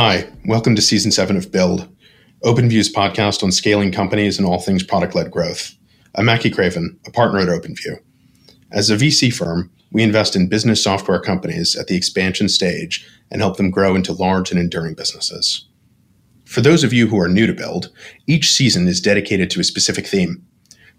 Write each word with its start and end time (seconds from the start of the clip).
Hi, 0.00 0.30
welcome 0.44 0.76
to 0.76 0.80
season 0.80 1.10
seven 1.10 1.36
of 1.36 1.50
Build, 1.50 1.88
OpenView's 2.44 2.94
podcast 2.94 3.42
on 3.42 3.50
scaling 3.50 3.90
companies 3.90 4.38
and 4.38 4.46
all 4.46 4.60
things 4.60 4.84
product 4.84 5.16
led 5.16 5.28
growth. 5.28 5.74
I'm 6.14 6.26
Mackey 6.26 6.50
Craven, 6.50 6.96
a 7.04 7.10
partner 7.10 7.40
at 7.40 7.48
OpenView. 7.48 7.98
As 8.70 8.90
a 8.90 8.96
VC 8.96 9.34
firm, 9.34 9.72
we 9.90 10.04
invest 10.04 10.36
in 10.36 10.48
business 10.48 10.80
software 10.84 11.18
companies 11.18 11.74
at 11.74 11.88
the 11.88 11.96
expansion 11.96 12.48
stage 12.48 13.04
and 13.32 13.40
help 13.40 13.56
them 13.56 13.72
grow 13.72 13.96
into 13.96 14.12
large 14.12 14.52
and 14.52 14.60
enduring 14.60 14.94
businesses. 14.94 15.66
For 16.44 16.60
those 16.60 16.84
of 16.84 16.92
you 16.92 17.08
who 17.08 17.18
are 17.18 17.28
new 17.28 17.48
to 17.48 17.52
Build, 17.52 17.90
each 18.28 18.52
season 18.52 18.86
is 18.86 19.00
dedicated 19.00 19.50
to 19.50 19.60
a 19.60 19.64
specific 19.64 20.06
theme. 20.06 20.46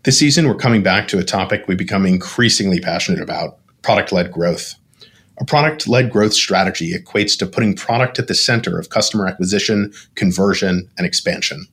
This 0.03 0.19
season, 0.19 0.45
we're 0.45 0.55
coming 0.55 0.83
back 0.83 1.07
to 1.07 1.19
a 1.19 1.23
topic 1.23 1.69
we 1.69 1.75
become 1.75 2.05
increasingly 2.05 2.81
passionate 2.81 3.21
about 3.21 3.59
product 3.81 4.11
led 4.11 4.29
growth. 4.29 4.75
A 5.39 5.45
product 5.45 5.87
led 5.87 6.11
growth 6.11 6.33
strategy 6.33 6.93
equates 6.93 7.37
to 7.39 7.45
putting 7.45 7.73
product 7.73 8.19
at 8.19 8.27
the 8.27 8.35
center 8.35 8.77
of 8.77 8.89
customer 8.89 9.25
acquisition, 9.25 9.93
conversion, 10.15 10.89
and 10.97 11.07
expansion. 11.07 11.65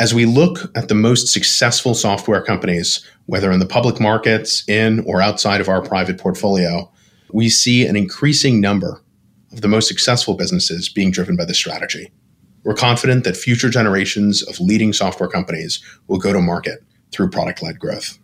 As 0.00 0.14
we 0.14 0.24
look 0.24 0.70
at 0.76 0.88
the 0.88 0.94
most 0.94 1.28
successful 1.28 1.92
software 1.92 2.40
companies, 2.40 3.04
whether 3.26 3.52
in 3.52 3.58
the 3.58 3.66
public 3.66 4.00
markets, 4.00 4.66
in 4.68 5.00
or 5.00 5.20
outside 5.20 5.60
of 5.60 5.68
our 5.68 5.82
private 5.82 6.18
portfolio, 6.18 6.90
we 7.30 7.50
see 7.50 7.86
an 7.86 7.96
increasing 7.96 8.60
number 8.60 9.02
of 9.52 9.60
the 9.60 9.68
most 9.68 9.88
successful 9.88 10.34
businesses 10.34 10.88
being 10.88 11.10
driven 11.10 11.36
by 11.36 11.44
this 11.44 11.58
strategy. 11.58 12.10
We're 12.64 12.74
confident 12.74 13.24
that 13.24 13.36
future 13.36 13.68
generations 13.68 14.42
of 14.42 14.60
leading 14.60 14.92
software 14.92 15.28
companies 15.28 15.82
will 16.06 16.18
go 16.18 16.32
to 16.32 16.40
market 16.40 16.82
through 17.12 17.30
product 17.30 17.62
led 17.62 17.78
growth. 17.78 18.18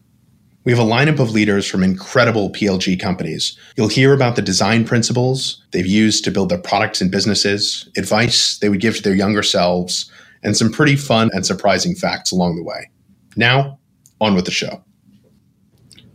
We 0.64 0.72
have 0.72 0.80
a 0.80 0.90
lineup 0.90 1.18
of 1.18 1.30
leaders 1.30 1.66
from 1.66 1.82
incredible 1.82 2.50
PLG 2.50 2.98
companies. 2.98 3.58
You'll 3.76 3.88
hear 3.88 4.14
about 4.14 4.34
the 4.34 4.42
design 4.42 4.86
principles 4.86 5.62
they've 5.72 5.86
used 5.86 6.24
to 6.24 6.30
build 6.30 6.48
their 6.48 6.58
products 6.58 7.02
and 7.02 7.10
businesses, 7.10 7.88
advice 7.98 8.58
they 8.58 8.70
would 8.70 8.80
give 8.80 8.96
to 8.96 9.02
their 9.02 9.14
younger 9.14 9.42
selves, 9.42 10.10
and 10.42 10.56
some 10.56 10.72
pretty 10.72 10.96
fun 10.96 11.30
and 11.34 11.44
surprising 11.44 11.94
facts 11.94 12.32
along 12.32 12.56
the 12.56 12.64
way. 12.64 12.90
Now, 13.36 13.78
on 14.22 14.34
with 14.34 14.46
the 14.46 14.50
show. 14.50 14.82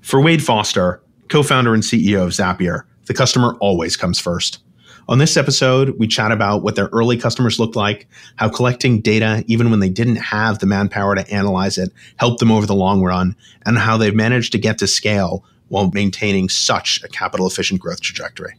For 0.01 0.19
Wade 0.19 0.43
Foster, 0.43 1.03
co 1.27 1.43
founder 1.43 1.75
and 1.75 1.83
CEO 1.83 2.23
of 2.23 2.31
Zapier, 2.31 2.85
the 3.05 3.13
customer 3.13 3.55
always 3.59 3.95
comes 3.95 4.19
first. 4.19 4.63
On 5.09 5.17
this 5.17 5.37
episode, 5.37 5.97
we 5.97 6.07
chat 6.07 6.31
about 6.31 6.61
what 6.61 6.75
their 6.75 6.87
early 6.93 7.17
customers 7.17 7.59
looked 7.59 7.75
like, 7.75 8.07
how 8.35 8.47
collecting 8.47 9.01
data, 9.01 9.43
even 9.47 9.71
when 9.71 9.79
they 9.79 9.89
didn't 9.89 10.17
have 10.17 10.59
the 10.59 10.67
manpower 10.67 11.15
to 11.15 11.27
analyze 11.33 11.79
it, 11.79 11.91
helped 12.17 12.39
them 12.39 12.51
over 12.51 12.67
the 12.67 12.75
long 12.75 13.01
run, 13.01 13.35
and 13.65 13.79
how 13.79 13.97
they've 13.97 14.13
managed 14.13 14.51
to 14.51 14.59
get 14.59 14.77
to 14.77 14.85
scale 14.85 15.43
while 15.69 15.89
maintaining 15.95 16.47
such 16.47 17.03
a 17.03 17.07
capital 17.07 17.47
efficient 17.47 17.81
growth 17.81 18.01
trajectory. 18.01 18.53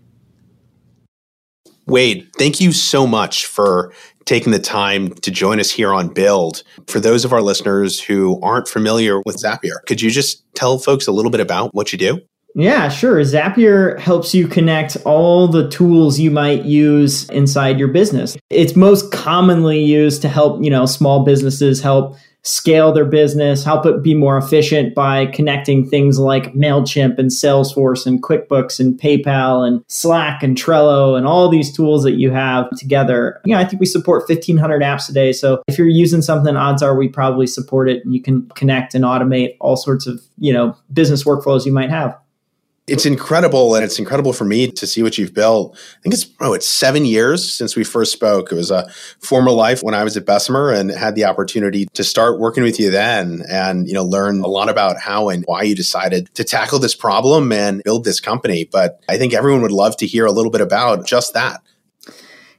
Wade, 1.87 2.29
thank 2.37 2.61
you 2.61 2.73
so 2.73 3.07
much 3.07 3.47
for 3.47 3.93
taking 4.25 4.51
the 4.51 4.59
time 4.59 5.11
to 5.11 5.31
join 5.31 5.61
us 5.61 5.71
here 5.71 5.95
on 5.95 6.09
Build. 6.09 6.65
For 6.89 6.99
those 6.99 7.25
of 7.25 7.33
our 7.33 7.43
listeners 7.43 8.01
who 8.01 8.41
aren't 8.43 8.67
familiar 8.67 9.21
with 9.25 9.37
Zapier, 9.37 9.85
could 9.87 10.03
you 10.03 10.11
just 10.11 10.43
tell 10.55 10.79
folks 10.79 11.07
a 11.07 11.13
little 11.13 11.31
bit 11.31 11.41
about 11.41 11.73
what 11.77 11.93
you 11.93 11.99
do? 11.99 12.21
Yeah, 12.55 12.89
sure. 12.89 13.21
Zapier 13.21 13.99
helps 13.99 14.35
you 14.35 14.49
connect 14.49 14.97
all 15.05 15.49
the 15.49 15.69
tools 15.69 16.19
you 16.19 16.31
might 16.31 16.65
use 16.65 17.29
inside 17.31 17.79
your 17.79 17.89
business. 17.89 18.37
It's 18.51 18.75
most 18.75 19.13
commonly 19.13 19.81
used 19.83 20.23
to 20.23 20.29
help, 20.29 20.63
you 20.63 20.71
know, 20.71 20.87
small 20.87 21.25
businesses 21.25 21.81
help 21.81 22.17
scale 22.43 22.91
their 22.93 23.05
business, 23.05 23.65
help 23.65 23.85
it 23.85 24.03
be 24.03 24.15
more 24.15 24.39
efficient 24.39 24.95
by 24.95 25.27
connecting 25.27 25.87
things 25.87 26.19
like 26.19 26.55
MailChimp 26.55 27.19
and 27.19 27.31
Salesforce 27.31 28.07
and 28.07 28.23
QuickBooks 28.23 28.81
and 28.81 28.99
PayPal 28.99 29.67
and 29.67 29.85
Slack 29.89 30.43
and 30.43 30.57
Trello 30.57 31.17
and 31.17 31.27
all 31.27 31.51
these 31.51 31.71
tools 31.71 32.03
that 32.05 32.13
you 32.13 32.31
have 32.31 32.71
together. 32.79 33.41
You 33.45 33.55
know, 33.55 33.61
I 33.61 33.65
think 33.65 33.81
we 33.81 33.87
support 33.87 34.29
1500 34.29 34.83
apps 34.83 35.11
a 35.11 35.13
day. 35.13 35.33
So 35.33 35.63
if 35.69 35.77
you're 35.77 35.87
using 35.87 36.23
something, 36.23 36.57
odds 36.57 36.83
are 36.83 36.97
we 36.97 37.09
probably 37.09 37.47
support 37.47 37.91
it 37.91 38.03
and 38.05 38.15
you 38.15 38.23
can 38.23 38.49
connect 38.55 38.95
and 38.95 39.05
automate 39.05 39.57
all 39.61 39.77
sorts 39.77 40.07
of, 40.07 40.23
you 40.39 40.53
know, 40.53 40.75
business 40.93 41.25
workflows 41.25 41.67
you 41.67 41.73
might 41.73 41.91
have 41.91 42.19
it's 42.91 43.07
incredible 43.07 43.75
and 43.75 43.85
it's 43.85 43.99
incredible 43.99 44.33
for 44.33 44.45
me 44.45 44.71
to 44.71 44.87
see 44.87 45.03
what 45.03 45.17
you've 45.17 45.33
built. 45.33 45.77
I 45.77 46.03
think 46.03 46.15
it's 46.15 46.27
oh 46.41 46.53
it's 46.53 46.67
seven 46.67 47.05
years 47.05 47.53
since 47.53 47.77
we 47.77 47.85
first 47.85 48.13
spoke. 48.13 48.51
It 48.51 48.57
was 48.57 48.71
a 48.71 48.89
former 49.21 49.51
life 49.51 49.83
when 49.83 49.95
i 49.95 50.05
was 50.05 50.17
at 50.17 50.27
bessemer 50.27 50.71
and 50.71 50.91
had 50.91 51.15
the 51.15 51.25
opportunity 51.25 51.87
to 51.95 52.05
start 52.05 52.41
working 52.41 52.63
with 52.63 52.81
you 52.81 52.91
then 52.91 53.43
and 53.49 53.87
you 53.87 53.95
know 53.95 54.05
learn 54.05 54.41
a 54.41 54.49
lot 54.49 54.69
about 54.69 54.99
how 54.99 55.29
and 55.29 55.45
why 55.47 55.63
you 55.63 55.75
decided 55.75 56.35
to 56.35 56.45
tackle 56.45 56.79
this 56.79 56.95
problem 56.95 57.53
and 57.53 57.83
build 57.85 58.05
this 58.05 58.21
company. 58.21 58.69
But 58.71 59.01
i 59.09 59.17
think 59.17 59.33
everyone 59.33 59.63
would 59.63 59.73
love 59.73 59.97
to 59.99 60.07
hear 60.07 60.27
a 60.27 60.33
little 60.33 60.51
bit 60.51 60.61
about 60.61 61.07
just 61.07 61.35
that 61.35 61.63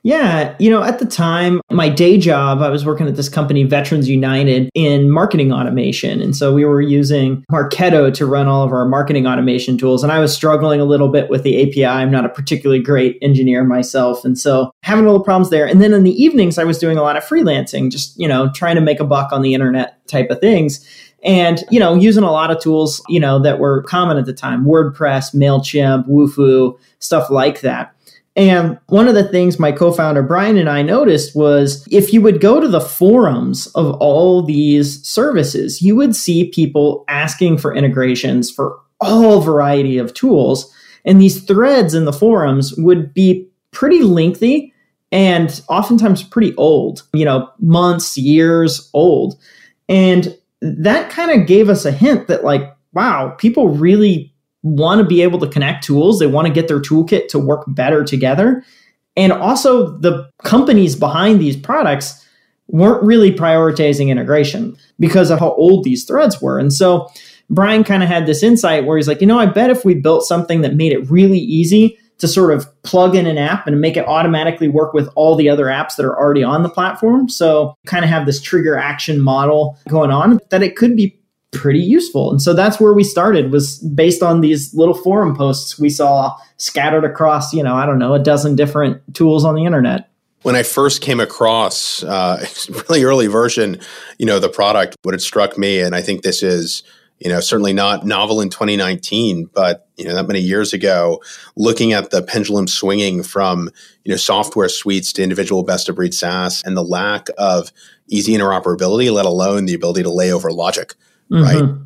yeah, 0.04 0.56
you 0.60 0.70
know, 0.70 0.82
at 0.82 0.98
the 0.98 1.06
time, 1.06 1.62
my 1.70 1.88
day 1.88 2.18
job, 2.18 2.62
I 2.62 2.70
was 2.70 2.84
working 2.84 3.08
at 3.08 3.16
this 3.16 3.30
company, 3.30 3.64
Veterans 3.64 4.10
United, 4.10 4.70
in 4.74 5.12
marketing 5.12 5.54
automation. 5.54 6.22
And 6.22 6.36
so 6.36 6.54
we 6.54 6.66
were 6.66 6.82
using 6.82 7.44
Marketo 7.52 8.12
to 8.16 8.26
run 8.26 8.48
all 8.48 8.64
of 8.64 8.72
our 8.72 8.88
marketing 8.88 9.28
automation 9.28 9.78
tools. 9.78 10.02
And 10.02 10.12
I 10.12 10.20
was 10.20 10.34
struggling 10.34 10.82
a 10.82 10.86
little 10.86 11.10
bit 11.10 11.30
with 11.30 11.44
the 11.44 11.62
API. 11.62 11.86
I'm 11.86 12.10
not 12.10 12.26
a 12.26 12.30
particularly 12.30 12.82
great 12.82 13.20
engineer 13.22 13.64
myself. 13.64 14.26
And 14.26 14.40
so 14.40 14.72
having 14.82 15.06
a 15.06 15.08
little 15.08 15.24
problems 15.24 15.52
there. 15.52 15.68
And 15.68 15.82
then 15.82 15.94
in 15.94 16.04
the 16.04 16.24
evenings, 16.24 16.58
I 16.58 16.64
was 16.64 16.80
doing 16.80 16.98
a 16.98 17.04
lot 17.04 17.16
of 17.16 17.24
freelancing, 17.24 17.92
just, 17.92 18.20
you 18.20 18.28
know, 18.28 18.52
trying 18.54 18.76
to 18.76 18.82
make 18.82 19.00
a 19.00 19.06
buck 19.06 19.32
on 19.32 19.44
the 19.44 19.54
internet 19.54 20.06
type 20.08 20.32
of 20.32 20.40
things 20.40 20.86
and 21.24 21.64
you 21.70 21.80
know 21.80 21.94
using 21.94 22.24
a 22.24 22.32
lot 22.32 22.50
of 22.50 22.60
tools 22.60 23.02
you 23.08 23.20
know 23.20 23.40
that 23.40 23.60
were 23.60 23.84
common 23.84 24.18
at 24.18 24.26
the 24.26 24.34
time 24.34 24.66
wordpress 24.66 25.36
mailchimp 25.36 26.08
wufoo 26.08 26.78
stuff 27.00 27.30
like 27.30 27.62
that 27.62 27.96
and 28.36 28.80
one 28.88 29.08
of 29.08 29.16
the 29.16 29.28
things 29.28 29.60
my 29.60 29.72
co 29.72 29.92
founder 29.92 30.24
Bryan 30.24 30.58
and 30.58 30.70
I 30.70 30.82
noticed 30.82 31.36
was 31.36 31.86
if 31.92 32.14
you 32.14 32.22
would 32.22 32.40
go 32.40 32.60
to 32.60 32.68
the 32.68 32.80
forums 32.80 33.68
of 33.68 33.94
all 33.96 34.42
these 34.42 35.06
services, 35.06 35.82
you 35.82 35.96
would 35.98 36.16
see 36.16 36.50
people 36.50 37.04
asking 37.10 37.58
for 37.58 37.76
integrations 37.76 38.50
for 38.50 38.80
all 39.02 39.42
variety 39.42 39.98
of 39.98 40.14
tools. 40.14 40.74
And 41.04 41.20
these 41.20 41.44
threads 41.44 41.94
in 41.94 42.06
the 42.06 42.14
forums 42.14 42.74
would 42.78 43.14
be 43.14 43.50
pretty 43.72 44.04
lengthy 44.04 44.74
and 45.12 45.62
oftentimes 45.68 46.24
pretty 46.24 46.56
old, 46.56 47.04
you 47.14 47.26
know, 47.26 47.50
months, 47.60 48.18
years 48.18 48.90
old. 48.94 49.38
And 49.90 50.38
that 50.62 51.10
kind 51.10 51.32
of 51.32 51.48
gave 51.48 51.68
us 51.68 51.84
a 51.84 51.92
hint 51.92 52.28
that, 52.28 52.46
like, 52.46 52.74
wow, 52.94 53.36
people 53.38 53.70
really 53.70 54.31
want 54.64 55.00
to 55.00 55.06
be 55.06 55.22
able 55.22 55.40
to 55.40 55.48
connect 55.48 55.84
tools. 55.84 56.20
They 56.20 56.28
want 56.28 56.48
to 56.48 56.54
get 56.54 56.68
their 56.68 56.80
toolkit 56.80 57.28
to 57.30 57.40
work 57.40 57.64
better 57.68 58.04
together. 58.04 58.64
And 59.18 59.34
also, 59.34 59.98
the 59.98 60.30
companies 60.44 60.96
behind 60.96 61.42
these 61.42 61.58
products 61.58 62.26
weren't 62.68 63.04
really 63.04 63.32
prioritizing 63.32 64.08
integration 64.08 64.78
because 65.00 65.30
of 65.30 65.40
how 65.40 65.54
old 65.56 65.84
these 65.84 66.06
threads 66.06 66.42
were. 66.42 66.58
And 66.58 66.72
so, 66.72 67.10
Bryan 67.50 67.84
kind 67.84 68.02
of 68.02 68.08
had 68.08 68.28
this 68.28 68.44
insight 68.44 68.86
where 68.86 68.96
he's 68.96 69.10
like, 69.10 69.20
you 69.20 69.28
know, 69.28 69.40
I 69.40 69.46
bet 69.46 69.70
if 69.70 69.84
we 69.84 69.94
built 69.94 70.24
something 70.24 70.62
that 70.62 70.76
made 70.76 70.94
it 70.94 71.10
really 71.12 71.40
easy 71.40 71.98
to 72.20 72.28
sort 72.28 72.54
of 72.54 72.66
plug 72.84 73.16
in 73.16 73.26
an 73.26 73.38
app 73.38 73.68
and 73.68 73.82
make 73.82 73.98
it 73.98 74.08
automatically 74.08 74.70
work 74.70 74.94
with 74.94 75.10
all 75.16 75.36
the 75.36 75.50
other 75.50 75.66
apps 75.66 75.96
that 75.98 76.06
are 76.06 76.18
already 76.18 76.44
on 76.44 76.64
the 76.64 76.70
platform. 76.70 77.28
So, 77.28 77.76
kind 77.88 78.06
of 78.06 78.10
have 78.10 78.26
this 78.26 78.42
trigger 78.42 78.78
action 78.78 79.20
model 79.20 79.78
going 79.90 80.12
on, 80.12 80.40
that 80.52 80.64
it 80.64 80.78
could 80.78 80.96
be 80.96 81.20
pretty 81.52 81.80
useful. 81.80 82.32
And 82.32 82.42
so 82.42 82.54
that's 82.54 82.80
where 82.80 82.94
we 82.94 83.04
started 83.04 83.52
was 83.52 83.80
based 83.80 84.24
on 84.24 84.42
these 84.42 84.74
little 84.74 84.94
forum 84.94 85.36
posts 85.36 85.78
we 85.78 85.90
saw 85.90 86.36
scattered 86.58 87.04
across, 87.04 87.54
you 87.54 87.62
know, 87.62 87.76
I 87.76 87.86
don't 87.86 88.00
know, 88.00 88.14
a 88.14 88.20
dozen 88.20 88.56
different 88.56 89.02
tools 89.14 89.44
on 89.44 89.56
the 89.56 89.66
internet. 89.66 90.10
When 90.44 90.56
I 90.56 90.64
first 90.64 91.02
came 91.02 91.20
across 91.20 92.04
uh, 92.04 92.46
really 92.90 93.04
early 93.04 93.28
version, 93.28 93.80
you 94.18 94.26
know, 94.26 94.40
the 94.40 94.50
product, 94.50 94.96
what 95.04 95.14
it 95.14 95.22
struck 95.22 95.58
me, 95.58 95.82
and 95.82 95.94
I 95.94 96.02
think 96.02 96.24
this 96.24 96.42
is, 96.42 96.84
you 97.20 97.30
know, 97.30 97.40
certainly 97.40 97.74
not 97.74 98.06
novel 98.06 98.42
in 98.42 98.50
2019, 98.50 99.50
but 99.54 99.88
you 99.98 100.06
know, 100.06 100.16
that 100.16 100.28
many 100.28 100.40
years 100.40 100.74
ago, 100.74 101.22
looking 101.56 101.94
at 101.94 102.10
the 102.10 102.24
pendulum 102.24 102.68
swinging 102.68 103.22
from 103.22 103.70
you 104.04 104.10
know 104.10 104.16
software 104.16 104.70
suites 104.70 105.14
to 105.14 105.22
individual 105.22 105.62
best 105.62 105.88
of 105.90 105.96
breed 105.96 106.16
SaaS, 106.16 106.64
and 106.66 106.76
the 106.76 106.84
lack 106.84 107.28
of 107.38 107.72
easy 108.08 108.34
interoperability, 108.34 109.14
let 109.14 109.28
alone 109.28 109.66
the 109.66 109.76
ability 109.76 110.02
to 110.02 110.10
lay 110.10 110.34
over 110.34 110.52
logic 110.52 110.96
mm-hmm. 111.32 111.44
right? 111.44 111.78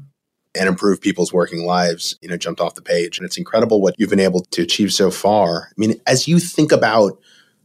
And 0.58 0.70
improve 0.70 1.02
people's 1.02 1.34
working 1.34 1.66
lives, 1.66 2.18
you 2.22 2.30
know, 2.30 2.38
jumped 2.38 2.62
off 2.62 2.76
the 2.76 2.82
page. 2.82 3.18
And 3.18 3.26
it's 3.26 3.38
incredible 3.38 3.82
what 3.82 3.96
you've 3.98 4.10
been 4.10 4.20
able 4.20 4.42
to 4.42 4.62
achieve 4.62 4.94
so 4.94 5.12
far. 5.12 5.70
I 5.70 5.74
mean, 5.78 6.00
as 6.08 6.28
you 6.28 6.40
think 6.40 6.72
about 6.72 7.20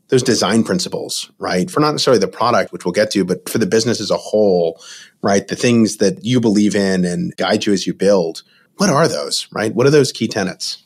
those 0.09 0.23
design 0.25 0.65
principles, 0.65 1.31
right? 1.39 1.71
For 1.71 1.81
not 1.81 1.93
necessarily 1.93 2.19
the 2.19 2.29
product, 2.29 2.73
which 2.73 2.85
we'll 2.85 2.93
get 2.93 3.13
to, 3.13 3.25
but 3.25 3.49
for 3.49 3.59
the 3.59 3.67
business 3.67 4.01
as 4.01 4.11
a 4.11 4.17
whole, 4.17 4.81
right? 5.23 5.47
The 5.47 5.57
things 5.57 5.99
that 5.99 6.25
you 6.25 6.41
believe 6.41 6.75
in 6.75 7.05
and 7.05 7.35
guide 7.37 7.65
you 7.65 7.73
as 7.73 7.87
you 7.87 7.95
build. 7.95 8.43
What 8.77 8.91
are 8.91 9.07
those, 9.07 9.47
right? 9.53 9.73
What 9.73 9.87
are 9.87 9.91
those 9.91 10.11
key 10.11 10.27
tenets? 10.27 10.85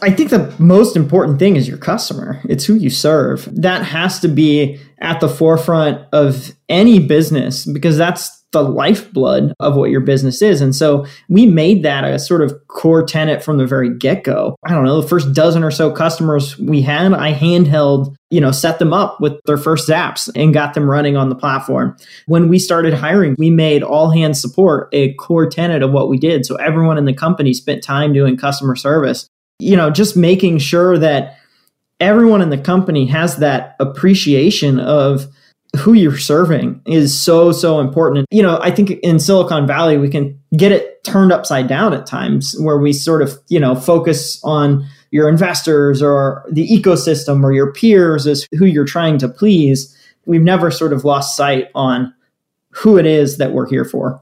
I 0.00 0.10
think 0.10 0.30
the 0.30 0.54
most 0.58 0.96
important 0.96 1.38
thing 1.38 1.56
is 1.56 1.68
your 1.68 1.78
customer. 1.78 2.40
It's 2.48 2.64
who 2.64 2.74
you 2.74 2.90
serve. 2.90 3.48
That 3.50 3.82
has 3.84 4.20
to 4.20 4.28
be 4.28 4.80
at 4.98 5.20
the 5.20 5.28
forefront 5.28 6.06
of 6.12 6.52
any 6.68 6.98
business 6.98 7.64
because 7.64 7.96
that's 7.96 8.43
the 8.54 8.62
lifeblood 8.62 9.52
of 9.60 9.76
what 9.76 9.90
your 9.90 10.00
business 10.00 10.40
is. 10.40 10.62
And 10.62 10.74
so 10.74 11.04
we 11.28 11.44
made 11.44 11.82
that 11.82 12.04
a 12.04 12.18
sort 12.18 12.40
of 12.40 12.54
core 12.68 13.04
tenet 13.04 13.42
from 13.42 13.58
the 13.58 13.66
very 13.66 13.94
get 13.94 14.24
go. 14.24 14.56
I 14.64 14.70
don't 14.70 14.84
know, 14.84 15.00
the 15.00 15.06
first 15.06 15.34
dozen 15.34 15.62
or 15.62 15.70
so 15.70 15.90
customers 15.90 16.58
we 16.58 16.80
had, 16.80 17.12
I 17.12 17.34
handheld, 17.34 18.14
you 18.30 18.40
know, 18.40 18.52
set 18.52 18.78
them 18.78 18.92
up 18.92 19.20
with 19.20 19.34
their 19.44 19.58
first 19.58 19.88
zaps 19.88 20.30
and 20.34 20.54
got 20.54 20.72
them 20.72 20.88
running 20.88 21.16
on 21.16 21.28
the 21.28 21.34
platform. 21.34 21.96
When 22.26 22.48
we 22.48 22.58
started 22.58 22.94
hiring, 22.94 23.34
we 23.36 23.50
made 23.50 23.82
all 23.82 24.10
hands 24.10 24.40
support 24.40 24.88
a 24.92 25.12
core 25.14 25.50
tenet 25.50 25.82
of 25.82 25.90
what 25.90 26.08
we 26.08 26.16
did. 26.16 26.46
So 26.46 26.54
everyone 26.56 26.96
in 26.96 27.04
the 27.04 27.12
company 27.12 27.52
spent 27.52 27.82
time 27.82 28.12
doing 28.12 28.36
customer 28.36 28.76
service. 28.76 29.28
You 29.58 29.76
know, 29.76 29.90
just 29.90 30.16
making 30.16 30.58
sure 30.58 30.96
that 30.98 31.38
everyone 32.00 32.42
in 32.42 32.50
the 32.50 32.58
company 32.58 33.06
has 33.06 33.36
that 33.36 33.76
appreciation 33.80 34.80
of 34.80 35.26
who 35.76 35.92
you're 35.92 36.18
serving 36.18 36.80
is 36.86 37.18
so 37.18 37.52
so 37.52 37.80
important. 37.80 38.26
You 38.30 38.42
know 38.42 38.58
i 38.62 38.70
think 38.70 38.90
in 38.90 39.18
silicon 39.18 39.66
valley 39.66 39.98
we 39.98 40.08
can 40.08 40.38
get 40.56 40.72
it 40.72 41.02
turned 41.04 41.32
upside 41.32 41.68
down 41.68 41.92
at 41.92 42.06
times 42.06 42.54
where 42.58 42.78
we 42.78 42.92
sort 42.92 43.22
of 43.22 43.38
you 43.48 43.60
know 43.60 43.74
focus 43.74 44.40
on 44.44 44.86
your 45.10 45.28
investors 45.28 46.02
or 46.02 46.44
the 46.50 46.66
ecosystem 46.68 47.44
or 47.44 47.52
your 47.52 47.72
peers 47.72 48.26
as 48.26 48.48
who 48.58 48.64
you're 48.64 48.84
trying 48.84 49.16
to 49.18 49.28
please. 49.28 49.96
We've 50.26 50.42
never 50.42 50.70
sort 50.72 50.92
of 50.92 51.04
lost 51.04 51.36
sight 51.36 51.68
on 51.74 52.12
who 52.70 52.98
it 52.98 53.06
is 53.06 53.36
that 53.36 53.52
we're 53.52 53.68
here 53.68 53.84
for 53.84 54.20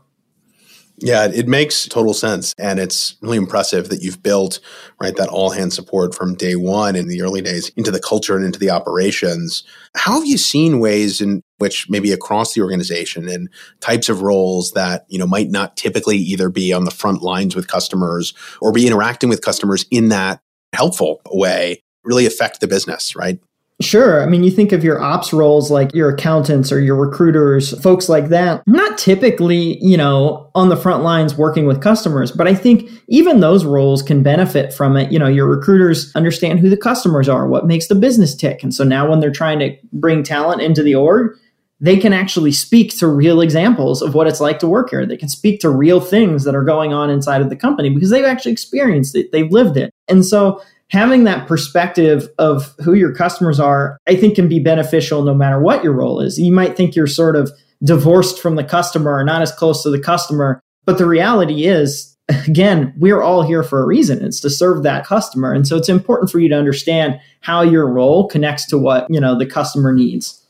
yeah, 0.99 1.27
it 1.27 1.49
makes 1.49 1.87
total 1.87 2.15
sense. 2.15 2.55
And 2.59 2.79
it's 2.79 3.17
really 3.21 3.37
impressive 3.37 3.89
that 3.89 4.03
you've 4.03 4.23
built, 4.23 4.61
right, 5.01 5.17
that 5.17 5.29
all 5.29 5.51
hand 5.51 5.73
support 5.73 6.15
from 6.15 6.35
day 6.35 6.55
one 6.55 6.97
in 6.97 7.09
the 7.09 7.23
early 7.23 7.43
days 7.43 7.71
into 7.77 7.91
the 7.91 8.01
culture 8.01 8.37
and 8.37 8.45
into 8.45 8.59
the 8.59 8.71
operations. 8.71 9.65
How 9.97 10.15
have 10.15 10.27
you 10.27 10.39
seen 10.39 10.81
ways 10.81 11.21
in 11.21 11.43
which 11.59 11.89
maybe 11.89 12.13
across 12.13 12.55
the 12.55 12.61
organization 12.61 13.29
and 13.29 13.49
types 13.81 14.09
of 14.09 14.23
roles 14.23 14.73
that, 14.73 15.05
you 15.09 15.19
know, 15.19 15.27
might 15.27 15.51
not 15.51 15.77
typically 15.77 16.17
either 16.17 16.49
be 16.49 16.73
on 16.73 16.85
the 16.85 16.91
front 16.91 17.23
lines 17.23 17.57
with 17.57 17.69
customers 17.69 18.35
or 18.61 18.73
be 18.73 18.87
interacting 18.87 19.29
with 19.29 19.43
customers 19.43 19.87
in 19.91 20.09
that 20.09 20.41
helpful 20.73 21.21
way 21.31 21.81
really 22.05 22.27
affect 22.27 22.61
the 22.61 22.69
business, 22.69 23.15
right? 23.15 23.39
Sure. 23.83 24.23
I 24.23 24.27
mean, 24.27 24.45
you 24.45 24.51
think 24.51 24.73
of 24.73 24.85
your 24.85 25.03
ops 25.03 25.33
roles 25.33 25.71
like 25.71 25.95
your 25.95 26.11
accountants 26.11 26.71
or 26.71 26.81
your 26.81 26.97
recruiters, 26.97 27.79
folks 27.83 28.09
like 28.09 28.29
that, 28.29 28.63
not 28.67 28.97
typically, 28.97 29.79
you 29.85 29.97
know, 29.97 30.51
on 30.55 30.69
the 30.69 30.77
front 30.77 31.03
lines 31.03 31.37
working 31.37 31.67
with 31.67 31.81
customers, 31.81 32.31
but 32.31 32.47
I 32.47 32.55
think 32.55 32.89
even 33.09 33.41
those 33.41 33.65
roles 33.65 34.03
can 34.03 34.23
benefit 34.23 34.73
from 34.73 34.97
it. 34.97 35.11
You 35.11 35.19
know, 35.19 35.29
your 35.29 35.47
recruiters 35.47 36.15
understand 36.15 36.61
who 36.61 36.71
the 36.71 36.77
customers 36.77 37.29
are, 37.29 37.49
what 37.49 37.67
makes 37.67 37.89
the 37.89 37.95
business 37.95 38.35
tick. 38.35 38.63
And 38.63 38.75
so 38.75 38.85
now 38.85 39.09
when 39.09 39.21
they're 39.21 39.31
trying 39.31 39.59
to 39.59 39.77
bring 39.93 40.23
talent 40.23 40.63
into 40.63 40.83
the 40.83 40.95
org, 40.95 41.37
they 41.83 41.97
can 41.97 42.13
actually 42.13 42.53
speak 42.53 42.97
to 42.99 43.09
real 43.09 43.41
examples 43.41 44.03
of 44.03 44.15
what 44.15 44.29
it's 44.29 44.41
like 44.41 44.61
to 44.61 44.69
work 44.69 44.91
here. 44.91 45.05
They 45.05 45.17
can 45.17 45.29
speak 45.29 45.59
to 45.61 45.69
real 45.69 46.01
things 46.01 46.45
that 46.45 46.55
are 46.55 46.63
going 46.63 46.93
on 46.93 47.11
inside 47.11 47.43
of 47.43 47.51
the 47.51 47.57
company 47.57 47.91
because 47.91 48.11
they've 48.11 48.25
actually 48.25 48.53
experienced 48.53 49.17
it, 49.17 49.33
they've 49.33 49.51
lived 49.51 49.77
it. 49.77 49.93
And 50.09 50.25
so 50.25 50.63
having 50.93 51.25
that 51.25 51.49
perspective 51.49 52.29
of 52.39 52.75
who 52.85 52.93
your 52.93 53.15
customers 53.15 53.59
are, 53.59 53.99
I 54.07 54.15
think 54.15 54.35
can 54.35 54.47
be 54.47 54.61
beneficial 54.61 55.23
no 55.23 55.35
matter 55.35 55.59
what 55.59 55.83
your 55.83 55.95
role 55.95 56.21
is. 56.21 56.39
You 56.39 56.53
might 56.53 56.77
think 56.77 56.95
you're 56.95 57.07
sort 57.07 57.35
of 57.35 57.51
divorced 57.83 58.41
from 58.41 58.57
the 58.57 58.65
customer 58.65 59.13
or 59.13 59.25
not 59.25 59.43
as 59.43 59.51
close 59.51 59.83
to 59.83 59.91
the 59.91 59.99
customer, 59.99 60.61
but 60.85 60.99
the 60.99 61.07
reality 61.07 61.65
is, 61.65 62.15
again, 62.29 62.93
we're 62.99 63.23
all 63.23 63.43
here 63.43 63.63
for 63.63 63.83
a 63.83 63.87
reason. 63.87 64.23
It's 64.23 64.41
to 64.41 64.51
serve 64.51 64.83
that 64.83 65.07
customer. 65.07 65.53
And 65.53 65.67
so 65.67 65.77
it's 65.77 65.89
important 65.89 66.31
for 66.31 66.39
you 66.39 66.51
to 66.51 66.59
understand 66.59 67.19
how 67.41 67.63
your 67.63 67.89
role 67.89 68.29
connects 68.29 68.67
to 68.67 68.79
what, 68.79 69.07
you 69.09 69.19
know, 69.19 69.37
the 69.37 69.47
customer 69.47 69.93
needs. 69.95 70.47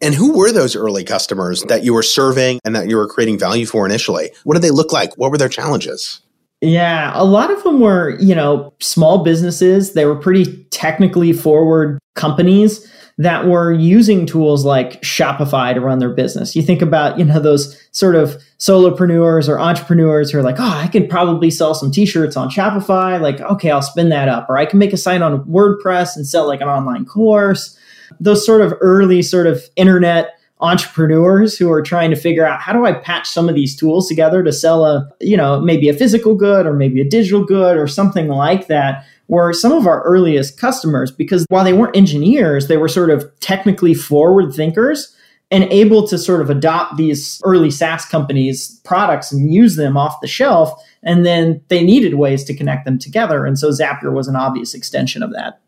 And 0.00 0.14
who 0.14 0.36
were 0.36 0.52
those 0.52 0.76
early 0.76 1.02
customers 1.02 1.62
that 1.64 1.82
you 1.82 1.94
were 1.94 2.04
serving 2.04 2.60
and 2.64 2.76
that 2.76 2.88
you 2.88 2.96
were 2.96 3.08
creating 3.08 3.38
value 3.38 3.66
for 3.66 3.84
initially? 3.86 4.30
What 4.44 4.54
did 4.54 4.62
they 4.62 4.70
look 4.70 4.92
like? 4.92 5.14
What 5.16 5.32
were 5.32 5.38
their 5.38 5.48
challenges? 5.48 6.20
Yeah, 6.60 7.12
a 7.14 7.24
lot 7.24 7.52
of 7.52 7.62
them 7.62 7.80
were, 7.80 8.18
you 8.20 8.34
know, 8.34 8.72
small 8.80 9.22
businesses. 9.22 9.92
They 9.92 10.06
were 10.06 10.16
pretty 10.16 10.64
technically 10.70 11.32
forward 11.32 12.00
companies 12.16 12.84
that 13.18 13.46
were 13.46 13.72
using 13.72 14.26
tools 14.26 14.64
like 14.64 15.00
Shopify 15.02 15.74
to 15.74 15.80
run 15.80 15.98
their 15.98 16.12
business. 16.12 16.54
You 16.54 16.62
think 16.62 16.82
about, 16.82 17.18
you 17.18 17.24
know, 17.24 17.40
those 17.40 17.76
sort 17.90 18.14
of 18.14 18.40
solopreneurs 18.58 19.48
or 19.48 19.58
entrepreneurs 19.58 20.30
who 20.30 20.38
are 20.38 20.42
like, 20.42 20.58
oh, 20.58 20.78
I 20.82 20.86
could 20.86 21.10
probably 21.10 21.50
sell 21.50 21.74
some 21.74 21.90
t-shirts 21.90 22.36
on 22.36 22.48
Shopify. 22.48 23.20
Like, 23.20 23.40
okay, 23.40 23.70
I'll 23.72 23.82
spin 23.82 24.08
that 24.10 24.28
up. 24.28 24.48
Or 24.48 24.56
I 24.56 24.66
can 24.66 24.78
make 24.78 24.92
a 24.92 24.96
site 24.96 25.22
on 25.22 25.44
WordPress 25.44 26.16
and 26.16 26.26
sell 26.26 26.46
like 26.46 26.60
an 26.60 26.68
online 26.68 27.04
course. 27.04 27.76
Those 28.20 28.46
sort 28.46 28.62
of 28.62 28.72
early 28.80 29.22
sort 29.22 29.48
of 29.48 29.62
internet 29.74 30.37
entrepreneurs 30.60 31.56
who 31.56 31.70
are 31.70 31.82
trying 31.82 32.10
to 32.10 32.16
figure 32.16 32.44
out 32.44 32.60
how 32.60 32.72
do 32.72 32.84
I 32.84 32.92
patch 32.92 33.28
some 33.28 33.48
of 33.48 33.54
these 33.54 33.76
tools 33.76 34.08
together 34.08 34.42
to 34.42 34.52
sell 34.52 34.84
a, 34.84 35.08
you 35.20 35.36
know, 35.36 35.60
maybe 35.60 35.88
a 35.88 35.94
physical 35.94 36.34
good 36.34 36.66
or 36.66 36.72
maybe 36.72 37.00
a 37.00 37.08
digital 37.08 37.44
good 37.44 37.76
or 37.76 37.86
something 37.86 38.28
like 38.28 38.66
that 38.66 39.04
were 39.28 39.52
some 39.52 39.72
of 39.72 39.86
our 39.86 40.02
earliest 40.02 40.58
customers 40.58 41.10
because 41.10 41.46
while 41.48 41.64
they 41.64 41.72
weren't 41.72 41.96
engineers, 41.96 42.66
they 42.66 42.76
were 42.76 42.88
sort 42.88 43.10
of 43.10 43.30
technically 43.40 43.94
forward 43.94 44.52
thinkers 44.52 45.14
and 45.50 45.64
able 45.64 46.06
to 46.08 46.18
sort 46.18 46.40
of 46.40 46.50
adopt 46.50 46.96
these 46.96 47.40
early 47.44 47.70
SaaS 47.70 48.04
companies' 48.04 48.80
products 48.84 49.32
and 49.32 49.52
use 49.52 49.76
them 49.76 49.96
off 49.96 50.20
the 50.20 50.26
shelf. 50.26 50.70
And 51.02 51.24
then 51.24 51.62
they 51.68 51.82
needed 51.82 52.14
ways 52.14 52.44
to 52.44 52.54
connect 52.54 52.84
them 52.84 52.98
together. 52.98 53.46
And 53.46 53.58
so 53.58 53.70
Zapier 53.70 54.12
was 54.12 54.28
an 54.28 54.36
obvious 54.36 54.74
extension 54.74 55.22
of 55.22 55.32
that. 55.32 55.60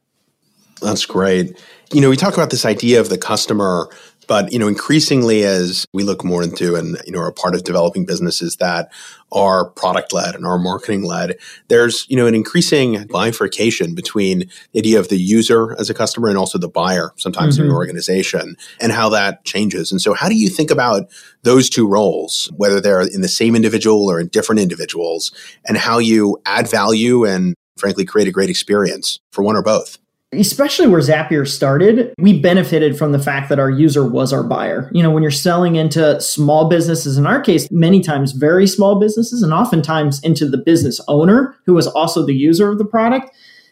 That's 0.82 1.06
great. 1.06 1.58
You 1.92 2.00
know, 2.00 2.10
we 2.10 2.16
talk 2.16 2.34
about 2.34 2.50
this 2.50 2.64
idea 2.64 3.00
of 3.00 3.08
the 3.08 3.19
customer 3.19 3.90
but, 4.31 4.53
you 4.53 4.61
know, 4.61 4.69
increasingly 4.69 5.43
as 5.43 5.85
we 5.93 6.05
look 6.05 6.23
more 6.23 6.41
into 6.41 6.77
and, 6.77 6.97
you 7.05 7.11
know, 7.11 7.19
are 7.19 7.32
part 7.32 7.56
of 7.56 7.65
developing 7.65 8.06
businesses 8.06 8.55
that 8.59 8.93
are 9.32 9.69
product 9.71 10.12
led 10.12 10.37
and 10.37 10.47
are 10.47 10.56
marketing 10.56 11.03
led, 11.03 11.37
there's, 11.67 12.06
you 12.09 12.17
know, 12.17 12.29
an 12.29 12.35
increasing 12.37 13.09
bifurcation 13.09 13.93
between 13.93 14.49
the 14.71 14.79
idea 14.79 15.00
of 15.00 15.09
the 15.09 15.17
user 15.17 15.75
as 15.81 15.91
a 15.91 15.94
customer 15.94 16.29
and 16.29 16.38
also 16.38 16.59
the 16.59 16.69
buyer 16.69 17.12
sometimes 17.17 17.56
mm-hmm. 17.56 17.65
in 17.65 17.71
an 17.71 17.75
organization 17.75 18.55
and 18.81 18.93
how 18.93 19.09
that 19.09 19.44
changes. 19.44 19.91
And 19.91 20.00
so 20.00 20.15
how 20.15 20.29
do 20.29 20.37
you 20.37 20.49
think 20.49 20.71
about 20.71 21.11
those 21.43 21.69
two 21.69 21.88
roles, 21.88 22.53
whether 22.56 22.81
they're 22.81 23.00
in 23.00 23.23
the 23.23 23.29
same 23.29 23.56
individual 23.56 24.09
or 24.09 24.21
in 24.21 24.29
different 24.29 24.61
individuals 24.61 25.33
and 25.65 25.76
how 25.76 25.99
you 25.99 26.41
add 26.47 26.71
value 26.71 27.25
and 27.25 27.56
frankly 27.76 28.05
create 28.05 28.29
a 28.29 28.33
great 28.33 28.49
experience 28.49 29.19
for 29.33 29.43
one 29.43 29.56
or 29.56 29.62
both? 29.62 29.99
Especially 30.32 30.87
where 30.87 31.00
Zapier 31.00 31.47
started, 31.47 32.15
we 32.19 32.38
benefited 32.41 32.97
from 32.97 33.12
the 33.12 33.19
fact 33.19 33.49
that 33.49 33.59
our 33.59 33.71
user 33.71 34.06
was 34.06 34.32
our 34.32 34.44
buyer. 34.44 34.91
You 34.93 35.03
know, 35.03 35.11
when 35.11 35.23
you're 35.23 35.32
selling 35.32 35.77
into 35.77 36.21
small 36.21 36.69
businesses, 36.69 37.19
in 37.19 37.26
our 37.26 37.40
case, 37.40 37.69
many 37.71 38.00
times 38.00 38.33
very 38.33 38.66
small 38.66 39.00
businesses, 39.00 39.43
and 39.43 39.52
oftentimes 39.52 40.23
into 40.23 40.49
the 40.49 40.59
business 40.59 41.00
owner 41.09 41.57
who 41.66 41.75
was 41.75 41.88
also 41.88 42.25
the 42.25 42.35
user 42.35 42.71
of 42.71 42.78
the 42.78 42.85
product, 42.85 43.31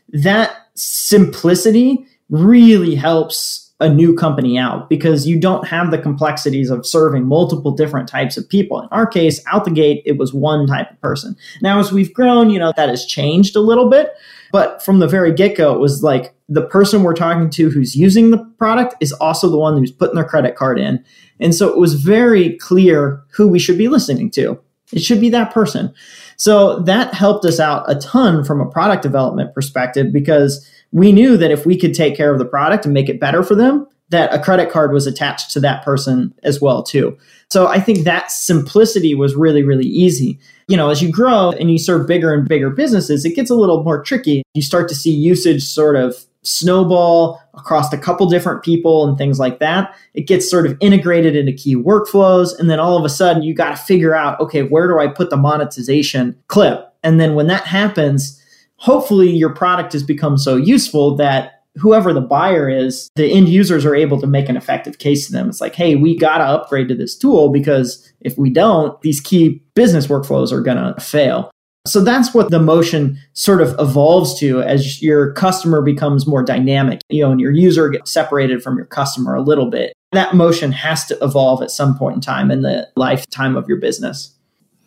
that 0.08 0.68
simplicity 0.74 2.04
really 2.28 2.94
helps 2.94 3.68
a 3.80 3.88
new 3.88 4.14
company 4.14 4.58
out 4.58 4.88
because 4.88 5.28
you 5.28 5.38
don't 5.38 5.66
have 5.68 5.92
the 5.92 5.98
complexities 5.98 6.68
of 6.68 6.84
serving 6.84 7.24
multiple 7.24 7.70
different 7.70 8.08
types 8.08 8.36
of 8.36 8.48
people. 8.48 8.80
In 8.80 8.88
our 8.90 9.06
case, 9.06 9.40
out 9.46 9.64
the 9.64 9.70
gate, 9.70 10.02
it 10.04 10.18
was 10.18 10.34
one 10.34 10.66
type 10.66 10.90
of 10.90 11.00
person. 11.00 11.36
Now, 11.62 11.78
as 11.78 11.92
we've 11.92 12.12
grown, 12.12 12.50
you 12.50 12.58
know, 12.58 12.72
that 12.76 12.88
has 12.88 13.06
changed 13.06 13.54
a 13.54 13.60
little 13.60 13.88
bit. 13.88 14.10
But 14.52 14.82
from 14.82 14.98
the 14.98 15.08
very 15.08 15.32
get 15.32 15.56
go, 15.56 15.74
it 15.74 15.80
was 15.80 16.02
like 16.02 16.34
the 16.48 16.66
person 16.66 17.02
we're 17.02 17.14
talking 17.14 17.50
to 17.50 17.70
who's 17.70 17.94
using 17.94 18.30
the 18.30 18.44
product 18.58 18.94
is 19.00 19.12
also 19.12 19.48
the 19.50 19.58
one 19.58 19.76
who's 19.76 19.92
putting 19.92 20.14
their 20.14 20.24
credit 20.24 20.56
card 20.56 20.78
in. 20.78 21.04
And 21.40 21.54
so 21.54 21.68
it 21.68 21.78
was 21.78 21.94
very 21.94 22.56
clear 22.58 23.22
who 23.32 23.48
we 23.48 23.58
should 23.58 23.78
be 23.78 23.88
listening 23.88 24.30
to. 24.32 24.58
It 24.92 25.00
should 25.00 25.20
be 25.20 25.28
that 25.30 25.52
person. 25.52 25.92
So 26.36 26.80
that 26.80 27.12
helped 27.12 27.44
us 27.44 27.60
out 27.60 27.90
a 27.90 27.96
ton 27.96 28.44
from 28.44 28.60
a 28.60 28.70
product 28.70 29.02
development 29.02 29.54
perspective 29.54 30.12
because 30.12 30.66
we 30.92 31.12
knew 31.12 31.36
that 31.36 31.50
if 31.50 31.66
we 31.66 31.76
could 31.78 31.94
take 31.94 32.16
care 32.16 32.32
of 32.32 32.38
the 32.38 32.46
product 32.46 32.84
and 32.84 32.94
make 32.94 33.08
it 33.08 33.20
better 33.20 33.42
for 33.42 33.54
them, 33.54 33.86
that 34.10 34.32
a 34.32 34.42
credit 34.42 34.70
card 34.70 34.92
was 34.92 35.06
attached 35.06 35.50
to 35.50 35.60
that 35.60 35.84
person 35.84 36.32
as 36.42 36.60
well 36.60 36.82
too. 36.82 37.16
So 37.50 37.66
I 37.66 37.80
think 37.80 38.04
that 38.04 38.30
simplicity 38.30 39.14
was 39.14 39.34
really 39.34 39.62
really 39.62 39.86
easy. 39.86 40.38
You 40.68 40.76
know, 40.76 40.90
as 40.90 41.02
you 41.02 41.10
grow 41.10 41.50
and 41.52 41.70
you 41.70 41.78
serve 41.78 42.06
bigger 42.06 42.32
and 42.32 42.46
bigger 42.46 42.70
businesses, 42.70 43.24
it 43.24 43.34
gets 43.34 43.50
a 43.50 43.54
little 43.54 43.82
more 43.82 44.02
tricky. 44.02 44.42
You 44.54 44.62
start 44.62 44.88
to 44.90 44.94
see 44.94 45.10
usage 45.10 45.64
sort 45.64 45.96
of 45.96 46.14
snowball 46.42 47.40
across 47.54 47.92
a 47.92 47.98
couple 47.98 48.28
different 48.28 48.62
people 48.62 49.06
and 49.06 49.18
things 49.18 49.38
like 49.38 49.58
that. 49.58 49.94
It 50.14 50.22
gets 50.22 50.48
sort 50.48 50.66
of 50.66 50.76
integrated 50.80 51.36
into 51.36 51.52
key 51.52 51.74
workflows 51.74 52.58
and 52.58 52.70
then 52.70 52.80
all 52.80 52.96
of 52.96 53.04
a 53.04 53.08
sudden 53.08 53.42
you 53.42 53.54
got 53.54 53.76
to 53.76 53.82
figure 53.82 54.14
out 54.14 54.38
okay, 54.40 54.62
where 54.62 54.88
do 54.88 54.98
I 54.98 55.08
put 55.08 55.30
the 55.30 55.36
monetization 55.36 56.36
clip? 56.48 56.84
And 57.02 57.20
then 57.20 57.34
when 57.34 57.46
that 57.48 57.64
happens, 57.64 58.42
hopefully 58.76 59.30
your 59.30 59.54
product 59.54 59.92
has 59.92 60.02
become 60.02 60.38
so 60.38 60.56
useful 60.56 61.16
that 61.16 61.57
whoever 61.78 62.12
the 62.12 62.20
buyer 62.20 62.68
is, 62.68 63.08
the 63.16 63.32
end 63.32 63.48
users 63.48 63.84
are 63.84 63.94
able 63.94 64.20
to 64.20 64.26
make 64.26 64.48
an 64.48 64.56
effective 64.56 64.98
case 64.98 65.26
to 65.26 65.32
them. 65.32 65.48
It's 65.48 65.60
like, 65.60 65.74
hey, 65.74 65.96
we 65.96 66.16
got 66.16 66.38
to 66.38 66.44
upgrade 66.44 66.88
to 66.88 66.94
this 66.94 67.16
tool 67.16 67.50
because 67.50 68.12
if 68.20 68.36
we 68.36 68.50
don't, 68.50 69.00
these 69.02 69.20
key 69.20 69.62
business 69.74 70.06
workflows 70.06 70.52
are 70.52 70.60
going 70.60 70.76
to 70.76 71.00
fail. 71.00 71.50
So 71.86 72.00
that's 72.02 72.34
what 72.34 72.50
the 72.50 72.60
motion 72.60 73.18
sort 73.32 73.62
of 73.62 73.74
evolves 73.78 74.38
to 74.40 74.60
as 74.62 75.02
your 75.02 75.32
customer 75.32 75.80
becomes 75.80 76.26
more 76.26 76.42
dynamic, 76.42 77.00
you 77.08 77.22
know, 77.22 77.30
and 77.30 77.40
your 77.40 77.52
user 77.52 77.88
gets 77.88 78.10
separated 78.10 78.62
from 78.62 78.76
your 78.76 78.86
customer 78.86 79.34
a 79.34 79.40
little 79.40 79.70
bit. 79.70 79.94
that 80.12 80.34
motion 80.34 80.72
has 80.72 81.04
to 81.06 81.22
evolve 81.22 81.62
at 81.62 81.70
some 81.70 81.96
point 81.96 82.16
in 82.16 82.20
time 82.20 82.50
in 82.50 82.62
the 82.62 82.88
lifetime 82.96 83.56
of 83.56 83.68
your 83.68 83.78
business. 83.78 84.34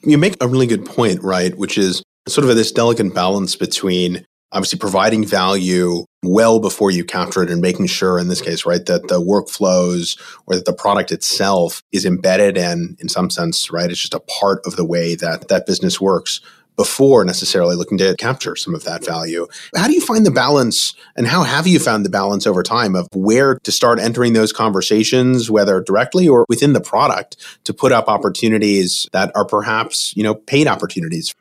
You 0.04 0.18
make 0.18 0.36
a 0.42 0.48
really 0.48 0.68
good 0.68 0.86
point, 0.86 1.22
right? 1.22 1.56
Which 1.58 1.78
is 1.78 2.02
sort 2.28 2.48
of 2.48 2.56
this 2.56 2.72
delicate 2.72 3.14
balance 3.14 3.56
between 3.56 4.26
obviously 4.52 4.80
providing 4.80 5.26
value 5.26 6.06
well 6.24 6.60
before 6.60 6.92
you 6.92 7.04
capture 7.04 7.42
it 7.42 7.50
and 7.50 7.62
making 7.62 7.88
sure 7.88 8.20
in 8.20 8.28
this 8.28 8.42
case 8.42 8.66
right 8.66 8.86
that 8.86 9.08
the 9.08 9.20
workflows 9.20 10.20
or 10.46 10.56
that 10.56 10.66
the 10.66 10.74
product 10.74 11.12
itself 11.12 11.82
is 11.92 12.06
embedded 12.06 12.58
and 12.58 13.00
in 13.00 13.10
some 13.10 13.30
sense 13.30 13.72
right 13.72 13.90
it's 13.90 14.00
just 14.00 14.14
a 14.14 14.20
part 14.20 14.66
of 14.66 14.76
the 14.76 14.86
way 14.86 15.16
that 15.16 15.48
that 15.48 15.66
business 15.66 16.00
works 16.00 16.42
before 16.78 17.24
necessarily 17.24 17.76
looking 17.76 17.98
to 17.98 18.16
capture 18.18 18.56
some 18.56 18.74
of 18.74 18.84
that 18.86 19.06
value. 19.06 19.46
How 19.76 19.88
do 19.88 19.94
you 19.94 20.02
find 20.02 20.26
the 20.26 20.32
balance 20.32 20.96
and 21.16 21.28
how 21.28 21.44
have 21.44 21.68
you 21.68 21.80
found 21.80 22.06
the 22.06 22.10
balance 22.10 22.48
over 22.48 22.64
time 22.64 22.96
of 22.96 23.08
where 23.14 23.60
to 23.60 23.72
start 23.72 24.00
entering 24.00 24.34
those 24.34 24.52
conversations, 24.54 25.52
whether 25.52 25.82
directly 25.82 26.28
or 26.28 26.46
within 26.50 26.74
the 26.74 26.82
product 26.82 27.38
to 27.66 27.74
put 27.74 27.92
up 27.92 28.08
opportunities 28.08 29.08
that 29.12 29.32
are 29.36 29.46
perhaps, 29.46 30.14
you 30.16 30.24
know, 30.24 30.34
paid 30.34 30.66
opportunities? 30.66 31.36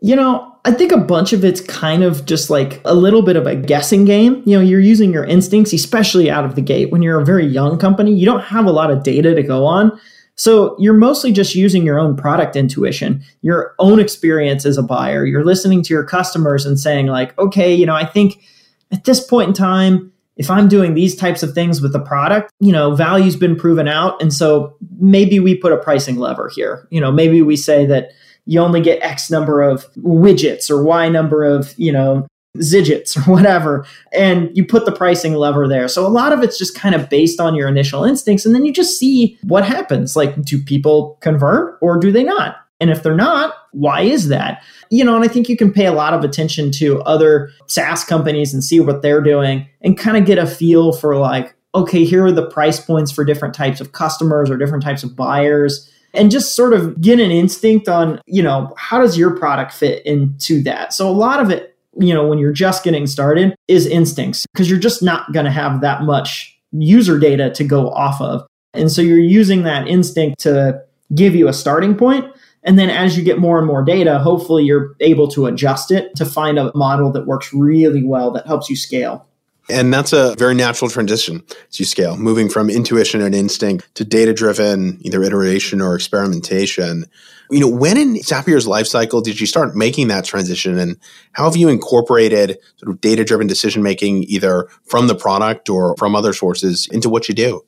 You 0.00 0.16
know, 0.16 0.54
I 0.64 0.72
think 0.72 0.92
a 0.92 0.98
bunch 0.98 1.32
of 1.32 1.44
it's 1.44 1.60
kind 1.60 2.02
of 2.02 2.24
just 2.26 2.50
like 2.50 2.80
a 2.84 2.94
little 2.94 3.22
bit 3.22 3.36
of 3.36 3.46
a 3.46 3.56
guessing 3.56 4.04
game. 4.04 4.42
You 4.46 4.56
know, 4.56 4.62
you're 4.62 4.80
using 4.80 5.12
your 5.12 5.24
instincts, 5.24 5.72
especially 5.72 6.30
out 6.30 6.44
of 6.44 6.54
the 6.54 6.62
gate. 6.62 6.90
When 6.90 7.02
you're 7.02 7.20
a 7.20 7.24
very 7.24 7.46
young 7.46 7.78
company, 7.78 8.12
you 8.14 8.26
don't 8.26 8.42
have 8.42 8.66
a 8.66 8.72
lot 8.72 8.90
of 8.90 9.02
data 9.02 9.34
to 9.34 9.42
go 9.42 9.64
on. 9.64 9.98
So 10.36 10.74
you're 10.78 10.94
mostly 10.94 11.32
just 11.32 11.54
using 11.54 11.84
your 11.84 11.98
own 11.98 12.16
product 12.16 12.56
intuition, 12.56 13.22
your 13.42 13.74
own 13.78 14.00
experience 14.00 14.64
as 14.64 14.78
a 14.78 14.82
buyer. 14.82 15.26
You're 15.26 15.44
listening 15.44 15.82
to 15.82 15.92
your 15.92 16.04
customers 16.04 16.64
and 16.64 16.80
saying, 16.80 17.06
like, 17.06 17.38
okay, 17.38 17.74
you 17.74 17.84
know, 17.84 17.94
I 17.94 18.06
think 18.06 18.42
at 18.90 19.04
this 19.04 19.24
point 19.24 19.48
in 19.48 19.54
time, 19.54 20.10
if 20.36 20.50
I'm 20.50 20.68
doing 20.68 20.94
these 20.94 21.14
types 21.14 21.42
of 21.42 21.52
things 21.52 21.82
with 21.82 21.92
the 21.92 22.00
product, 22.00 22.50
you 22.60 22.72
know, 22.72 22.94
value's 22.94 23.36
been 23.36 23.54
proven 23.54 23.86
out. 23.86 24.20
And 24.22 24.32
so 24.32 24.74
maybe 24.98 25.40
we 25.40 25.54
put 25.54 25.72
a 25.72 25.76
pricing 25.76 26.16
lever 26.16 26.48
here. 26.48 26.88
You 26.90 27.02
know, 27.02 27.12
maybe 27.12 27.42
we 27.42 27.56
say 27.56 27.84
that 27.84 28.12
you 28.50 28.58
only 28.58 28.80
get 28.80 29.00
X 29.00 29.30
number 29.30 29.62
of 29.62 29.86
widgets 29.98 30.68
or 30.68 30.82
Y 30.82 31.08
number 31.08 31.44
of, 31.44 31.72
you 31.78 31.92
know, 31.92 32.26
zidgets 32.58 33.16
or 33.16 33.20
whatever. 33.30 33.86
And 34.12 34.50
you 34.56 34.64
put 34.64 34.86
the 34.86 34.92
pricing 34.92 35.34
lever 35.34 35.68
there. 35.68 35.86
So 35.86 36.04
a 36.04 36.08
lot 36.08 36.32
of 36.32 36.42
it's 36.42 36.58
just 36.58 36.74
kind 36.74 36.96
of 36.96 37.08
based 37.08 37.38
on 37.38 37.54
your 37.54 37.68
initial 37.68 38.02
instincts. 38.02 38.44
And 38.44 38.52
then 38.52 38.64
you 38.64 38.72
just 38.72 38.98
see 38.98 39.38
what 39.44 39.64
happens. 39.64 40.16
Like, 40.16 40.42
do 40.42 40.60
people 40.60 41.16
convert 41.20 41.78
or 41.80 41.96
do 41.96 42.10
they 42.10 42.24
not? 42.24 42.56
And 42.80 42.90
if 42.90 43.04
they're 43.04 43.14
not, 43.14 43.54
why 43.70 44.00
is 44.00 44.26
that? 44.26 44.64
You 44.90 45.04
know, 45.04 45.14
and 45.14 45.24
I 45.24 45.28
think 45.28 45.48
you 45.48 45.56
can 45.56 45.72
pay 45.72 45.86
a 45.86 45.92
lot 45.92 46.12
of 46.12 46.24
attention 46.24 46.72
to 46.72 47.00
other 47.02 47.52
SaaS 47.68 48.02
companies 48.02 48.52
and 48.52 48.64
see 48.64 48.80
what 48.80 49.00
they're 49.00 49.22
doing 49.22 49.68
and 49.80 49.96
kind 49.96 50.16
of 50.16 50.24
get 50.24 50.38
a 50.38 50.46
feel 50.46 50.92
for 50.92 51.16
like, 51.16 51.54
okay, 51.76 52.04
here 52.04 52.24
are 52.24 52.32
the 52.32 52.50
price 52.50 52.80
points 52.80 53.12
for 53.12 53.24
different 53.24 53.54
types 53.54 53.80
of 53.80 53.92
customers 53.92 54.50
or 54.50 54.56
different 54.56 54.82
types 54.82 55.04
of 55.04 55.14
buyers 55.14 55.88
and 56.14 56.30
just 56.30 56.56
sort 56.56 56.72
of 56.72 57.00
get 57.00 57.20
an 57.20 57.30
instinct 57.30 57.88
on, 57.88 58.20
you 58.26 58.42
know, 58.42 58.72
how 58.76 59.00
does 59.00 59.16
your 59.16 59.36
product 59.36 59.72
fit 59.72 60.04
into 60.04 60.62
that? 60.62 60.92
So 60.92 61.08
a 61.08 61.12
lot 61.12 61.40
of 61.40 61.50
it, 61.50 61.76
you 61.98 62.14
know, 62.14 62.26
when 62.26 62.38
you're 62.38 62.52
just 62.52 62.84
getting 62.84 63.06
started 63.06 63.54
is 63.68 63.86
instincts 63.86 64.46
because 64.52 64.70
you're 64.70 64.78
just 64.78 65.02
not 65.02 65.32
going 65.32 65.44
to 65.44 65.50
have 65.52 65.80
that 65.80 66.02
much 66.02 66.58
user 66.72 67.18
data 67.18 67.50
to 67.50 67.64
go 67.64 67.90
off 67.90 68.20
of. 68.20 68.46
And 68.74 68.90
so 68.90 69.02
you're 69.02 69.18
using 69.18 69.64
that 69.64 69.88
instinct 69.88 70.40
to 70.40 70.82
give 71.14 71.34
you 71.34 71.48
a 71.48 71.52
starting 71.52 71.96
point. 71.96 72.24
And 72.62 72.78
then 72.78 72.90
as 72.90 73.16
you 73.16 73.24
get 73.24 73.38
more 73.38 73.58
and 73.58 73.66
more 73.66 73.82
data, 73.82 74.18
hopefully 74.18 74.64
you're 74.64 74.94
able 75.00 75.28
to 75.28 75.46
adjust 75.46 75.90
it 75.90 76.14
to 76.16 76.26
find 76.26 76.58
a 76.58 76.70
model 76.76 77.10
that 77.12 77.26
works 77.26 77.52
really 77.52 78.04
well 78.04 78.30
that 78.32 78.46
helps 78.46 78.68
you 78.68 78.76
scale. 78.76 79.26
And 79.70 79.92
that's 79.92 80.12
a 80.12 80.34
very 80.36 80.54
natural 80.54 80.90
transition 80.90 81.42
as 81.68 81.78
you 81.78 81.86
scale, 81.86 82.16
moving 82.16 82.48
from 82.48 82.68
intuition 82.68 83.20
and 83.20 83.34
instinct 83.34 83.94
to 83.94 84.04
data 84.04 84.32
driven, 84.32 84.98
either 85.02 85.22
iteration 85.22 85.80
or 85.80 85.94
experimentation. 85.94 87.04
You 87.50 87.60
know, 87.60 87.68
when 87.68 87.96
in 87.96 88.14
Zapier's 88.16 88.66
life 88.66 88.86
cycle 88.86 89.20
did 89.20 89.40
you 89.40 89.46
start 89.46 89.74
making 89.74 90.08
that 90.08 90.24
transition 90.24 90.78
and 90.78 90.96
how 91.32 91.44
have 91.44 91.56
you 91.56 91.68
incorporated 91.68 92.58
sort 92.76 92.92
of 92.92 93.00
data 93.00 93.24
driven 93.24 93.46
decision 93.46 93.82
making 93.82 94.24
either 94.24 94.68
from 94.84 95.06
the 95.06 95.14
product 95.14 95.68
or 95.68 95.96
from 95.96 96.14
other 96.14 96.32
sources 96.32 96.88
into 96.92 97.08
what 97.08 97.28
you 97.28 97.34
do? 97.34 97.64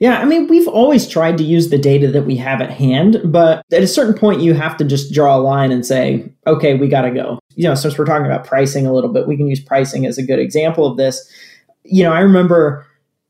Yeah, 0.00 0.18
I 0.18 0.24
mean, 0.24 0.46
we've 0.48 0.66
always 0.66 1.06
tried 1.06 1.36
to 1.38 1.44
use 1.44 1.68
the 1.68 1.76
data 1.76 2.10
that 2.10 2.24
we 2.24 2.34
have 2.36 2.62
at 2.62 2.70
hand, 2.70 3.20
but 3.22 3.62
at 3.70 3.82
a 3.82 3.86
certain 3.86 4.14
point, 4.14 4.40
you 4.40 4.54
have 4.54 4.74
to 4.78 4.84
just 4.84 5.12
draw 5.12 5.36
a 5.36 5.38
line 5.38 5.70
and 5.70 5.84
say, 5.84 6.26
okay, 6.46 6.74
we 6.74 6.88
got 6.88 7.02
to 7.02 7.10
go. 7.10 7.38
You 7.54 7.64
know, 7.64 7.74
since 7.74 7.98
we're 7.98 8.06
talking 8.06 8.24
about 8.24 8.46
pricing 8.46 8.86
a 8.86 8.94
little 8.94 9.12
bit, 9.12 9.28
we 9.28 9.36
can 9.36 9.46
use 9.46 9.60
pricing 9.60 10.06
as 10.06 10.16
a 10.16 10.22
good 10.22 10.38
example 10.38 10.86
of 10.86 10.96
this. 10.96 11.30
You 11.84 12.02
know, 12.02 12.14
I 12.14 12.20
remember 12.20 12.86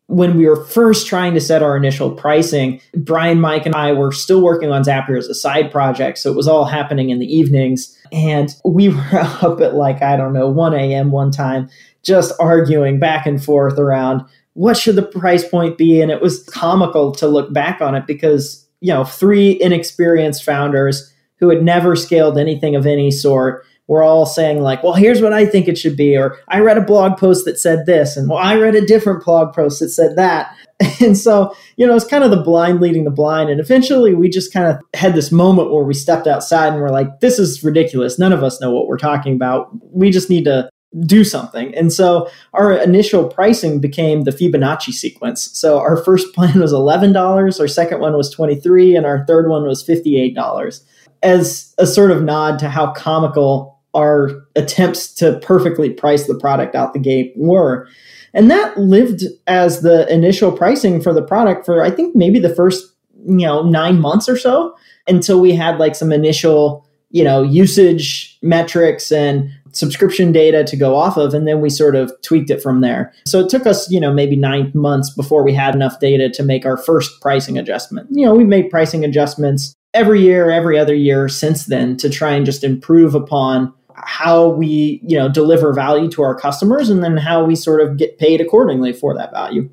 when 0.06 0.36
we 0.36 0.46
were 0.46 0.64
first 0.64 1.08
trying 1.08 1.34
to 1.34 1.40
set 1.40 1.60
our 1.60 1.76
initial 1.76 2.12
pricing, 2.12 2.80
Bryan, 2.94 3.40
Mike, 3.40 3.66
and 3.66 3.74
I 3.74 3.92
were 3.92 4.12
still 4.12 4.40
working 4.40 4.70
on 4.70 4.84
Zapier 4.84 5.18
as 5.18 5.26
a 5.26 5.34
side 5.34 5.72
project. 5.72 6.18
So 6.18 6.30
it 6.30 6.36
was 6.36 6.46
all 6.46 6.64
happening 6.64 7.10
in 7.10 7.18
the 7.18 7.26
evenings. 7.26 7.96
And 8.12 8.54
we 8.64 8.90
were 8.90 9.08
up 9.42 9.60
at 9.60 9.74
like, 9.74 10.02
I 10.02 10.16
don't 10.16 10.32
know, 10.32 10.48
1 10.48 10.74
a.m. 10.74 11.10
one 11.10 11.32
time, 11.32 11.68
just 12.04 12.32
arguing 12.38 13.00
back 13.00 13.26
and 13.26 13.42
forth 13.42 13.76
around 13.76 14.24
what 14.54 14.76
should 14.76 14.96
the 14.96 15.02
price 15.02 15.46
point 15.48 15.78
be? 15.78 16.00
And 16.00 16.10
it 16.10 16.20
was 16.20 16.42
comical 16.44 17.12
to 17.12 17.26
look 17.26 17.52
back 17.52 17.80
on 17.80 17.94
it 17.94 18.06
because, 18.06 18.66
you 18.80 18.92
know, 18.92 19.04
three 19.04 19.60
inexperienced 19.60 20.44
founders 20.44 21.12
who 21.38 21.48
had 21.48 21.62
never 21.62 21.96
scaled 21.96 22.38
anything 22.38 22.76
of 22.76 22.86
any 22.86 23.10
sort 23.10 23.64
were 23.90 24.04
all 24.04 24.24
saying, 24.24 24.62
like, 24.62 24.84
well, 24.84 24.94
here's 24.94 25.20
what 25.20 25.32
I 25.32 25.44
think 25.44 25.66
it 25.66 25.76
should 25.76 25.96
be. 25.96 26.16
Or 26.16 26.38
I 26.46 26.60
read 26.60 26.78
a 26.78 26.82
blog 26.82 27.18
post 27.18 27.44
that 27.44 27.58
said 27.58 27.86
this. 27.86 28.16
And 28.16 28.28
well, 28.28 28.38
I 28.38 28.56
read 28.56 28.76
a 28.76 28.86
different 28.86 29.24
blog 29.24 29.52
post 29.52 29.80
that 29.80 29.90
said 29.90 30.16
that. 30.16 30.54
And 31.02 31.16
so, 31.16 31.54
you 31.76 31.86
know, 31.86 31.94
it's 31.94 32.06
kind 32.06 32.24
of 32.24 32.30
the 32.30 32.42
blind 32.42 32.80
leading 32.80 33.04
the 33.04 33.10
blind. 33.10 33.50
And 33.50 33.60
eventually 33.60 34.14
we 34.14 34.30
just 34.30 34.50
kind 34.50 34.66
of 34.66 34.78
had 34.94 35.14
this 35.14 35.30
moment 35.30 35.70
where 35.70 35.84
we 35.84 35.92
stepped 35.92 36.26
outside 36.26 36.72
and 36.72 36.80
we're 36.80 36.88
like, 36.88 37.20
this 37.20 37.38
is 37.38 37.62
ridiculous. 37.62 38.18
None 38.18 38.32
of 38.32 38.42
us 38.42 38.62
know 38.62 38.70
what 38.70 38.86
we're 38.86 38.96
talking 38.96 39.34
about. 39.34 39.68
We 39.92 40.10
just 40.10 40.30
need 40.30 40.44
to 40.44 40.70
do 41.06 41.22
something. 41.22 41.74
And 41.74 41.92
so 41.92 42.28
our 42.52 42.72
initial 42.72 43.28
pricing 43.28 43.80
became 43.80 44.24
the 44.24 44.32
Fibonacci 44.32 44.92
sequence. 44.92 45.56
So 45.56 45.78
our 45.78 45.96
first 45.96 46.34
plan 46.34 46.60
was 46.60 46.72
$11, 46.72 47.60
our 47.60 47.68
second 47.68 48.00
one 48.00 48.16
was 48.16 48.30
23, 48.30 48.96
and 48.96 49.06
our 49.06 49.24
third 49.26 49.48
one 49.48 49.64
was 49.64 49.86
$58 49.86 50.82
as 51.22 51.74
a 51.78 51.86
sort 51.86 52.10
of 52.10 52.22
nod 52.22 52.58
to 52.58 52.68
how 52.68 52.92
comical 52.92 53.78
our 53.94 54.46
attempts 54.56 55.12
to 55.14 55.38
perfectly 55.40 55.90
price 55.90 56.26
the 56.26 56.38
product 56.38 56.74
out 56.74 56.92
the 56.92 56.98
gate 56.98 57.32
were. 57.36 57.88
And 58.32 58.50
that 58.50 58.78
lived 58.78 59.24
as 59.46 59.82
the 59.82 60.12
initial 60.12 60.52
pricing 60.52 61.02
for 61.02 61.12
the 61.12 61.22
product 61.22 61.66
for 61.66 61.82
I 61.82 61.90
think 61.90 62.14
maybe 62.14 62.38
the 62.38 62.54
first, 62.54 62.94
you 63.26 63.46
know, 63.46 63.62
9 63.62 64.00
months 64.00 64.28
or 64.28 64.38
so 64.38 64.76
until 65.08 65.40
we 65.40 65.52
had 65.52 65.78
like 65.78 65.96
some 65.96 66.12
initial, 66.12 66.86
you 67.10 67.24
know, 67.24 67.42
usage 67.42 68.38
metrics 68.42 69.10
and 69.10 69.50
subscription 69.72 70.32
data 70.32 70.64
to 70.64 70.76
go 70.76 70.96
off 70.96 71.16
of 71.16 71.34
and 71.34 71.46
then 71.46 71.60
we 71.60 71.70
sort 71.70 71.94
of 71.94 72.12
tweaked 72.22 72.50
it 72.50 72.62
from 72.62 72.80
there. 72.80 73.12
So 73.26 73.40
it 73.40 73.48
took 73.48 73.66
us 73.66 73.90
you 73.90 74.00
know 74.00 74.12
maybe 74.12 74.36
nine 74.36 74.70
months 74.74 75.10
before 75.10 75.44
we 75.44 75.52
had 75.52 75.74
enough 75.74 76.00
data 76.00 76.28
to 76.30 76.42
make 76.42 76.66
our 76.66 76.76
first 76.76 77.20
pricing 77.20 77.58
adjustment. 77.58 78.08
You 78.10 78.26
know 78.26 78.34
we 78.34 78.44
made 78.44 78.70
pricing 78.70 79.04
adjustments 79.04 79.74
every 79.92 80.22
year 80.22 80.50
every 80.50 80.78
other 80.78 80.94
year 80.94 81.28
since 81.28 81.66
then 81.66 81.96
to 81.96 82.08
try 82.08 82.32
and 82.32 82.46
just 82.46 82.62
improve 82.62 83.14
upon 83.14 83.72
how 83.94 84.48
we 84.48 85.00
you 85.04 85.18
know 85.18 85.28
deliver 85.28 85.72
value 85.72 86.08
to 86.10 86.22
our 86.22 86.34
customers 86.34 86.88
and 86.88 87.02
then 87.02 87.16
how 87.16 87.44
we 87.44 87.54
sort 87.54 87.80
of 87.80 87.96
get 87.96 88.18
paid 88.18 88.40
accordingly 88.40 88.92
for 88.92 89.14
that 89.14 89.32
value 89.32 89.68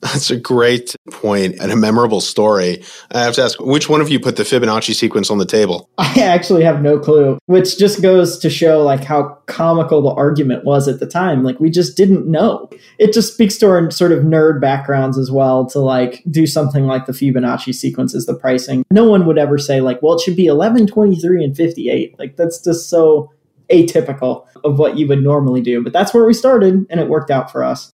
that's 0.00 0.30
a 0.30 0.36
great 0.36 0.94
point 1.10 1.56
and 1.60 1.72
a 1.72 1.76
memorable 1.76 2.20
story. 2.20 2.82
I 3.12 3.20
have 3.20 3.34
to 3.34 3.42
ask, 3.42 3.58
which 3.60 3.88
one 3.88 4.00
of 4.00 4.08
you 4.08 4.20
put 4.20 4.36
the 4.36 4.42
Fibonacci 4.42 4.94
sequence 4.94 5.30
on 5.30 5.38
the 5.38 5.46
table? 5.46 5.88
I 5.98 6.20
actually 6.20 6.64
have 6.64 6.82
no 6.82 6.98
clue, 6.98 7.38
which 7.46 7.78
just 7.78 8.02
goes 8.02 8.38
to 8.38 8.50
show 8.50 8.82
like 8.82 9.04
how 9.04 9.38
comical 9.46 10.02
the 10.02 10.10
argument 10.10 10.64
was 10.64 10.88
at 10.88 11.00
the 11.00 11.06
time. 11.06 11.42
Like 11.42 11.60
we 11.60 11.70
just 11.70 11.96
didn't 11.96 12.26
know. 12.26 12.68
It 12.98 13.12
just 13.12 13.32
speaks 13.32 13.56
to 13.58 13.68
our 13.68 13.90
sort 13.90 14.12
of 14.12 14.24
nerd 14.24 14.60
backgrounds 14.60 15.18
as 15.18 15.30
well 15.30 15.66
to 15.66 15.78
like 15.78 16.22
do 16.30 16.46
something 16.46 16.86
like 16.86 17.06
the 17.06 17.12
Fibonacci 17.12 17.74
sequence 17.74 18.14
the 18.26 18.34
pricing. 18.34 18.84
No 18.90 19.04
one 19.04 19.26
would 19.26 19.38
ever 19.38 19.58
say 19.58 19.80
like, 19.80 20.00
well, 20.02 20.14
it 20.14 20.20
should 20.20 20.36
be 20.36 20.46
11, 20.46 20.86
23, 20.86 21.44
and 21.44 21.56
58. 21.56 22.18
Like 22.18 22.36
that's 22.36 22.62
just 22.62 22.88
so 22.88 23.30
atypical 23.70 24.46
of 24.64 24.78
what 24.78 24.96
you 24.96 25.06
would 25.08 25.22
normally 25.22 25.60
do. 25.60 25.82
But 25.82 25.92
that's 25.92 26.14
where 26.14 26.24
we 26.24 26.32
started 26.32 26.86
and 26.88 27.00
it 27.00 27.08
worked 27.08 27.30
out 27.30 27.50
for 27.50 27.64
us. 27.64 27.92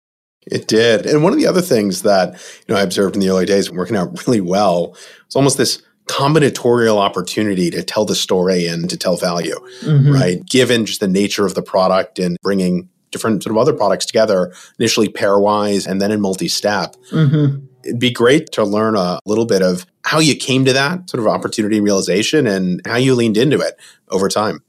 It 0.48 0.68
did. 0.68 1.06
And 1.06 1.24
one 1.24 1.34
of 1.34 1.40
the 1.40 1.48
other 1.48 1.62
things 1.62 2.02
that 2.02 2.34
you 2.68 2.74
know 2.74 2.80
I 2.80 2.84
observed 2.84 3.16
in 3.16 3.22
the 3.22 3.30
early 3.30 3.46
days 3.46 3.72
working 3.72 3.96
out 3.96 4.26
really 4.26 4.42
well 4.42 4.92
was 4.92 5.36
almost 5.36 5.58
this 5.58 5.82
combinatorial 6.08 6.98
opportunity 6.98 7.70
to 7.70 7.84
tell 7.84 8.06
the 8.06 8.16
story 8.16 8.68
and 8.68 8.90
to 8.90 8.98
tell 8.98 9.16
value, 9.18 9.56
mm-hmm. 9.82 10.12
right? 10.12 10.46
Given 10.46 10.86
just 10.86 11.00
the 11.00 11.08
nature 11.08 11.46
of 11.46 11.56
the 11.56 11.62
product 11.62 12.20
and 12.20 12.38
bringing 12.42 12.90
different 13.12 13.44
sort 13.44 13.52
of 13.52 13.58
other 13.58 13.74
products 13.74 14.06
together, 14.06 14.54
initially 14.80 15.08
pairwise 15.08 15.88
and 15.88 16.02
then 16.02 16.12
in 16.12 16.22
multi-step. 16.22 16.96
Mm-hmm. 17.12 17.66
It'd 17.84 18.00
be 18.00 18.12
great 18.12 18.52
to 18.54 18.64
learn 18.64 18.96
a 18.96 19.20
little 19.26 19.46
bit 19.46 19.62
of 19.62 19.86
how 20.04 20.20
you 20.20 20.36
came 20.36 20.66
to 20.66 20.74
that 20.74 21.10
sort 21.10 21.20
of 21.20 21.28
opportunity 21.28 21.80
realization 21.80 22.48
and 22.48 22.82
how 22.86 22.98
you 22.98 23.16
leaned 23.16 23.38
into 23.38 23.60
it 23.60 23.80
over 24.10 24.30
time. 24.30 24.64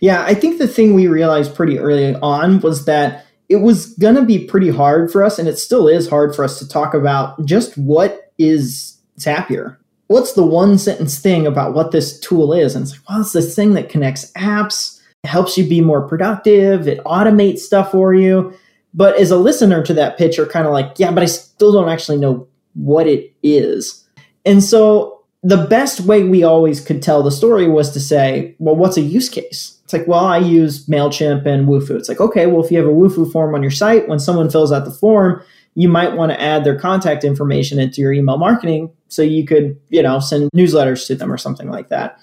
Yeah, 0.00 0.24
I 0.24 0.34
think 0.34 0.58
the 0.58 0.68
thing 0.68 0.94
we 0.94 1.06
realized 1.06 1.54
pretty 1.54 1.78
early 1.78 2.14
on 2.16 2.60
was 2.60 2.86
that 2.86 3.26
it 3.50 3.56
was 3.56 3.86
going 3.94 4.14
to 4.14 4.22
be 4.22 4.44
pretty 4.46 4.70
hard 4.70 5.10
for 5.10 5.24
us, 5.24 5.38
and 5.38 5.48
it 5.48 5.58
still 5.58 5.88
is 5.88 6.08
hard 6.08 6.34
for 6.34 6.44
us 6.44 6.58
to 6.60 6.68
talk 6.68 6.94
about 6.94 7.44
just 7.44 7.76
what 7.76 8.32
is 8.38 8.96
Zapier. 9.18 9.76
What's 10.06 10.34
the 10.34 10.46
one 10.46 10.78
sentence 10.78 11.18
thing 11.18 11.46
about 11.46 11.74
what 11.74 11.90
this 11.90 12.18
tool 12.20 12.52
is? 12.52 12.74
And 12.74 12.84
it's 12.84 12.92
like, 12.92 13.08
well, 13.08 13.20
it's 13.20 13.32
this 13.32 13.54
thing 13.54 13.74
that 13.74 13.88
connects 13.88 14.30
apps, 14.32 15.00
helps 15.24 15.58
you 15.58 15.68
be 15.68 15.80
more 15.80 16.06
productive, 16.06 16.86
it 16.86 17.02
automates 17.04 17.58
stuff 17.58 17.90
for 17.90 18.14
you. 18.14 18.54
But 18.94 19.16
as 19.16 19.32
a 19.32 19.36
listener 19.36 19.84
to 19.84 19.94
that 19.94 20.16
pitch, 20.16 20.36
you're 20.36 20.46
kind 20.46 20.66
of 20.66 20.72
like, 20.72 20.94
yeah, 20.98 21.10
but 21.10 21.22
I 21.22 21.26
still 21.26 21.72
don't 21.72 21.88
actually 21.88 22.18
know 22.18 22.46
what 22.74 23.08
it 23.08 23.32
is. 23.42 24.04
And 24.46 24.62
so 24.62 25.22
the 25.42 25.66
best 25.66 26.00
way 26.00 26.22
we 26.22 26.44
always 26.44 26.80
could 26.80 27.02
tell 27.02 27.22
the 27.22 27.30
story 27.30 27.68
was 27.68 27.90
to 27.92 28.00
say, 28.00 28.54
well, 28.58 28.76
what's 28.76 28.96
a 28.96 29.02
use 29.02 29.28
case? 29.28 29.79
It's 29.90 29.98
like, 29.98 30.06
well, 30.06 30.24
I 30.24 30.38
use 30.38 30.86
MailChimp 30.86 31.46
and 31.46 31.66
Wufoo. 31.66 31.96
It's 31.96 32.08
like, 32.08 32.20
okay, 32.20 32.46
well, 32.46 32.64
if 32.64 32.70
you 32.70 32.78
have 32.78 32.86
a 32.86 32.92
Wufoo 32.92 33.30
form 33.32 33.56
on 33.56 33.62
your 33.62 33.72
site, 33.72 34.06
when 34.06 34.20
someone 34.20 34.48
fills 34.48 34.70
out 34.70 34.84
the 34.84 34.92
form, 34.92 35.42
you 35.74 35.88
might 35.88 36.14
want 36.14 36.30
to 36.30 36.40
add 36.40 36.62
their 36.62 36.78
contact 36.78 37.24
information 37.24 37.80
into 37.80 38.00
your 38.00 38.12
email 38.12 38.38
marketing 38.38 38.92
so 39.08 39.22
you 39.22 39.44
could, 39.44 39.76
you 39.88 40.00
know, 40.00 40.20
send 40.20 40.48
newsletters 40.54 41.08
to 41.08 41.16
them 41.16 41.32
or 41.32 41.36
something 41.36 41.68
like 41.70 41.88
that. 41.88 42.20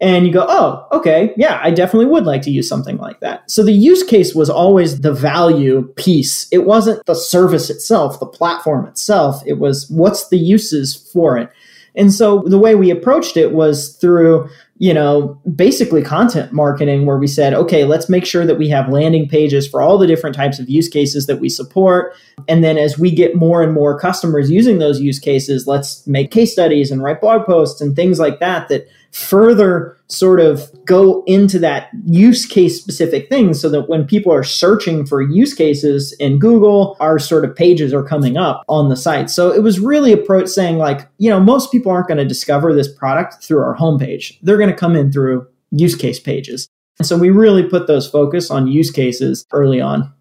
And 0.00 0.26
you 0.26 0.32
go, 0.32 0.46
oh, 0.48 0.84
okay, 0.90 1.32
yeah, 1.36 1.60
I 1.62 1.70
definitely 1.70 2.06
would 2.06 2.24
like 2.24 2.42
to 2.42 2.50
use 2.50 2.68
something 2.68 2.96
like 2.96 3.20
that. 3.20 3.48
So 3.48 3.62
the 3.62 3.72
use 3.72 4.02
case 4.02 4.34
was 4.34 4.50
always 4.50 5.00
the 5.02 5.12
value 5.12 5.82
piece. 5.94 6.48
It 6.50 6.66
wasn't 6.66 7.06
the 7.06 7.14
service 7.14 7.70
itself, 7.70 8.18
the 8.18 8.26
platform 8.26 8.84
itself. 8.86 9.44
It 9.46 9.60
was 9.60 9.88
what's 9.90 10.28
the 10.28 10.38
uses 10.38 10.96
for 11.12 11.38
it. 11.38 11.50
And 11.94 12.12
so 12.12 12.42
the 12.46 12.58
way 12.58 12.74
we 12.74 12.90
approached 12.90 13.36
it 13.36 13.52
was 13.52 13.96
through, 13.96 14.50
you 14.78 14.92
know, 14.92 15.40
basically 15.54 16.02
content 16.02 16.52
marketing, 16.52 17.06
where 17.06 17.16
we 17.16 17.26
said, 17.26 17.54
okay, 17.54 17.84
let's 17.84 18.10
make 18.10 18.26
sure 18.26 18.44
that 18.44 18.58
we 18.58 18.68
have 18.68 18.90
landing 18.90 19.26
pages 19.26 19.66
for 19.66 19.80
all 19.80 19.96
the 19.96 20.06
different 20.06 20.36
types 20.36 20.58
of 20.58 20.68
use 20.68 20.88
cases 20.88 21.26
that 21.26 21.40
we 21.40 21.48
support. 21.48 22.14
And 22.46 22.62
then 22.62 22.76
as 22.76 22.98
we 22.98 23.10
get 23.10 23.34
more 23.34 23.62
and 23.62 23.72
more 23.72 23.98
customers 23.98 24.50
using 24.50 24.78
those 24.78 25.00
use 25.00 25.18
cases, 25.18 25.66
let's 25.66 26.06
make 26.06 26.30
case 26.30 26.52
studies 26.52 26.90
and 26.90 27.02
write 27.02 27.22
blog 27.22 27.46
posts 27.46 27.80
and 27.80 27.96
things 27.96 28.18
like 28.18 28.38
that 28.40 28.68
that 28.68 28.86
further 29.16 29.96
sort 30.08 30.38
of 30.40 30.70
go 30.84 31.24
into 31.26 31.58
that 31.58 31.88
use 32.04 32.44
case 32.44 32.78
specific 32.78 33.30
thing 33.30 33.54
so 33.54 33.66
that 33.70 33.88
when 33.88 34.06
people 34.06 34.30
are 34.30 34.44
searching 34.44 35.06
for 35.06 35.22
use 35.22 35.54
cases 35.54 36.12
in 36.20 36.38
Google, 36.38 36.98
our 37.00 37.18
sort 37.18 37.42
of 37.42 37.56
pages 37.56 37.94
are 37.94 38.02
coming 38.02 38.36
up 38.36 38.62
on 38.68 38.90
the 38.90 38.96
site. 38.96 39.30
So 39.30 39.50
it 39.50 39.62
was 39.62 39.80
really 39.80 40.12
approach 40.12 40.48
saying 40.48 40.76
like, 40.76 41.08
you 41.16 41.30
know, 41.30 41.40
most 41.40 41.72
people 41.72 41.90
aren't 41.90 42.08
going 42.08 42.18
to 42.18 42.26
discover 42.26 42.74
this 42.74 42.92
product 42.92 43.42
through 43.42 43.60
our 43.60 43.74
homepage. 43.74 44.38
They're 44.42 44.58
going 44.58 44.70
to 44.70 44.76
come 44.76 44.94
in 44.94 45.10
through 45.10 45.46
use 45.70 45.96
case 45.96 46.20
pages. 46.20 46.68
And 46.98 47.08
so 47.08 47.16
we 47.16 47.30
really 47.30 47.62
put 47.62 47.86
those 47.86 48.08
focus 48.08 48.50
on 48.50 48.66
use 48.66 48.90
cases 48.90 49.46
early 49.50 49.80
on. 49.80 50.12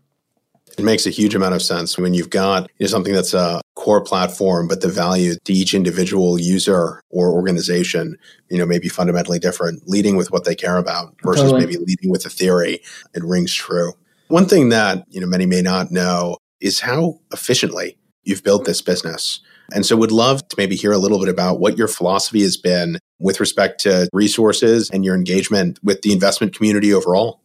It 0.77 0.83
makes 0.83 1.05
a 1.05 1.09
huge 1.09 1.35
amount 1.35 1.55
of 1.55 1.61
sense 1.61 1.97
when 1.97 2.13
you've 2.13 2.29
got 2.29 2.63
you 2.79 2.85
know, 2.85 2.87
something 2.87 3.13
that's 3.13 3.33
a 3.33 3.61
core 3.75 4.03
platform, 4.03 4.67
but 4.67 4.81
the 4.81 4.89
value 4.89 5.35
to 5.45 5.53
each 5.53 5.73
individual 5.73 6.39
user 6.39 7.01
or 7.09 7.31
organization, 7.31 8.17
you 8.49 8.57
know, 8.57 8.65
may 8.65 8.79
be 8.79 8.89
fundamentally 8.89 9.39
different, 9.39 9.87
leading 9.87 10.15
with 10.15 10.31
what 10.31 10.43
they 10.43 10.55
care 10.55 10.77
about 10.77 11.15
versus 11.23 11.43
totally. 11.43 11.65
maybe 11.65 11.77
leading 11.77 12.09
with 12.09 12.25
a 12.25 12.29
theory. 12.29 12.81
It 13.13 13.23
rings 13.23 13.53
true. 13.53 13.93
One 14.27 14.47
thing 14.47 14.69
that, 14.69 15.05
you 15.09 15.21
know, 15.21 15.27
many 15.27 15.45
may 15.45 15.61
not 15.61 15.91
know 15.91 16.37
is 16.59 16.79
how 16.79 17.19
efficiently 17.31 17.97
you've 18.23 18.43
built 18.43 18.65
this 18.65 18.81
business. 18.81 19.39
And 19.73 19.85
so 19.85 19.95
would 19.97 20.11
love 20.11 20.47
to 20.47 20.55
maybe 20.57 20.75
hear 20.75 20.91
a 20.91 20.97
little 20.97 21.19
bit 21.19 21.29
about 21.29 21.59
what 21.59 21.77
your 21.77 21.87
philosophy 21.87 22.41
has 22.41 22.57
been 22.57 22.99
with 23.19 23.39
respect 23.39 23.79
to 23.81 24.09
resources 24.13 24.89
and 24.91 25.03
your 25.05 25.15
engagement 25.15 25.79
with 25.83 26.01
the 26.01 26.11
investment 26.11 26.55
community 26.55 26.93
overall. 26.93 27.39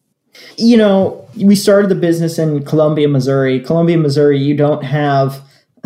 You 0.57 0.77
know, 0.77 1.29
we 1.37 1.55
started 1.55 1.91
the 1.91 1.95
business 1.95 2.39
in 2.39 2.65
Columbia, 2.65 3.09
Missouri. 3.09 3.61
Columbia, 3.61 3.99
Missouri, 3.99 4.39
you 4.39 4.57
don't 4.57 4.85
have, 4.85 5.43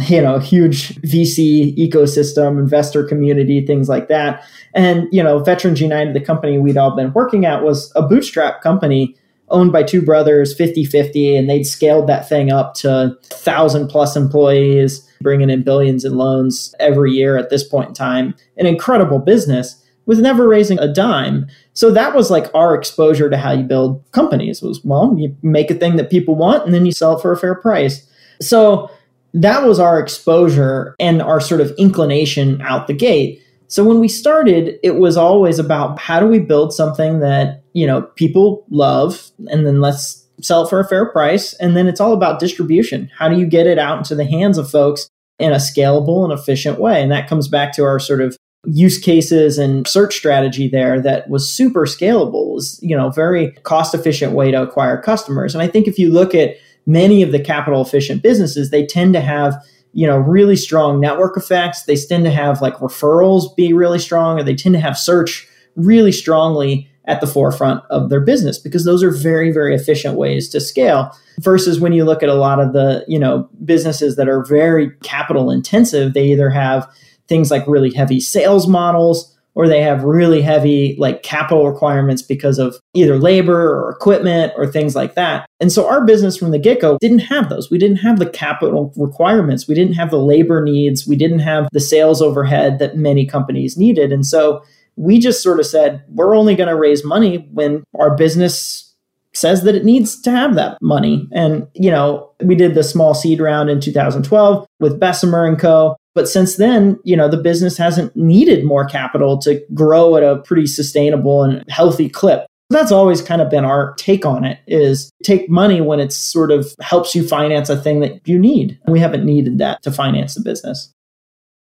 you 0.07 0.21
know, 0.21 0.39
huge 0.39 0.97
VC 1.03 1.77
ecosystem, 1.77 2.59
investor 2.59 3.05
community, 3.05 3.65
things 3.65 3.89
like 3.89 4.09
that. 4.09 4.45
And, 4.75 5.07
you 5.13 5.23
know, 5.23 5.39
Veterans 5.39 5.81
United, 5.81 6.15
the 6.15 6.21
company 6.21 6.59
we'd 6.59 6.77
all 6.77 6.95
been 6.95 7.13
working 7.13 7.47
at, 7.47 7.63
was 7.63 7.93
a 7.95 8.03
bootstrap 8.03 8.63
company 8.63 9.17
owned 9.49 9.73
by 9.73 9.83
two 9.83 10.01
brothers 10.01 10.57
50-50 10.57 11.39
and 11.39 11.49
they'd 11.49 11.65
scaled 11.65 12.07
that 12.09 12.29
thing 12.29 12.51
up 12.51 12.75
to 12.75 13.17
1000 13.31 13.89
plus 13.89 14.17
employees 14.17 15.07
bringing 15.21 15.51
in 15.51 15.63
billions 15.63 16.05
in 16.05 16.17
loans 16.17 16.75
every 16.81 17.13
year 17.13 17.37
at 17.37 17.51
this 17.51 17.63
point 17.63 17.89
in 17.89 17.95
time 17.95 18.35
an 18.57 18.65
incredible 18.67 19.19
business 19.19 19.85
with 20.07 20.21
never 20.21 20.47
raising 20.47 20.79
a 20.79 20.93
dime. 20.93 21.47
So 21.75 21.91
that 21.91 22.15
was 22.15 22.31
like 22.31 22.47
our 22.55 22.75
exposure 22.75 23.29
to 23.29 23.37
how 23.37 23.53
you 23.53 23.65
build 23.65 24.03
companies 24.13 24.63
was 24.63 24.81
well, 24.85 25.15
you 25.19 25.37
make 25.43 25.71
a 25.71 25.75
thing 25.75 25.97
that 25.97 26.11
people 26.11 26.37
want 26.37 26.65
and 26.65 26.73
then 26.73 26.87
you 26.87 26.93
sell 26.93 27.19
it 27.19 27.23
for 27.23 27.33
a 27.33 27.37
fair 27.37 27.55
price. 27.55 28.09
So 28.41 28.91
that 29.35 29.67
was 29.67 29.81
our 29.81 29.99
exposure 29.99 30.95
and 31.01 31.21
our 31.21 31.41
sort 31.41 31.61
of 31.61 31.73
inclination 31.77 32.61
out 32.63 32.87
the 32.87 32.95
gate. 32.95 33.43
So 33.67 33.83
when 33.83 33.99
we 33.99 34.09
started, 34.09 34.79
it 34.85 34.97
was 34.97 35.17
always 35.17 35.59
about 35.59 35.99
how 35.99 36.21
do 36.21 36.27
we 36.27 36.39
build 36.39 36.73
something 36.73 37.19
that, 37.21 37.65
you 37.73 37.87
know, 37.87 38.03
people 38.03 38.65
love 38.71 39.31
and 39.49 39.67
then 39.67 39.81
let's 39.81 40.25
sell 40.41 40.65
it 40.65 40.71
for 40.71 40.79
a 40.79 40.87
fair 40.87 41.11
price 41.11 41.55
and 41.55 41.77
then 41.77 41.89
it's 41.89 42.01
all 42.01 42.13
about 42.13 42.39
distribution. 42.39 43.11
How 43.19 43.29
do 43.29 43.37
you 43.37 43.47
get 43.47 43.67
it 43.67 43.79
out 43.79 43.99
into 43.99 44.15
the 44.15 44.25
hands 44.25 44.59
of 44.59 44.71
folks 44.71 45.09
in 45.41 45.51
a 45.51 45.57
scalable 45.57 46.23
and 46.23 46.33
efficient 46.33 46.79
way? 46.79 47.03
And 47.03 47.11
that 47.11 47.29
comes 47.29 47.49
back 47.49 47.73
to 47.73 47.83
our 47.83 47.99
sort 47.99 48.21
of 48.21 48.37
use 48.67 48.99
cases 48.99 49.59
and 49.59 49.87
search 49.87 50.15
strategy 50.17 50.69
there 50.69 51.01
that 51.01 51.29
was 51.29 51.49
super 51.49 51.83
scalable 51.87 52.55
was 52.55 52.79
you 52.83 52.97
know 52.97 53.11
very 53.11 53.53
cost 53.63 53.95
efficient 53.95 54.33
way 54.33 54.51
to 54.51 54.63
acquire 54.63 55.01
customers. 55.01 55.55
And 55.55 55.63
i 55.63 55.69
think 55.69 55.87
if 55.87 55.99
you 55.99 56.13
look 56.13 56.35
at 56.35 56.57
many 56.87 57.23
of 57.23 57.33
the 57.33 57.41
capital 57.41 57.83
efficient 57.83 58.23
businesses 58.23 58.71
they 58.71 58.85
tend 58.85 59.15
to 59.15 59.21
have 59.21 59.63
you 59.95 60.07
know 60.07 60.19
really 60.19 60.57
strong 60.57 61.01
network 61.01 61.37
effects. 61.37 61.85
They 61.85 61.97
tend 61.97 62.25
to 62.25 62.31
have 62.31 62.61
like 62.61 62.75
referrals 62.75 63.55
be 63.57 63.73
really 63.73 63.99
strong 63.99 64.39
or 64.39 64.43
they 64.43 64.55
tend 64.55 64.75
to 64.75 64.81
have 64.81 64.99
search 64.99 65.49
really 65.77 66.13
strongly 66.13 66.91
at 67.07 67.21
the 67.21 67.27
forefront 67.27 67.83
of 67.91 68.11
their 68.11 68.21
business 68.21 68.59
because 68.59 68.85
those 68.85 69.03
are 69.03 69.11
very 69.11 69.53
very 69.53 69.75
efficient 69.75 70.17
ways 70.17 70.49
to 70.49 70.61
scale 70.61 71.17
versus 71.41 71.79
when 71.79 71.93
you 71.93 72.05
look 72.05 72.23
at 72.23 72.29
a 72.29 72.35
lot 72.35 72.61
of 72.61 72.73
the 72.73 73.05
you 73.07 73.19
know 73.19 73.49
businesses 73.65 74.17
that 74.17 74.29
are 74.29 74.45
very 74.45 74.91
capital 75.03 75.51
intensive 75.51 76.15
they 76.15 76.25
either 76.25 76.51
have 76.51 76.89
things 77.29 77.51
like 77.51 77.67
really 77.67 77.93
heavy 77.93 78.21
sales 78.21 78.67
models 78.67 79.31
or 79.55 79.69
they 79.69 79.81
have 79.81 80.03
really 80.03 80.43
heavy 80.43 80.97
like 80.99 81.23
capital 81.23 81.69
requirements 81.69 82.23
because 82.23 82.59
of 82.59 82.77
either 82.93 83.19
labor 83.19 83.73
or 83.73 83.91
equipment 83.91 84.53
or 84.57 84.67
things 84.67 84.97
like 84.97 85.15
that. 85.15 85.47
And 85.61 85.71
so 85.71 85.89
our 85.89 86.05
business 86.05 86.37
from 86.37 86.51
the 86.51 86.59
get-go 86.59 86.99
didn't 87.01 87.21
have 87.21 87.49
those. 87.49 87.71
We 87.71 87.79
didn't 87.79 87.99
have 87.99 88.19
the 88.19 88.29
capital 88.29 88.93
requirements. 88.97 89.69
We 89.69 89.75
didn't 89.75 89.95
have 89.95 90.11
the 90.11 90.19
labor 90.19 90.63
needs. 90.63 91.07
We 91.07 91.17
didn't 91.17 91.39
have 91.39 91.69
the 91.73 91.81
sales 91.81 92.21
overhead 92.21 92.79
that 92.81 92.97
many 92.97 93.27
companies 93.27 93.77
needed. 93.77 94.13
And 94.13 94.27
so 94.27 94.65
we 94.97 95.19
just 95.19 95.43
sort 95.43 95.61
of 95.61 95.67
said, 95.67 96.03
we're 96.09 96.37
only 96.37 96.55
going 96.57 96.69
to 96.69 96.77
raise 96.77 97.05
money 97.05 97.49
when 97.53 97.85
our 97.99 98.17
business 98.17 98.93
says 99.33 99.63
that 99.65 99.75
it 99.75 99.85
needs 99.85 100.21
to 100.23 100.31
have 100.31 100.55
that 100.55 100.79
money. 100.81 101.29
And, 101.33 101.67
you 101.75 101.91
know, 101.91 102.31
we 102.41 102.55
did 102.55 102.75
the 102.75 102.85
small 102.85 103.15
seed 103.15 103.41
round 103.41 103.69
in 103.69 103.81
2012 103.81 104.67
with 104.79 105.01
Bessemer 105.01 105.45
and 105.45 105.59
Co. 105.59 105.97
But 106.15 106.29
since 106.29 106.57
then, 106.57 106.99
you 107.05 107.17
know, 107.17 107.29
the 107.29 107.37
business 107.37 107.77
hasn't 107.77 108.15
needed 108.15 108.65
more 108.65 108.85
capital 108.85 109.39
to 109.39 109.61
grow 109.75 110.17
at 110.17 110.23
a 110.23 110.39
pretty 110.43 110.67
sustainable 110.67 111.43
and 111.43 111.65
healthy 111.69 112.09
clip. 112.09 112.47
That's 112.71 112.93
always 112.93 113.21
kind 113.21 113.43
of 113.43 113.51
been 113.51 113.65
our 113.65 113.95
take 113.95 114.25
on 114.25 114.45
it 114.45 114.59
is 114.67 115.11
take 115.23 115.51
money 115.51 115.81
when 115.81 116.01
it 116.01 116.13
sort 116.13 116.51
of 116.51 116.75
helps 116.81 117.15
you 117.15 117.27
finance 117.27 117.69
a 117.69 117.77
thing 117.77 118.01
that 118.01 118.27
you 118.27 118.39
need. 118.39 118.79
We 118.89 119.01
haven't 119.01 119.25
needed 119.25 119.59
that 119.59 119.83
to 119.83 119.93
finance 119.93 120.35
the 120.35 120.41
business. 120.41 120.91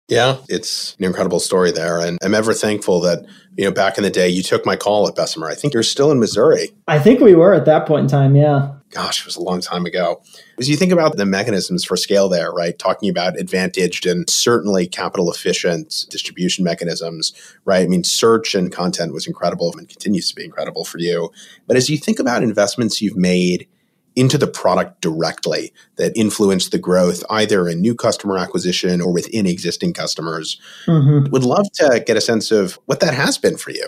Yeah, 0.08 0.38
it's 0.48 0.96
an 1.00 1.06
incredible 1.06 1.42
story 1.42 1.72
there. 1.72 2.00
And 2.00 2.18
I'm 2.24 2.34
ever 2.34 2.54
thankful 2.54 3.02
that, 3.02 3.26
you 3.58 3.66
know, 3.66 3.72
back 3.72 3.98
in 3.98 4.04
the 4.04 4.10
day, 4.10 4.30
you 4.30 4.42
took 4.42 4.66
my 4.66 4.78
call 4.78 5.08
at 5.08 5.16
Bessemer. 5.16 5.50
I 5.50 5.56
think 5.56 5.74
you're 5.74 5.84
still 5.84 6.12
in 6.12 6.20
Missouri. 6.20 6.70
I 6.88 7.00
think 7.00 7.20
we 7.20 7.36
were 7.36 7.54
at 7.54 7.66
that 7.66 7.86
point 7.86 8.04
in 8.04 8.08
time. 8.08 8.36
Yeah. 8.36 8.77
Gosh, 8.90 9.20
it 9.20 9.26
was 9.26 9.36
a 9.36 9.42
long 9.42 9.60
time 9.60 9.86
ago. 9.86 10.22
As 10.58 10.70
you 10.70 10.78
think 10.78 10.94
about 10.94 11.18
the 11.18 11.26
mechanisms 11.26 11.84
for 11.84 11.98
scale 11.98 12.30
there, 12.30 12.52
right? 12.52 12.78
Talking 12.80 13.10
about 13.10 13.38
advantaged 13.38 14.06
and 14.06 14.30
certainly 14.30 14.88
capital 14.88 15.30
efficient 15.30 16.06
distribution 16.10 16.64
mechanisms, 16.64 17.34
right? 17.66 17.84
I 17.84 17.88
mean, 17.88 18.06
search 18.06 18.56
and 18.56 18.72
content 18.72 19.14
was 19.14 19.28
incredible 19.28 19.74
and 19.78 19.90
continues 19.90 20.30
to 20.30 20.36
be 20.36 20.46
incredible 20.46 20.86
for 20.86 21.00
you. 21.00 21.32
But 21.68 21.76
as 21.76 21.90
you 21.90 21.98
think 21.98 22.20
about 22.20 22.44
investments 22.44 23.02
you've 23.02 23.18
made 23.18 23.68
into 24.18 24.38
the 24.38 24.48
product 24.48 25.00
directly 25.00 25.72
that 25.98 26.12
influence 26.16 26.70
the 26.70 26.80
growth 26.80 27.24
either 27.30 27.68
in 27.68 27.80
new 27.80 27.94
customer 27.94 28.36
acquisition 28.40 29.00
or 29.00 29.14
within 29.14 29.46
existing 29.46 29.94
customers. 29.94 30.60
Mm-hmm. 30.88 31.30
Would 31.30 31.44
love 31.44 31.72
to 31.76 32.04
get 32.04 32.18
a 32.18 32.22
sense 32.22 32.50
of 32.50 32.80
what 32.88 33.00
that 33.02 33.14
has 33.14 33.38
been 33.38 33.58
for 33.58 33.70
you. 33.70 33.88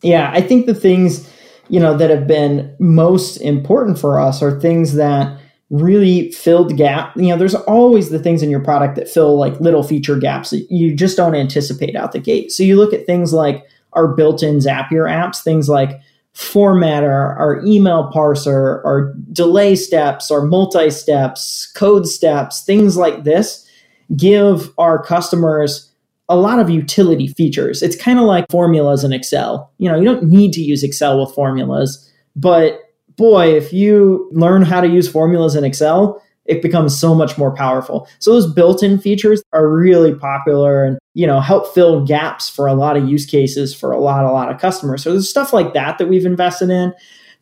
Yeah, 0.00 0.30
I 0.32 0.40
think 0.40 0.64
the 0.64 0.74
things, 0.74 1.30
you 1.68 1.80
know, 1.80 1.96
that 1.96 2.10
have 2.10 2.26
been 2.26 2.74
most 2.78 3.36
important 3.38 3.98
for 3.98 4.20
us 4.20 4.42
are 4.42 4.58
things 4.60 4.94
that 4.94 5.38
really 5.70 6.32
filled 6.32 6.76
gap. 6.76 7.14
You 7.16 7.28
know, 7.28 7.36
there's 7.36 7.54
always 7.54 8.10
the 8.10 8.18
things 8.18 8.42
in 8.42 8.50
your 8.50 8.62
product 8.62 8.96
that 8.96 9.08
fill 9.08 9.36
like 9.38 9.60
little 9.60 9.82
feature 9.82 10.16
gaps 10.16 10.50
that 10.50 10.66
you 10.70 10.94
just 10.94 11.16
don't 11.16 11.34
anticipate 11.34 11.94
out 11.94 12.12
the 12.12 12.20
gate. 12.20 12.52
So 12.52 12.62
you 12.62 12.76
look 12.76 12.94
at 12.94 13.06
things 13.06 13.32
like 13.32 13.66
our 13.92 14.08
built-in 14.08 14.58
Zapier 14.58 15.08
apps, 15.08 15.42
things 15.42 15.68
like 15.68 16.00
format, 16.32 17.02
our, 17.02 17.36
our 17.36 17.64
email 17.66 18.10
parser, 18.14 18.84
our 18.84 19.12
delay 19.32 19.74
steps, 19.76 20.30
our 20.30 20.42
multi 20.42 20.90
steps, 20.90 21.70
code 21.72 22.06
steps, 22.06 22.64
things 22.64 22.96
like 22.96 23.24
this 23.24 23.68
give 24.16 24.72
our 24.78 25.02
customers 25.02 25.87
a 26.28 26.36
lot 26.36 26.58
of 26.58 26.68
utility 26.68 27.28
features. 27.28 27.82
It's 27.82 27.96
kind 27.96 28.18
of 28.18 28.26
like 28.26 28.46
formulas 28.50 29.04
in 29.04 29.12
Excel. 29.12 29.72
You 29.78 29.90
know, 29.90 29.98
you 29.98 30.04
don't 30.04 30.24
need 30.24 30.52
to 30.52 30.60
use 30.60 30.82
Excel 30.82 31.20
with 31.20 31.34
formulas, 31.34 32.10
but 32.36 32.80
boy, 33.16 33.54
if 33.54 33.72
you 33.72 34.28
learn 34.32 34.62
how 34.62 34.80
to 34.80 34.88
use 34.88 35.10
formulas 35.10 35.54
in 35.54 35.64
Excel, 35.64 36.22
it 36.48 36.62
becomes 36.62 36.98
so 36.98 37.14
much 37.14 37.36
more 37.36 37.54
powerful. 37.54 38.08
So 38.18 38.32
those 38.32 38.52
built-in 38.52 38.98
features 38.98 39.42
are 39.52 39.68
really 39.68 40.14
popular 40.14 40.84
and 40.84 40.98
you 41.14 41.26
know 41.26 41.40
help 41.40 41.72
fill 41.74 42.04
gaps 42.04 42.48
for 42.48 42.66
a 42.66 42.74
lot 42.74 42.96
of 42.96 43.08
use 43.08 43.26
cases 43.26 43.74
for 43.74 43.92
a 43.92 44.00
lot 44.00 44.24
a 44.24 44.32
lot 44.32 44.50
of 44.50 44.60
customers. 44.60 45.02
So 45.02 45.12
there's 45.12 45.28
stuff 45.28 45.52
like 45.52 45.74
that 45.74 45.98
that 45.98 46.08
we've 46.08 46.26
invested 46.26 46.70
in. 46.70 46.94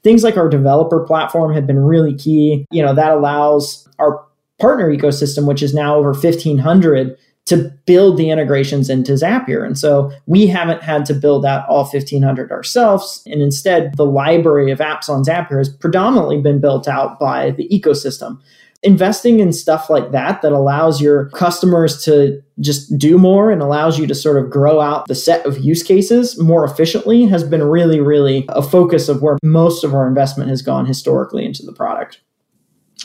Things 0.03 0.25
like 0.25 0.37
our 0.37 0.49
developer 0.49 1.05
platform 1.05 1.55
have 1.55 1.67
been 1.67 1.79
really 1.79 2.15
key. 2.15 2.67
You 2.71 2.83
know, 2.83 2.95
that 2.95 3.13
allows 3.13 3.89
our 3.99 4.25
partner 4.59 4.91
ecosystem 4.91 5.47
which 5.47 5.63
is 5.63 5.75
now 5.75 5.97
over 5.97 6.13
1500 6.13 7.17
to 7.47 7.73
build 7.87 8.17
the 8.17 8.31
integrations 8.31 8.91
into 8.91 9.13
Zapier. 9.13 9.65
And 9.65 9.79
so 9.79 10.13
we 10.27 10.47
haven't 10.47 10.83
had 10.83 11.05
to 11.07 11.15
build 11.15 11.47
out 11.47 11.67
all 11.69 11.85
1500 11.85 12.51
ourselves. 12.51 13.23
And 13.27 13.41
instead, 13.41 13.97
the 13.97 14.05
library 14.05 14.71
of 14.71 14.81
apps 14.81 15.09
on 15.09 15.25
Zapier 15.25 15.59
has 15.59 15.69
predominantly 15.69 16.41
been 16.41 16.61
built 16.61 16.89
out 16.89 17.19
by 17.19 17.53
the 17.53 17.69
ecosystem 17.69 18.41
investing 18.83 19.41
in 19.41 19.53
stuff 19.53 19.91
like 19.91 20.13
that 20.13 20.43
that 20.43 20.53
allows 20.53 21.01
your 21.01 21.29
customers 21.31 22.03
to 22.05 22.41
just 22.61 22.97
do 22.99 23.19
more 23.19 23.51
and 23.51 23.63
allows 23.63 23.99
you 23.99 24.07
to 24.07 24.15
sort 24.15 24.43
of 24.43 24.51
grow 24.51 24.81
out 24.81 25.07
the 25.09 25.15
set 25.15 25.45
of 25.47 25.59
use 25.59 25.83
cases 25.83 26.39
more 26.41 26.65
efficiently 26.65 27.25
has 27.25 27.43
been 27.43 27.63
really 27.63 28.01
really 28.01 28.45
a 28.51 28.63
focus 28.63 29.09
of 29.09 29.23
where 29.23 29.39
most 29.43 29.83
of 29.83 29.95
our 29.95 30.07
investment 30.07 30.49
has 30.49 30.63
gone 30.63 30.87
historically 30.87 31.45
into 31.45 31.65
the 31.65 31.73
product 31.73 32.21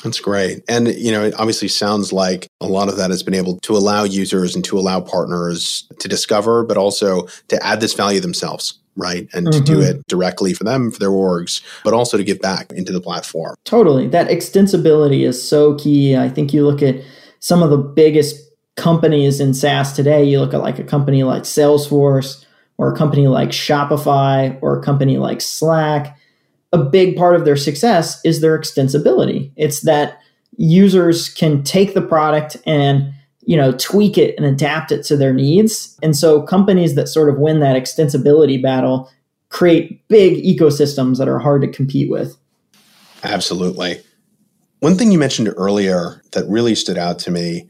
that's 0.03 0.19
great. 0.19 0.63
And, 0.67 0.87
you 0.87 1.11
know, 1.11 1.23
it 1.23 1.33
obviously 1.39 1.67
sounds 1.67 2.11
like 2.11 2.47
a 2.59 2.67
lot 2.67 2.89
of 2.89 2.97
that 2.97 3.09
has 3.09 3.23
been 3.23 3.33
able 3.33 3.59
to 3.59 3.73
allow 3.73 4.03
users 4.03 4.55
and 4.55 4.63
to 4.65 4.77
allow 4.77 5.01
partners 5.01 5.87
to 5.99 6.07
discover, 6.07 6.63
but 6.63 6.77
also 6.77 7.27
to 7.49 7.65
add 7.65 7.81
this 7.81 7.93
value 7.93 8.19
themselves 8.19 8.77
right? 8.97 9.29
And 9.33 9.47
mm-hmm. 9.47 9.57
to 9.57 9.63
do 9.63 9.79
mm-hmm. 9.79 9.99
it 9.99 10.07
directly 10.07 10.53
for 10.53 10.63
them, 10.63 10.91
for 10.91 10.99
their 10.99 11.09
orgs, 11.09 11.61
but 11.83 11.93
also 11.93 12.17
to 12.17 12.23
give 12.23 12.41
back 12.41 12.71
into 12.73 12.91
the 12.91 13.01
platform. 13.01 13.55
Totally. 13.63 14.07
That 14.07 14.27
extensibility 14.27 15.25
is 15.25 15.41
so 15.41 15.75
key. 15.75 16.15
I 16.15 16.29
think 16.29 16.53
you 16.53 16.65
look 16.65 16.81
at 16.81 16.95
some 17.39 17.63
of 17.63 17.69
the 17.69 17.77
biggest 17.77 18.35
companies 18.75 19.39
in 19.39 19.53
SaaS 19.53 19.93
today, 19.93 20.23
you 20.23 20.39
look 20.39 20.53
at 20.53 20.61
like 20.61 20.79
a 20.79 20.83
company 20.83 21.23
like 21.23 21.43
Salesforce 21.43 22.45
or 22.77 22.93
a 22.93 22.97
company 22.97 23.27
like 23.27 23.49
Shopify 23.49 24.57
or 24.61 24.79
a 24.79 24.83
company 24.83 25.17
like 25.17 25.41
Slack. 25.41 26.17
A 26.73 26.77
big 26.77 27.15
part 27.15 27.35
of 27.35 27.45
their 27.45 27.57
success 27.57 28.19
is 28.23 28.41
their 28.41 28.57
extensibility. 28.57 29.51
It's 29.55 29.81
that 29.81 30.21
users 30.57 31.29
can 31.29 31.63
take 31.63 31.93
the 31.93 32.01
product 32.01 32.57
and 32.65 33.13
you 33.41 33.57
know 33.57 33.71
tweak 33.73 34.17
it 34.17 34.35
and 34.37 34.45
adapt 34.45 34.91
it 34.91 35.03
to 35.05 35.17
their 35.17 35.33
needs. 35.33 35.97
And 36.01 36.15
so 36.15 36.41
companies 36.41 36.95
that 36.95 37.07
sort 37.07 37.29
of 37.29 37.39
win 37.39 37.59
that 37.59 37.75
extensibility 37.75 38.61
battle 38.61 39.09
create 39.49 40.07
big 40.07 40.43
ecosystems 40.43 41.17
that 41.17 41.27
are 41.27 41.39
hard 41.39 41.61
to 41.61 41.67
compete 41.67 42.09
with. 42.09 42.37
Absolutely. 43.23 44.01
One 44.79 44.95
thing 44.95 45.11
you 45.11 45.19
mentioned 45.19 45.53
earlier 45.57 46.21
that 46.31 46.47
really 46.47 46.73
stood 46.73 46.97
out 46.97 47.19
to 47.19 47.31
me 47.31 47.69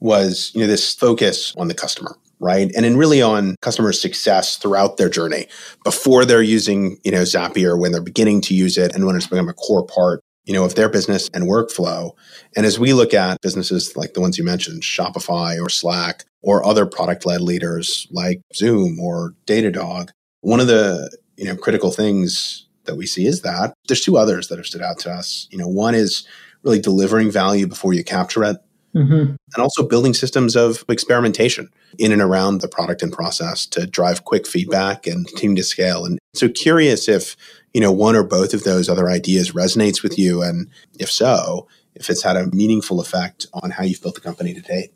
was 0.00 0.50
you 0.54 0.60
know 0.60 0.66
this 0.66 0.94
focus 0.94 1.54
on 1.56 1.68
the 1.68 1.74
customer 1.74 2.16
right 2.40 2.70
and 2.74 2.84
then 2.84 2.96
really 2.96 3.22
on 3.22 3.54
customer 3.60 3.92
success 3.92 4.56
throughout 4.56 4.96
their 4.96 5.08
journey 5.08 5.46
before 5.84 6.24
they're 6.24 6.42
using 6.42 6.96
you 7.04 7.12
know 7.12 7.22
zapier 7.22 7.78
when 7.78 7.92
they're 7.92 8.02
beginning 8.02 8.40
to 8.40 8.54
use 8.54 8.76
it 8.76 8.94
and 8.94 9.06
when 9.06 9.16
it's 9.16 9.26
become 9.26 9.48
a 9.48 9.54
core 9.54 9.86
part 9.86 10.20
you 10.44 10.54
know, 10.54 10.64
of 10.64 10.74
their 10.74 10.88
business 10.88 11.28
and 11.32 11.44
workflow. 11.44 12.10
And 12.56 12.66
as 12.66 12.78
we 12.78 12.92
look 12.92 13.14
at 13.14 13.40
businesses 13.40 13.96
like 13.96 14.14
the 14.14 14.20
ones 14.20 14.38
you 14.38 14.44
mentioned, 14.44 14.82
Shopify 14.82 15.60
or 15.60 15.68
Slack, 15.68 16.24
or 16.42 16.66
other 16.66 16.86
product 16.86 17.26
led 17.26 17.40
leaders 17.40 18.08
like 18.10 18.40
Zoom 18.54 18.98
or 18.98 19.34
Datadog, 19.46 20.08
one 20.40 20.58
of 20.58 20.66
the, 20.66 21.16
you 21.36 21.44
know, 21.44 21.56
critical 21.56 21.90
things 21.90 22.66
that 22.84 22.96
we 22.96 23.06
see 23.06 23.26
is 23.26 23.42
that 23.42 23.74
there's 23.86 24.00
two 24.00 24.16
others 24.16 24.48
that 24.48 24.58
have 24.58 24.66
stood 24.66 24.82
out 24.82 24.98
to 25.00 25.10
us. 25.10 25.46
You 25.50 25.58
know, 25.58 25.68
one 25.68 25.94
is 25.94 26.26
really 26.62 26.80
delivering 26.80 27.30
value 27.30 27.66
before 27.66 27.92
you 27.92 28.02
capture 28.02 28.42
it. 28.44 28.56
Mm-hmm. 28.94 29.34
And 29.54 29.56
also 29.56 29.86
building 29.86 30.14
systems 30.14 30.56
of 30.56 30.84
experimentation 30.88 31.70
in 31.98 32.10
and 32.10 32.20
around 32.20 32.60
the 32.60 32.66
product 32.66 33.02
and 33.02 33.12
process 33.12 33.64
to 33.66 33.86
drive 33.86 34.24
quick 34.24 34.48
feedback 34.48 35.06
and 35.06 35.28
continue 35.28 35.56
to 35.56 35.62
scale. 35.62 36.04
And 36.04 36.18
so, 36.34 36.48
curious 36.48 37.08
if 37.08 37.36
you 37.72 37.80
know, 37.80 37.92
one 37.92 38.16
or 38.16 38.22
both 38.22 38.54
of 38.54 38.64
those 38.64 38.88
other 38.88 39.08
ideas 39.08 39.52
resonates 39.52 40.02
with 40.02 40.18
you? 40.18 40.42
And 40.42 40.68
if 40.98 41.10
so, 41.10 41.68
if 41.94 42.10
it's 42.10 42.22
had 42.22 42.36
a 42.36 42.46
meaningful 42.48 43.00
effect 43.00 43.46
on 43.52 43.70
how 43.70 43.84
you've 43.84 44.02
built 44.02 44.14
the 44.14 44.20
company 44.20 44.54
to 44.54 44.60
date? 44.60 44.92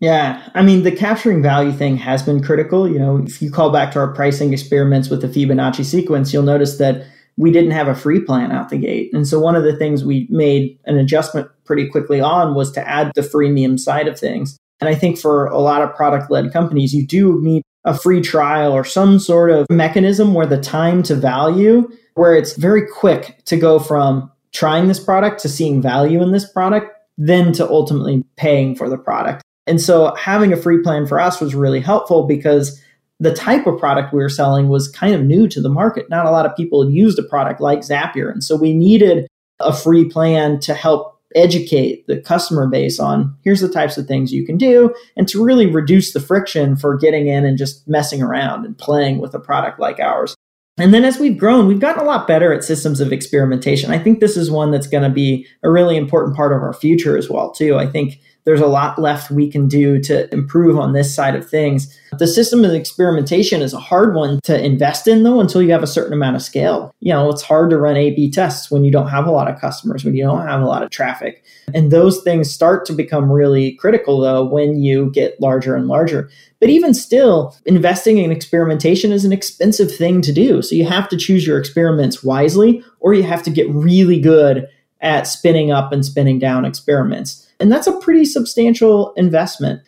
Yeah, 0.00 0.48
I 0.54 0.62
mean, 0.62 0.82
the 0.82 0.90
capturing 0.90 1.42
value 1.42 1.70
thing 1.70 1.96
has 1.98 2.24
been 2.24 2.42
critical. 2.42 2.88
You 2.88 2.98
know, 2.98 3.18
if 3.18 3.40
you 3.40 3.52
call 3.52 3.70
back 3.70 3.92
to 3.92 4.00
our 4.00 4.12
pricing 4.12 4.52
experiments 4.52 5.08
with 5.08 5.20
the 5.20 5.28
Fibonacci 5.28 5.84
sequence, 5.84 6.32
you'll 6.32 6.42
notice 6.42 6.78
that 6.78 7.06
we 7.36 7.50
didn't 7.50 7.70
have 7.70 7.88
a 7.88 7.94
free 7.94 8.20
plan 8.20 8.52
out 8.52 8.68
the 8.68 8.78
gate. 8.78 9.10
And 9.12 9.26
so 9.26 9.40
one 9.40 9.56
of 9.56 9.64
the 9.64 9.76
things 9.76 10.04
we 10.04 10.26
made 10.30 10.78
an 10.84 10.98
adjustment 10.98 11.48
pretty 11.64 11.88
quickly 11.88 12.20
on 12.20 12.54
was 12.54 12.70
to 12.72 12.88
add 12.88 13.12
the 13.14 13.22
freemium 13.22 13.78
side 13.78 14.08
of 14.08 14.18
things. 14.18 14.58
And 14.80 14.88
I 14.88 14.94
think 14.94 15.18
for 15.18 15.46
a 15.46 15.58
lot 15.58 15.82
of 15.82 15.94
product 15.94 16.30
led 16.30 16.52
companies, 16.52 16.94
you 16.94 17.06
do 17.06 17.40
need 17.42 17.62
a 17.84 17.96
free 17.96 18.20
trial 18.20 18.72
or 18.72 18.84
some 18.84 19.18
sort 19.18 19.50
of 19.50 19.66
mechanism 19.70 20.34
where 20.34 20.46
the 20.46 20.60
time 20.60 21.02
to 21.04 21.14
value 21.14 21.88
where 22.14 22.34
it's 22.34 22.54
very 22.56 22.86
quick 22.86 23.42
to 23.46 23.56
go 23.56 23.78
from 23.78 24.30
trying 24.52 24.88
this 24.88 25.00
product 25.00 25.40
to 25.40 25.48
seeing 25.48 25.80
value 25.80 26.22
in 26.22 26.32
this 26.32 26.50
product, 26.50 26.94
then 27.16 27.52
to 27.54 27.68
ultimately 27.68 28.22
paying 28.36 28.74
for 28.74 28.88
the 28.88 28.98
product. 28.98 29.42
And 29.66 29.80
so 29.80 30.14
having 30.16 30.52
a 30.52 30.56
free 30.56 30.82
plan 30.82 31.06
for 31.06 31.20
us 31.20 31.40
was 31.40 31.54
really 31.54 31.80
helpful 31.80 32.26
because 32.26 32.80
the 33.22 33.32
type 33.32 33.68
of 33.68 33.78
product 33.78 34.12
we 34.12 34.20
were 34.20 34.28
selling 34.28 34.68
was 34.68 34.88
kind 34.88 35.14
of 35.14 35.22
new 35.22 35.46
to 35.46 35.60
the 35.60 35.68
market. 35.68 36.10
Not 36.10 36.26
a 36.26 36.30
lot 36.30 36.44
of 36.44 36.56
people 36.56 36.90
used 36.90 37.20
a 37.20 37.22
product 37.22 37.60
like 37.60 37.80
Zapier. 37.80 38.32
And 38.32 38.42
so 38.42 38.56
we 38.56 38.74
needed 38.74 39.28
a 39.60 39.72
free 39.72 40.04
plan 40.08 40.58
to 40.60 40.74
help 40.74 41.20
educate 41.36 42.04
the 42.08 42.20
customer 42.20 42.66
base 42.66 42.98
on 42.98 43.34
here's 43.42 43.60
the 43.60 43.68
types 43.68 43.96
of 43.96 44.06
things 44.06 44.32
you 44.32 44.44
can 44.44 44.58
do 44.58 44.92
and 45.16 45.26
to 45.28 45.42
really 45.42 45.66
reduce 45.66 46.12
the 46.12 46.20
friction 46.20 46.76
for 46.76 46.98
getting 46.98 47.28
in 47.28 47.46
and 47.46 47.56
just 47.56 47.88
messing 47.88 48.20
around 48.20 48.66
and 48.66 48.76
playing 48.76 49.18
with 49.18 49.32
a 49.34 49.40
product 49.40 49.78
like 49.78 50.00
ours. 50.00 50.34
And 50.76 50.92
then 50.92 51.04
as 51.04 51.18
we've 51.18 51.38
grown, 51.38 51.68
we've 51.68 51.78
gotten 51.78 52.02
a 52.02 52.06
lot 52.06 52.26
better 52.26 52.52
at 52.52 52.64
systems 52.64 53.00
of 53.00 53.12
experimentation. 53.12 53.92
I 53.92 53.98
think 53.98 54.18
this 54.18 54.36
is 54.36 54.50
one 54.50 54.72
that's 54.72 54.88
going 54.88 55.04
to 55.04 55.10
be 55.10 55.46
a 55.62 55.70
really 55.70 55.96
important 55.96 56.34
part 56.36 56.52
of 56.52 56.60
our 56.60 56.72
future 56.72 57.16
as 57.16 57.30
well, 57.30 57.52
too. 57.52 57.76
I 57.76 57.86
think 57.86 58.18
there's 58.44 58.60
a 58.60 58.66
lot 58.66 58.98
left 58.98 59.30
we 59.30 59.50
can 59.50 59.68
do 59.68 60.00
to 60.02 60.32
improve 60.34 60.78
on 60.78 60.92
this 60.92 61.14
side 61.14 61.34
of 61.34 61.48
things. 61.48 61.96
The 62.18 62.26
system 62.26 62.64
of 62.64 62.72
experimentation 62.72 63.62
is 63.62 63.72
a 63.72 63.78
hard 63.78 64.14
one 64.14 64.40
to 64.42 64.64
invest 64.64 65.06
in, 65.06 65.22
though, 65.22 65.40
until 65.40 65.62
you 65.62 65.70
have 65.70 65.82
a 65.82 65.86
certain 65.86 66.12
amount 66.12 66.36
of 66.36 66.42
scale. 66.42 66.94
You 67.00 67.12
know, 67.12 67.30
it's 67.30 67.42
hard 67.42 67.70
to 67.70 67.78
run 67.78 67.96
A 67.96 68.10
B 68.10 68.30
tests 68.30 68.70
when 68.70 68.84
you 68.84 68.90
don't 68.90 69.08
have 69.08 69.26
a 69.26 69.30
lot 69.30 69.48
of 69.48 69.60
customers, 69.60 70.04
when 70.04 70.14
you 70.14 70.24
don't 70.24 70.46
have 70.46 70.60
a 70.60 70.66
lot 70.66 70.82
of 70.82 70.90
traffic. 70.90 71.44
And 71.72 71.90
those 71.90 72.22
things 72.22 72.52
start 72.52 72.84
to 72.86 72.92
become 72.92 73.30
really 73.30 73.72
critical, 73.76 74.20
though, 74.20 74.44
when 74.44 74.82
you 74.82 75.10
get 75.12 75.40
larger 75.40 75.76
and 75.76 75.86
larger. 75.86 76.28
But 76.58 76.68
even 76.68 76.94
still, 76.94 77.56
investing 77.64 78.18
in 78.18 78.30
experimentation 78.30 79.12
is 79.12 79.24
an 79.24 79.32
expensive 79.32 79.94
thing 79.94 80.20
to 80.22 80.32
do. 80.32 80.62
So 80.62 80.74
you 80.74 80.84
have 80.84 81.08
to 81.08 81.16
choose 81.16 81.46
your 81.46 81.58
experiments 81.58 82.22
wisely, 82.22 82.84
or 83.00 83.14
you 83.14 83.22
have 83.22 83.42
to 83.44 83.50
get 83.50 83.70
really 83.70 84.20
good 84.20 84.68
at 85.00 85.26
spinning 85.26 85.72
up 85.72 85.92
and 85.92 86.04
spinning 86.04 86.38
down 86.38 86.64
experiments. 86.64 87.41
And 87.62 87.72
that's 87.72 87.86
a 87.86 87.98
pretty 87.98 88.24
substantial 88.24 89.14
investment. 89.14 89.80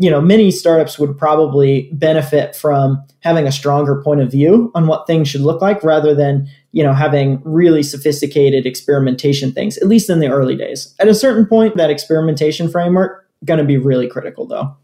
You 0.00 0.10
know, 0.10 0.20
many 0.20 0.50
startups 0.50 0.98
would 0.98 1.16
probably 1.18 1.90
benefit 1.92 2.56
from 2.56 3.04
having 3.20 3.46
a 3.46 3.52
stronger 3.52 4.02
point 4.02 4.20
of 4.20 4.30
view 4.30 4.72
on 4.74 4.86
what 4.86 5.06
things 5.06 5.28
should 5.28 5.42
look 5.42 5.60
like 5.60 5.84
rather 5.84 6.14
than, 6.14 6.48
you 6.72 6.82
know, 6.82 6.92
having 6.92 7.40
really 7.44 7.82
sophisticated 7.82 8.64
experimentation 8.64 9.52
things, 9.52 9.76
at 9.78 9.86
least 9.86 10.08
in 10.08 10.20
the 10.20 10.28
early 10.28 10.56
days. 10.56 10.94
At 10.98 11.08
a 11.08 11.14
certain 11.14 11.46
point, 11.46 11.76
that 11.76 11.90
experimentation 11.90 12.70
framework 12.70 13.28
going 13.44 13.58
to 13.58 13.64
be 13.64 13.76
really 13.76 14.08
critical 14.08 14.46
though. 14.46 14.76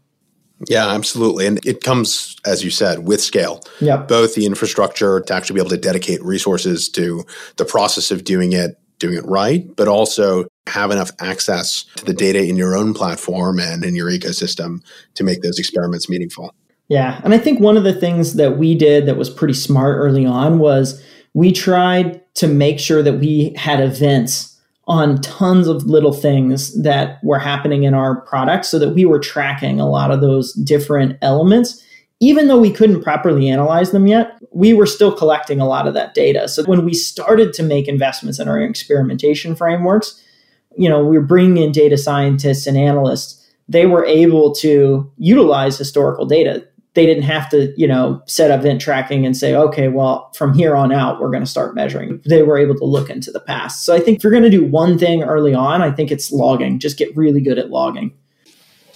Yeah, 0.69 0.87
absolutely. 0.87 1.47
And 1.47 1.65
it 1.65 1.83
comes, 1.83 2.37
as 2.45 2.63
you 2.63 2.69
said, 2.69 2.99
with 2.99 3.21
scale. 3.21 3.61
Yeah. 3.81 3.97
Both 3.97 4.35
the 4.35 4.45
infrastructure 4.45 5.19
to 5.19 5.33
actually 5.33 5.55
be 5.55 5.59
able 5.61 5.71
to 5.71 5.77
dedicate 5.77 6.23
resources 6.23 6.87
to 6.89 7.25
the 7.57 7.65
process 7.65 8.11
of 8.11 8.23
doing 8.23 8.53
it, 8.53 8.79
doing 8.99 9.17
it 9.17 9.25
right, 9.25 9.67
but 9.75 9.87
also 9.87 10.45
have 10.67 10.91
enough 10.91 11.11
access 11.19 11.85
to 11.95 12.05
the 12.05 12.13
data 12.13 12.43
in 12.43 12.55
your 12.55 12.75
own 12.75 12.93
platform 12.93 13.59
and 13.59 13.83
in 13.83 13.95
your 13.95 14.09
ecosystem 14.09 14.81
to 15.13 15.23
make 15.23 15.41
those 15.41 15.59
experiments 15.59 16.09
meaningful. 16.09 16.53
Yeah. 16.87 17.19
And 17.23 17.33
I 17.33 17.37
think 17.37 17.59
one 17.59 17.77
of 17.77 17.83
the 17.83 17.93
things 17.93 18.33
that 18.35 18.57
we 18.57 18.75
did 18.75 19.05
that 19.07 19.17
was 19.17 19.29
pretty 19.29 19.53
smart 19.53 19.97
early 19.97 20.25
on 20.25 20.59
was 20.59 21.03
we 21.33 21.51
tried 21.51 22.21
to 22.35 22.47
make 22.47 22.79
sure 22.79 23.01
that 23.01 23.19
we 23.19 23.53
had 23.57 23.79
events 23.79 24.59
on 24.87 25.19
tons 25.21 25.67
of 25.67 25.83
little 25.85 26.13
things 26.13 26.79
that 26.81 27.23
were 27.23 27.39
happening 27.39 27.83
in 27.83 27.95
our 27.95 28.21
product 28.21 28.65
so 28.65 28.77
that 28.77 28.91
we 28.91 29.05
were 29.05 29.19
tracking 29.19 29.79
a 29.79 29.89
lot 29.89 30.11
of 30.11 30.21
those 30.21 30.53
different 30.53 31.17
elements 31.23 31.83
even 32.19 32.47
though 32.47 32.59
we 32.59 32.71
couldn't 32.71 33.03
properly 33.03 33.49
analyze 33.49 33.91
them 33.91 34.07
yet, 34.07 34.39
we 34.51 34.73
were 34.73 34.85
still 34.85 35.11
collecting 35.11 35.59
a 35.59 35.67
lot 35.67 35.87
of 35.87 35.93
that 35.93 36.13
data. 36.13 36.47
So 36.47 36.63
when 36.63 36.85
we 36.85 36.93
started 36.93 37.53
to 37.53 37.63
make 37.63 37.87
investments 37.87 38.39
in 38.39 38.47
our 38.47 38.59
experimentation 38.59 39.55
frameworks, 39.55 40.21
you 40.77 40.89
know, 40.89 41.03
we're 41.03 41.21
bringing 41.21 41.63
in 41.63 41.71
data 41.71 41.97
scientists 41.97 42.67
and 42.67 42.77
analysts. 42.77 43.41
They 43.67 43.85
were 43.85 44.05
able 44.05 44.53
to 44.55 45.11
utilize 45.17 45.77
historical 45.77 46.25
data. 46.25 46.67
They 46.93 47.05
didn't 47.05 47.23
have 47.23 47.49
to, 47.49 47.73
you 47.75 47.87
know, 47.87 48.21
set 48.25 48.51
up 48.51 48.61
event 48.61 48.79
tracking 48.79 49.25
and 49.25 49.35
say, 49.35 49.53
okay, 49.53 49.89
well, 49.89 50.31
from 50.33 50.53
here 50.53 50.75
on 50.75 50.93
out, 50.93 51.19
we're 51.19 51.31
going 51.31 51.43
to 51.43 51.49
start 51.49 51.75
measuring. 51.75 52.21
They 52.25 52.43
were 52.43 52.57
able 52.57 52.75
to 52.75 52.85
look 52.85 53.09
into 53.09 53.31
the 53.31 53.41
past. 53.41 53.83
So 53.83 53.93
I 53.93 53.99
think 53.99 54.17
if 54.17 54.23
you're 54.23 54.31
going 54.31 54.43
to 54.43 54.49
do 54.49 54.63
one 54.63 54.97
thing 54.97 55.23
early 55.23 55.53
on, 55.53 55.81
I 55.81 55.91
think 55.91 56.11
it's 56.11 56.31
logging. 56.31 56.79
Just 56.79 56.97
get 56.97 57.15
really 57.15 57.41
good 57.41 57.59
at 57.59 57.69
logging. 57.69 58.13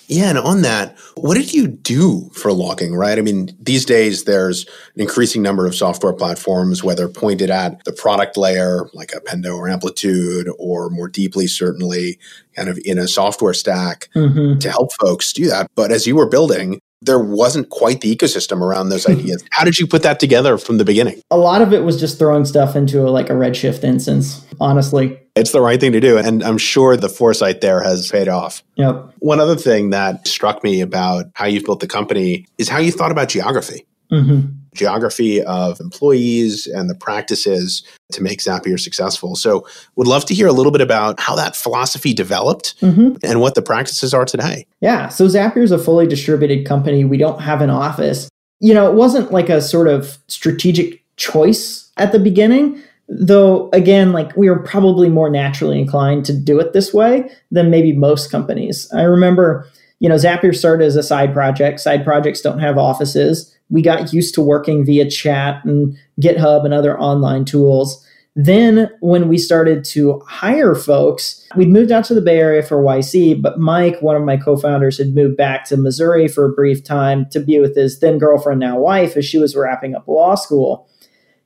Yeah, 0.09 0.29
and 0.29 0.39
on 0.39 0.63
that, 0.63 0.97
what 1.17 1.35
did 1.35 1.53
you 1.53 1.67
do 1.67 2.31
for 2.33 2.51
logging, 2.51 2.95
right? 2.95 3.19
I 3.19 3.21
mean, 3.21 3.55
these 3.59 3.85
days 3.85 4.23
there's 4.23 4.65
an 4.95 5.01
increasing 5.01 5.43
number 5.43 5.67
of 5.67 5.75
software 5.75 6.13
platforms, 6.13 6.83
whether 6.83 7.07
pointed 7.07 7.51
at 7.51 7.85
the 7.85 7.93
product 7.93 8.35
layer, 8.35 8.89
like 8.95 9.11
Pendo 9.27 9.55
or 9.55 9.69
Amplitude, 9.69 10.49
or 10.57 10.89
more 10.89 11.07
deeply, 11.07 11.45
certainly 11.45 12.17
kind 12.55 12.69
of 12.69 12.79
in 12.83 12.97
a 12.97 13.07
software 13.07 13.53
stack 13.53 14.09
mm-hmm. 14.15 14.57
to 14.57 14.71
help 14.71 14.91
folks 14.93 15.31
do 15.31 15.47
that. 15.47 15.69
But 15.75 15.91
as 15.91 16.07
you 16.07 16.15
were 16.15 16.27
building, 16.27 16.81
there 17.03 17.19
wasn't 17.19 17.69
quite 17.69 18.01
the 18.01 18.13
ecosystem 18.13 18.61
around 18.61 18.89
those 18.89 19.05
ideas. 19.09 19.43
How 19.51 19.63
did 19.63 19.77
you 19.77 19.85
put 19.85 20.01
that 20.03 20.19
together 20.19 20.57
from 20.57 20.79
the 20.79 20.85
beginning? 20.85 21.21
A 21.29 21.37
lot 21.37 21.61
of 21.61 21.71
it 21.71 21.83
was 21.83 21.99
just 21.99 22.17
throwing 22.17 22.45
stuff 22.45 22.75
into 22.75 23.07
a, 23.07 23.09
like 23.09 23.29
a 23.29 23.33
Redshift 23.33 23.83
instance, 23.83 24.43
honestly. 24.59 25.19
It's 25.39 25.51
the 25.51 25.61
right 25.61 25.79
thing 25.79 25.91
to 25.93 25.99
do. 25.99 26.17
And 26.17 26.43
I'm 26.43 26.57
sure 26.57 26.97
the 26.97 27.09
foresight 27.09 27.61
there 27.61 27.81
has 27.81 28.09
paid 28.11 28.27
off. 28.27 28.63
Yep. 28.75 29.13
One 29.19 29.39
other 29.39 29.55
thing 29.55 29.89
that 29.91 30.27
struck 30.27 30.63
me 30.63 30.81
about 30.81 31.25
how 31.33 31.45
you've 31.45 31.65
built 31.65 31.79
the 31.79 31.87
company 31.87 32.45
is 32.57 32.69
how 32.69 32.79
you 32.79 32.91
thought 32.91 33.11
about 33.11 33.29
geography. 33.29 33.85
Mm-hmm 34.11 34.55
geography 34.73 35.41
of 35.43 35.79
employees 35.79 36.67
and 36.67 36.89
the 36.89 36.95
practices 36.95 37.83
to 38.11 38.21
make 38.21 38.39
Zapier 38.39 38.79
successful. 38.79 39.35
So, 39.35 39.67
would 39.95 40.07
love 40.07 40.25
to 40.25 40.33
hear 40.33 40.47
a 40.47 40.51
little 40.51 40.71
bit 40.71 40.81
about 40.81 41.19
how 41.19 41.35
that 41.35 41.55
philosophy 41.55 42.13
developed 42.13 42.79
mm-hmm. 42.81 43.15
and 43.23 43.41
what 43.41 43.55
the 43.55 43.61
practices 43.61 44.13
are 44.13 44.25
today. 44.25 44.65
Yeah. 44.81 45.09
So, 45.09 45.25
Zapier 45.25 45.63
is 45.63 45.71
a 45.71 45.77
fully 45.77 46.07
distributed 46.07 46.65
company. 46.65 47.03
We 47.03 47.17
don't 47.17 47.41
have 47.41 47.61
an 47.61 47.69
office. 47.69 48.29
You 48.59 48.73
know, 48.73 48.89
it 48.89 48.95
wasn't 48.95 49.31
like 49.31 49.49
a 49.49 49.61
sort 49.61 49.87
of 49.87 50.17
strategic 50.27 51.03
choice 51.17 51.91
at 51.97 52.11
the 52.11 52.19
beginning. 52.19 52.81
Though, 53.09 53.69
again, 53.73 54.11
like 54.11 54.35
we 54.37 54.49
were 54.49 54.59
probably 54.59 55.09
more 55.09 55.29
naturally 55.29 55.79
inclined 55.79 56.25
to 56.25 56.37
do 56.37 56.59
it 56.59 56.73
this 56.73 56.93
way 56.93 57.29
than 57.51 57.71
maybe 57.71 57.91
most 57.93 58.31
companies. 58.31 58.89
I 58.93 59.01
remember, 59.01 59.67
you 59.99 60.07
know, 60.07 60.15
Zapier 60.15 60.55
started 60.55 60.85
as 60.85 60.95
a 60.95 61.03
side 61.03 61.33
project. 61.33 61.79
Side 61.79 62.03
projects 62.03 62.41
don't 62.41 62.59
have 62.59 62.77
offices 62.77 63.55
we 63.69 63.81
got 63.81 64.13
used 64.13 64.33
to 64.35 64.41
working 64.41 64.85
via 64.85 65.09
chat 65.09 65.63
and 65.63 65.97
GitHub 66.21 66.65
and 66.65 66.73
other 66.73 66.99
online 66.99 67.45
tools. 67.45 68.05
Then, 68.35 68.89
when 69.01 69.27
we 69.27 69.37
started 69.37 69.83
to 69.85 70.21
hire 70.27 70.75
folks, 70.75 71.45
we'd 71.55 71.69
moved 71.69 71.91
out 71.91 72.05
to 72.05 72.13
the 72.13 72.21
Bay 72.21 72.37
Area 72.37 72.63
for 72.63 72.81
YC, 72.81 73.41
but 73.41 73.59
Mike, 73.59 74.01
one 74.01 74.15
of 74.15 74.23
my 74.23 74.37
co 74.37 74.55
founders, 74.55 74.97
had 74.97 75.13
moved 75.13 75.35
back 75.35 75.65
to 75.65 75.77
Missouri 75.77 76.27
for 76.27 76.45
a 76.45 76.53
brief 76.53 76.83
time 76.83 77.25
to 77.31 77.39
be 77.39 77.59
with 77.59 77.75
his 77.75 77.99
then 77.99 78.17
girlfriend, 78.17 78.59
now 78.59 78.79
wife, 78.79 79.17
as 79.17 79.25
she 79.25 79.37
was 79.37 79.55
wrapping 79.55 79.95
up 79.95 80.07
law 80.07 80.35
school. 80.35 80.87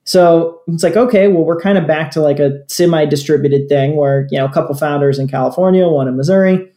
So 0.05 0.61
it's 0.67 0.83
like, 0.83 0.97
okay, 0.97 1.27
well, 1.27 1.45
we're 1.45 1.59
kind 1.59 1.77
of 1.77 1.87
back 1.87 2.11
to 2.11 2.21
like 2.21 2.39
a 2.39 2.59
semi 2.67 3.05
distributed 3.05 3.69
thing 3.69 3.95
where, 3.95 4.27
you 4.31 4.37
know, 4.37 4.45
a 4.45 4.51
couple 4.51 4.75
founders 4.75 5.17
in 5.17 5.27
California, 5.27 5.87
one 5.87 6.07
in 6.07 6.17
Missouri. 6.17 6.69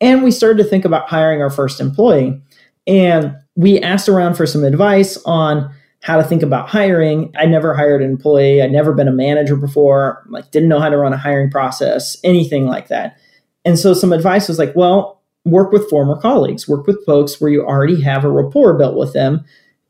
And 0.00 0.22
we 0.22 0.30
started 0.30 0.62
to 0.62 0.68
think 0.68 0.84
about 0.84 1.08
hiring 1.08 1.40
our 1.40 1.50
first 1.50 1.80
employee. 1.80 2.40
And 2.86 3.36
we 3.54 3.80
asked 3.80 4.08
around 4.08 4.34
for 4.34 4.46
some 4.46 4.64
advice 4.64 5.16
on 5.24 5.72
how 6.02 6.16
to 6.16 6.24
think 6.24 6.42
about 6.42 6.68
hiring. 6.68 7.32
I 7.36 7.46
never 7.46 7.74
hired 7.74 8.02
an 8.02 8.10
employee. 8.10 8.60
I'd 8.60 8.72
never 8.72 8.92
been 8.92 9.08
a 9.08 9.12
manager 9.12 9.56
before, 9.56 10.22
like 10.28 10.50
didn't 10.50 10.68
know 10.68 10.80
how 10.80 10.90
to 10.90 10.98
run 10.98 11.14
a 11.14 11.16
hiring 11.16 11.50
process, 11.50 12.16
anything 12.24 12.66
like 12.66 12.88
that. 12.88 13.16
And 13.64 13.78
so 13.78 13.94
some 13.94 14.12
advice 14.12 14.48
was 14.48 14.58
like, 14.58 14.74
well, 14.76 15.22
work 15.46 15.72
with 15.72 15.88
former 15.88 16.20
colleagues, 16.20 16.68
work 16.68 16.86
with 16.86 17.04
folks 17.06 17.40
where 17.40 17.50
you 17.50 17.64
already 17.64 18.02
have 18.02 18.24
a 18.24 18.30
rapport 18.30 18.74
built 18.74 18.96
with 18.96 19.12
them. 19.12 19.44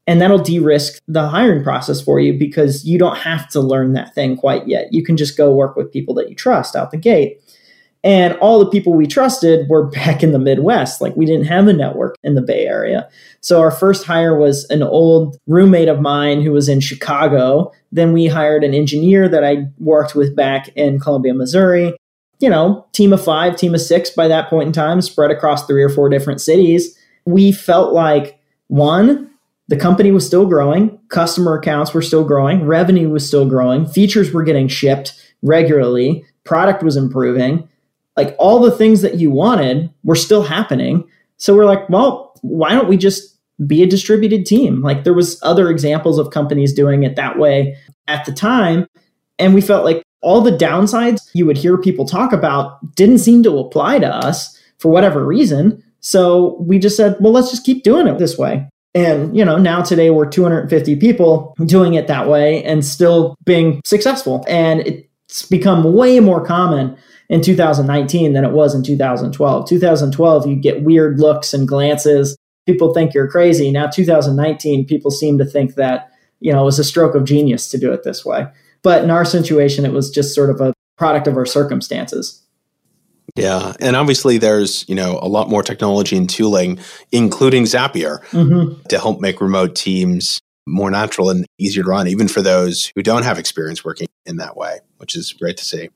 And 0.06 0.20
that'll 0.20 0.38
de 0.38 0.58
risk 0.58 1.00
the 1.08 1.28
hiring 1.28 1.62
process 1.62 2.00
for 2.00 2.20
you 2.20 2.38
because 2.38 2.84
you 2.84 2.98
don't 2.98 3.16
have 3.16 3.48
to 3.50 3.60
learn 3.60 3.94
that 3.94 4.14
thing 4.14 4.36
quite 4.36 4.68
yet. 4.68 4.92
You 4.92 5.02
can 5.02 5.16
just 5.16 5.36
go 5.36 5.52
work 5.52 5.76
with 5.76 5.92
people 5.92 6.14
that 6.14 6.28
you 6.28 6.34
trust 6.34 6.76
out 6.76 6.90
the 6.90 6.98
gate. 6.98 7.40
And 8.04 8.34
all 8.34 8.58
the 8.58 8.68
people 8.68 8.92
we 8.92 9.06
trusted 9.06 9.66
were 9.68 9.86
back 9.90 10.22
in 10.22 10.32
the 10.32 10.38
Midwest. 10.38 11.00
Like 11.00 11.16
we 11.16 11.24
didn't 11.24 11.46
have 11.46 11.66
a 11.66 11.72
network 11.72 12.16
in 12.22 12.34
the 12.34 12.42
Bay 12.42 12.66
Area. 12.66 13.08
So 13.40 13.60
our 13.60 13.70
first 13.70 14.04
hire 14.04 14.38
was 14.38 14.64
an 14.70 14.82
old 14.82 15.38
roommate 15.46 15.88
of 15.88 16.00
mine 16.00 16.42
who 16.42 16.52
was 16.52 16.68
in 16.68 16.80
Chicago. 16.80 17.72
Then 17.90 18.12
we 18.12 18.26
hired 18.26 18.62
an 18.62 18.74
engineer 18.74 19.28
that 19.28 19.42
I 19.42 19.66
worked 19.78 20.14
with 20.14 20.36
back 20.36 20.68
in 20.76 21.00
Columbia, 21.00 21.34
Missouri. 21.34 21.96
You 22.40 22.50
know, 22.50 22.84
team 22.92 23.12
of 23.12 23.24
five, 23.24 23.56
team 23.56 23.74
of 23.74 23.80
six 23.80 24.10
by 24.10 24.28
that 24.28 24.50
point 24.50 24.66
in 24.66 24.72
time, 24.72 25.00
spread 25.00 25.30
across 25.30 25.66
three 25.66 25.82
or 25.82 25.88
four 25.88 26.10
different 26.10 26.42
cities. 26.42 26.98
We 27.24 27.52
felt 27.52 27.94
like 27.94 28.38
one, 28.66 29.30
the 29.68 29.76
company 29.76 30.10
was 30.10 30.26
still 30.26 30.46
growing, 30.46 30.98
customer 31.08 31.56
accounts 31.58 31.94
were 31.94 32.02
still 32.02 32.24
growing, 32.24 32.64
revenue 32.64 33.08
was 33.08 33.26
still 33.26 33.48
growing, 33.48 33.86
features 33.86 34.32
were 34.32 34.42
getting 34.42 34.68
shipped 34.68 35.14
regularly, 35.42 36.24
product 36.44 36.82
was 36.82 36.96
improving 36.96 37.68
like 38.16 38.34
all 38.38 38.60
the 38.60 38.70
things 38.70 39.02
that 39.02 39.18
you 39.18 39.30
wanted 39.30 39.90
were 40.04 40.16
still 40.16 40.42
happening. 40.42 41.04
So 41.36 41.54
we're 41.54 41.64
like, 41.64 41.88
well, 41.88 42.32
why 42.42 42.72
don't 42.72 42.88
we 42.88 42.96
just 42.96 43.36
be 43.66 43.82
a 43.82 43.86
distributed 43.86 44.46
team? 44.46 44.82
Like 44.82 45.04
there 45.04 45.14
was 45.14 45.40
other 45.42 45.68
examples 45.68 46.18
of 46.18 46.30
companies 46.30 46.72
doing 46.72 47.02
it 47.02 47.16
that 47.16 47.38
way 47.38 47.76
at 48.06 48.24
the 48.24 48.32
time. 48.32 48.86
And 49.38 49.54
we 49.54 49.60
felt 49.60 49.84
like 49.84 50.02
all 50.20 50.40
the 50.40 50.56
downsides 50.56 51.28
you 51.34 51.44
would 51.46 51.58
hear 51.58 51.76
people 51.76 52.06
talk 52.06 52.32
about 52.32 52.94
didn't 52.94 53.18
seem 53.18 53.42
to 53.42 53.58
apply 53.58 53.98
to 53.98 54.06
us 54.06 54.58
for 54.78 54.90
whatever 54.90 55.24
reason. 55.24 55.82
So 56.00 56.56
we 56.60 56.78
just 56.78 56.96
said, 56.96 57.16
well, 57.20 57.32
let's 57.32 57.50
just 57.50 57.64
keep 57.64 57.82
doing 57.82 58.06
it 58.06 58.18
this 58.18 58.38
way. 58.38 58.68
And, 58.94 59.36
you 59.36 59.44
know, 59.44 59.58
now 59.58 59.82
today 59.82 60.10
we're 60.10 60.28
250 60.28 60.96
people 60.96 61.54
doing 61.66 61.94
it 61.94 62.06
that 62.06 62.28
way 62.28 62.62
and 62.62 62.84
still 62.84 63.34
being 63.44 63.80
successful. 63.84 64.44
And 64.48 64.80
it's 64.80 65.42
become 65.46 65.94
way 65.94 66.20
more 66.20 66.44
common 66.44 66.96
in 67.28 67.40
2019 67.40 68.34
than 68.34 68.44
it 68.44 68.52
was 68.52 68.74
in 68.74 68.84
2012. 68.84 69.68
2012, 69.68 70.46
you 70.46 70.56
get 70.56 70.82
weird 70.82 71.18
looks 71.18 71.52
and 71.52 71.66
glances. 71.66 72.36
People 72.66 72.94
think 72.94 73.14
you're 73.14 73.28
crazy. 73.28 73.70
Now, 73.72 73.88
2019, 73.88 74.86
people 74.86 75.10
seem 75.10 75.38
to 75.38 75.44
think 75.44 75.74
that, 75.74 76.10
you 76.40 76.52
know, 76.52 76.62
it 76.62 76.66
was 76.66 76.78
a 76.78 76.84
stroke 76.84 77.16
of 77.16 77.24
genius 77.24 77.68
to 77.70 77.78
do 77.78 77.92
it 77.92 78.04
this 78.04 78.24
way. 78.24 78.46
But 78.82 79.02
in 79.02 79.10
our 79.10 79.24
situation, 79.24 79.84
it 79.84 79.92
was 79.92 80.10
just 80.10 80.34
sort 80.34 80.50
of 80.50 80.60
a 80.60 80.72
product 80.96 81.26
of 81.26 81.36
our 81.36 81.46
circumstances. 81.46 82.43
Yeah. 83.36 83.72
And 83.80 83.96
obviously, 83.96 84.38
there's, 84.38 84.88
you 84.88 84.94
know, 84.94 85.18
a 85.20 85.28
lot 85.28 85.48
more 85.48 85.62
technology 85.62 86.16
and 86.16 86.28
tooling, 86.28 86.78
including 87.10 87.64
Zapier, 87.64 88.22
mm-hmm. 88.26 88.82
to 88.88 88.98
help 88.98 89.20
make 89.20 89.40
remote 89.40 89.74
teams 89.74 90.40
more 90.66 90.90
natural 90.90 91.30
and 91.30 91.44
easier 91.58 91.82
to 91.82 91.88
run, 91.88 92.08
even 92.08 92.28
for 92.28 92.42
those 92.42 92.92
who 92.94 93.02
don't 93.02 93.24
have 93.24 93.38
experience 93.38 93.84
working 93.84 94.06
in 94.24 94.36
that 94.36 94.56
way, 94.56 94.78
which 94.98 95.16
is 95.16 95.32
great 95.32 95.56
to 95.58 95.64
see. 95.64 95.90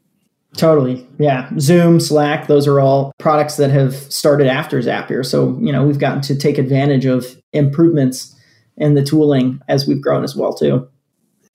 Totally. 0.57 1.07
Yeah. 1.19 1.51
Zoom, 1.59 2.01
Slack, 2.01 2.47
those 2.47 2.67
are 2.67 2.81
all 2.81 3.13
products 3.19 3.57
that 3.57 3.71
have 3.71 3.95
started 3.95 4.47
after 4.47 4.81
Zapier. 4.81 5.25
So, 5.25 5.59
you 5.61 5.73
know, 5.73 5.87
we've 5.87 5.99
gotten 5.99 6.23
to 6.23 6.37
take 6.37 6.59
advantage 6.59 7.05
of 7.05 7.41
improvements 7.53 8.35
in 8.77 8.95
the 8.95 9.03
tooling 9.03 9.61
as 9.69 9.87
we've 9.87 10.01
grown 10.01 10.25
as 10.25 10.35
well 10.35 10.55
too. 10.55 10.89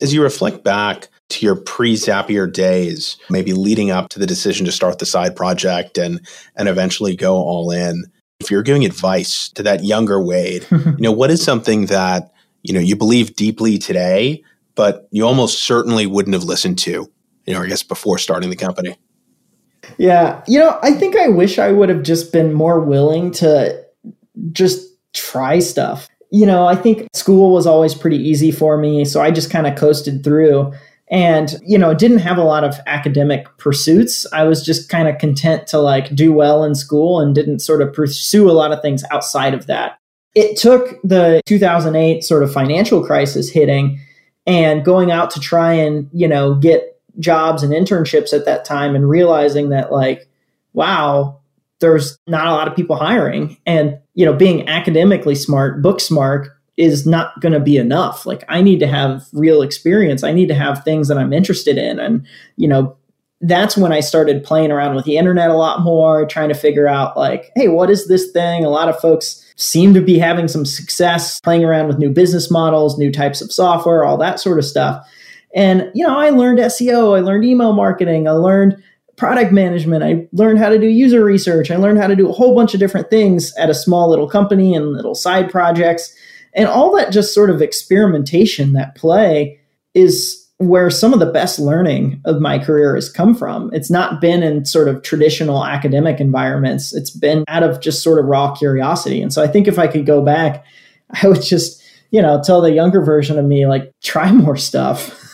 As 0.04 0.13
you 0.13 0.22
reflect 0.22 0.63
back 0.63 1.08
to 1.30 1.46
your 1.46 1.56
pre-Zapier 1.56 2.52
days, 2.52 3.18
maybe 3.30 3.54
leading 3.54 3.89
up 3.89 4.10
to 4.10 4.20
the 4.20 4.28
decision 4.28 4.66
to 4.66 4.72
start 4.72 5.00
the 5.00 5.06
side 5.06 5.36
project 5.36 5.98
and 5.98 6.20
and 6.56 6.70
eventually 6.70 7.16
go 7.16 7.36
all 7.36 7.72
in, 7.72 8.04
if 8.39 8.52
you're 8.52 8.62
giving 8.62 8.86
advice 8.86 9.50
to 9.50 9.63
that 9.63 9.84
younger 9.84 10.22
Wade, 10.22 10.68
you 10.72 10.96
know, 11.00 11.12
what 11.12 11.32
is 11.32 11.42
something 11.42 11.88
that, 11.88 12.32
you 12.62 12.74
know, 12.74 12.80
you 12.80 12.96
believe 12.96 13.36
deeply 13.36 13.80
today, 13.80 14.44
but 14.76 15.08
you 15.12 15.26
almost 15.26 15.63
certainly 15.63 16.06
wouldn't 16.06 16.36
have 16.36 16.44
listened 16.44 16.78
to 16.80 17.10
you 17.46 17.54
know, 17.54 17.62
I 17.62 17.68
guess 17.68 17.84
before 17.84 18.18
starting 18.18 18.50
the 18.50 18.56
company? 18.56 18.98
Yeah. 19.98 20.44
You 20.48 20.60
know, 20.60 20.80
I 20.82 20.92
think 20.92 21.16
I 21.16 21.28
wish 21.28 21.60
I 21.60 21.72
would 21.72 21.89
have 21.89 22.04
just 22.04 22.32
been 22.32 22.54
more 22.54 22.80
willing 22.80 23.32
to 23.34 23.84
just 24.52 24.89
try 25.13 25.60
stuff. 25.60 26.08
You 26.34 26.46
know, 26.46 26.65
I 26.65 26.76
think 26.76 27.08
school 27.13 27.54
was 27.54 27.65
always 27.65 27.93
pretty 27.96 28.17
easy 28.17 28.52
for 28.52 28.78
me. 28.78 29.06
So 29.06 29.22
I 29.22 29.32
just 29.32 29.50
kind 29.50 29.67
of 29.67 29.78
coasted 29.78 30.24
through 30.24 30.74
and, 31.10 31.56
you 31.65 31.78
know, 31.78 31.93
didn't 31.93 32.17
have 32.19 32.38
a 32.38 32.43
lot 32.43 32.63
of 32.63 32.76
academic 32.88 33.48
pursuits. 33.58 34.26
I 34.34 34.43
was 34.43 34.65
just 34.65 34.89
kind 34.89 35.08
of 35.08 35.19
content 35.19 35.67
to 35.67 35.78
like 35.78 36.13
do 36.15 36.34
well 36.34 36.63
in 36.63 36.76
school 36.76 37.22
and 37.22 37.36
didn't 37.36 37.60
sort 37.60 37.82
of 37.82 37.93
pursue 37.93 38.50
a 38.50 38.52
lot 38.52 38.72
of 38.72 38.82
things 38.82 39.04
outside 39.12 39.54
of 39.54 39.67
that. 39.67 40.00
It 40.36 40.58
took 40.58 41.00
the 41.04 41.41
2008 41.46 42.24
sort 42.24 42.43
of 42.43 42.52
financial 42.52 43.06
crisis 43.06 43.50
hitting 43.50 44.00
and 44.48 44.84
going 44.84 45.12
out 45.12 45.30
to 45.32 45.39
try 45.39 45.72
and, 45.72 46.10
you 46.12 46.28
know, 46.28 46.56
get 46.56 46.93
jobs 47.19 47.63
and 47.63 47.74
internships 47.74 48.34
at 48.34 48.46
that 48.46 48.65
time 48.65 48.96
and 48.96 49.10
realizing 49.10 49.69
that 49.69 49.91
like 49.91 50.28
wow 50.74 51.39
there's 51.80 52.17
not 52.28 52.48
a 52.48 52.52
lot 52.52 52.67
of 52.67 52.76
people 52.76 52.96
hiring 52.96 53.58
and 53.65 54.00
you 54.13 54.26
know 54.26 54.34
being 54.34 54.67
academically 54.67 55.36
smart 55.36 55.82
book 55.82 55.99
smart 55.99 56.49
is 56.78 57.06
not 57.06 57.39
going 57.39 57.54
to 57.54 57.60
be 57.60 57.78
enough. 57.78 58.26
Like 58.26 58.43
I 58.49 58.62
need 58.62 58.80
to 58.80 58.88
have 58.88 59.26
real 59.34 59.62
experience. 59.62 60.23
I 60.23 60.32
need 60.32 60.47
to 60.47 60.56
have 60.56 60.84
things 60.84 61.08
that 61.08 61.17
I'm 61.17 61.34
interested 61.34 61.78
in. 61.78 61.99
And, 61.99 62.26
you 62.58 62.67
know, 62.67 62.97
that's 63.41 63.78
when 63.78 63.91
I 63.91 63.99
started 63.99 64.43
playing 64.43 64.71
around 64.71 64.95
with 64.95 65.06
the 65.06 65.17
internet 65.17 65.49
a 65.49 65.56
lot 65.56 65.82
more, 65.82 66.26
trying 66.26 66.49
to 66.49 66.56
figure 66.56 66.88
out 66.88 67.17
like, 67.17 67.52
hey, 67.56 67.67
what 67.67 67.89
is 67.89 68.08
this 68.08 68.32
thing? 68.32 68.63
A 68.63 68.69
lot 68.69 68.88
of 68.88 68.99
folks 68.99 69.54
seem 69.58 69.93
to 69.93 70.02
be 70.02 70.17
having 70.17 70.47
some 70.47 70.65
success 70.65 71.39
playing 71.41 71.63
around 71.63 71.88
with 71.88 71.99
new 71.99 72.10
business 72.10 72.49
models, 72.49 72.97
new 72.97 73.12
types 73.12 73.41
of 73.41 73.52
software, 73.52 74.06
all 74.06 74.17
that 74.17 74.39
sort 74.39 74.58
of 74.58 74.65
stuff. 74.65 75.06
And, 75.54 75.91
you 75.93 76.08
know, 76.08 76.17
I 76.17 76.32
learned 76.32 76.58
SEO, 76.58 77.15
I 77.15 77.19
learned 77.19 77.45
email 77.45 77.73
marketing, 77.73 78.28
I 78.28 78.32
learned 78.32 78.82
product 79.24 79.54
management, 79.54 80.04
I 80.04 80.28
learned 80.34 80.60
how 80.60 80.68
to 80.68 80.78
do 80.78 80.86
user 80.86 81.24
research, 81.24 81.72
I 81.72 81.78
learned 81.78 81.98
how 81.98 82.08
to 82.08 82.16
do 82.16 82.28
a 82.28 82.34
whole 82.34 82.54
bunch 82.54 82.74
of 82.74 82.82
different 82.82 83.10
things 83.10 83.56
at 83.56 83.70
a 83.70 83.74
small 83.74 84.10
little 84.10 84.28
company 84.28 84.76
and 84.76 84.92
little 84.92 85.16
side 85.16 85.50
projects. 85.50 86.14
And 86.54 86.68
all 86.68 86.94
that 86.98 87.14
just 87.14 87.34
sort 87.34 87.50
of 87.50 87.62
experimentation, 87.62 88.74
that 88.74 88.96
play 88.96 89.62
is 89.94 90.46
where 90.58 90.90
some 90.90 91.14
of 91.14 91.22
the 91.22 91.32
best 91.32 91.58
learning 91.58 92.22
of 92.26 92.42
my 92.42 92.60
career 92.60 92.96
has 92.96 93.10
come 93.10 93.34
from. 93.34 93.74
It's 93.74 93.90
not 93.90 94.20
been 94.20 94.44
in 94.44 94.66
sort 94.66 94.90
of 94.90 95.04
traditional 95.04 95.66
academic 95.66 96.20
environments, 96.20 96.94
it's 96.94 97.10
been 97.10 97.46
out 97.48 97.64
of 97.64 97.80
just 97.80 98.04
sort 98.04 98.20
of 98.20 98.26
raw 98.26 98.54
curiosity. 98.54 99.22
And 99.22 99.32
so 99.32 99.42
I 99.42 99.48
think 99.48 99.70
if 99.70 99.80
I 99.80 99.88
could 99.88 100.06
go 100.06 100.22
back, 100.22 100.66
I 101.24 101.30
would 101.30 101.42
just, 101.42 101.82
you 102.12 102.22
know, 102.22 102.42
tell 102.44 102.60
the 102.60 102.74
younger 102.74 103.02
version 103.02 103.40
of 103.40 103.46
me, 103.46 103.68
like, 103.68 103.90
try 104.04 104.34
more 104.34 104.58
stuff. 104.58 105.18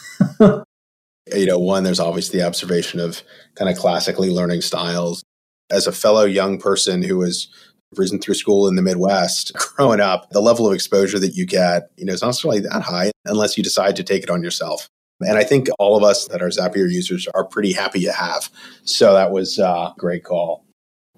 you 1.34 1.46
know, 1.46 1.60
one, 1.60 1.84
there's 1.84 2.00
always 2.00 2.30
the 2.30 2.46
observation 2.46 3.00
of 3.00 3.24
kind 3.56 3.70
of 3.70 3.78
classically 3.78 4.30
learning 4.30 4.62
styles. 4.62 5.24
As 5.72 5.86
a 5.86 5.92
fellow 5.92 6.26
young 6.26 6.60
person 6.60 7.04
who 7.04 7.18
was 7.18 7.48
risen 7.96 8.20
through 8.20 8.36
school 8.36 8.68
in 8.68 8.76
the 8.76 8.82
Midwest, 8.82 9.54
growing 9.76 10.00
up, 10.00 10.30
the 10.32 10.42
level 10.42 10.68
of 10.68 10.74
exposure 10.74 11.20
that 11.20 11.36
you 11.36 11.46
get, 11.46 11.90
you 11.98 12.06
know, 12.06 12.14
is 12.14 12.22
not 12.22 12.30
necessarily 12.30 12.60
that 12.62 12.82
high 12.82 13.12
unless 13.26 13.58
you 13.58 13.64
decide 13.64 13.96
to 13.96 14.04
take 14.04 14.24
it 14.24 14.30
on 14.30 14.44
yourself. 14.44 14.88
And 15.22 15.38
I 15.38 15.44
think 15.44 15.68
all 15.80 15.98
of 15.98 16.04
us 16.04 16.28
that 16.28 16.42
are 16.42 16.48
Zapier 16.48 16.90
users 16.90 17.28
are 17.34 17.44
pretty 17.44 17.74
happy 17.74 18.04
to 18.06 18.12
have. 18.12 18.50
So 18.84 19.14
that 19.14 19.32
was 19.32 19.60
uh, 19.60 19.92
a 19.92 19.94
great 19.98 20.24
call. 20.24 20.66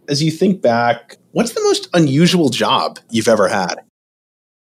As 0.10 0.24
you 0.24 0.32
think 0.32 0.62
back, 0.62 1.18
what's 1.32 1.54
the 1.54 1.62
most 1.62 1.88
unusual 1.94 2.50
job 2.50 3.00
you've 3.12 3.28
ever 3.28 3.48
had? 3.48 3.76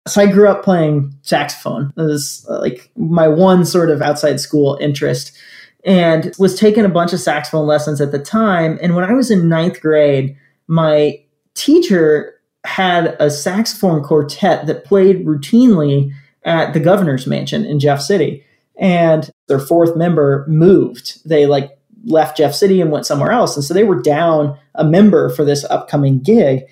So 0.09 0.21
I 0.21 0.27
grew 0.27 0.49
up 0.49 0.64
playing 0.64 1.14
saxophone. 1.23 1.92
It 1.97 2.03
was 2.03 2.47
uh, 2.49 2.61
like 2.61 2.90
my 2.97 3.29
one 3.29 3.64
sort 3.64 3.90
of 3.90 4.03
outside 4.03 4.40
school 4.40 4.79
interest 4.81 5.37
and 5.85 6.33
was 6.38 6.59
taking 6.59 6.85
a 6.85 6.88
bunch 6.88 7.12
of 7.12 7.21
saxophone 7.21 7.66
lessons 7.66 8.01
at 8.01 8.12
the 8.12 8.18
time. 8.18 8.79
And 8.83 8.94
when 8.94 9.05
I 9.05 9.12
was 9.12 9.31
in 9.31 9.49
ninth 9.49 9.81
grade, 9.81 10.37
my 10.66 11.21
teacher 11.55 12.35
had 12.64 13.16
a 13.21 13.31
saxophone 13.31 14.03
quartet 14.03 14.66
that 14.66 14.85
played 14.85 15.25
routinely 15.25 16.12
at 16.44 16.73
the 16.73 16.81
governor's 16.81 17.27
mansion 17.27 17.64
in 17.64 17.79
Jeff 17.79 18.01
City 18.01 18.44
and 18.79 19.31
their 19.49 19.59
fourth 19.59 19.97
member 19.97 20.44
moved. 20.49 21.27
They 21.29 21.47
like 21.47 21.79
left 22.05 22.37
Jeff 22.37 22.55
City 22.55 22.81
and 22.81 22.90
went 22.90 23.07
somewhere 23.07 23.31
else. 23.31 23.57
And 23.57 23.64
so 23.64 23.75
they 23.75 23.85
were 23.85 24.01
down 24.01 24.59
a 24.75 24.85
member 24.85 25.31
for 25.31 25.44
this 25.44 25.64
upcoming 25.64 26.21
gig. 26.21 26.62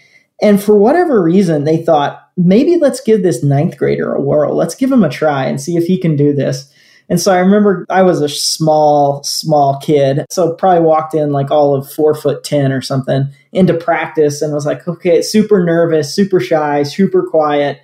And 0.40 0.62
for 0.62 0.76
whatever 0.76 1.22
reason, 1.22 1.64
they 1.64 1.82
thought, 1.82 2.25
maybe 2.36 2.76
let's 2.76 3.00
give 3.00 3.22
this 3.22 3.42
ninth 3.42 3.76
grader 3.76 4.12
a 4.12 4.20
whirl. 4.20 4.54
Let's 4.54 4.74
give 4.74 4.92
him 4.92 5.04
a 5.04 5.08
try 5.08 5.46
and 5.46 5.60
see 5.60 5.76
if 5.76 5.84
he 5.84 5.98
can 5.98 6.16
do 6.16 6.32
this. 6.32 6.72
And 7.08 7.20
so 7.20 7.32
I 7.32 7.38
remember 7.38 7.86
I 7.88 8.02
was 8.02 8.20
a 8.20 8.28
small, 8.28 9.22
small 9.22 9.78
kid. 9.80 10.26
So 10.30 10.54
probably 10.54 10.82
walked 10.82 11.14
in 11.14 11.30
like 11.30 11.50
all 11.50 11.74
of 11.74 11.90
four 11.90 12.14
foot 12.14 12.42
10 12.42 12.72
or 12.72 12.82
something 12.82 13.28
into 13.52 13.74
practice 13.74 14.42
and 14.42 14.52
was 14.52 14.66
like, 14.66 14.86
okay, 14.88 15.22
super 15.22 15.64
nervous, 15.64 16.14
super 16.14 16.40
shy, 16.40 16.82
super 16.82 17.22
quiet 17.22 17.80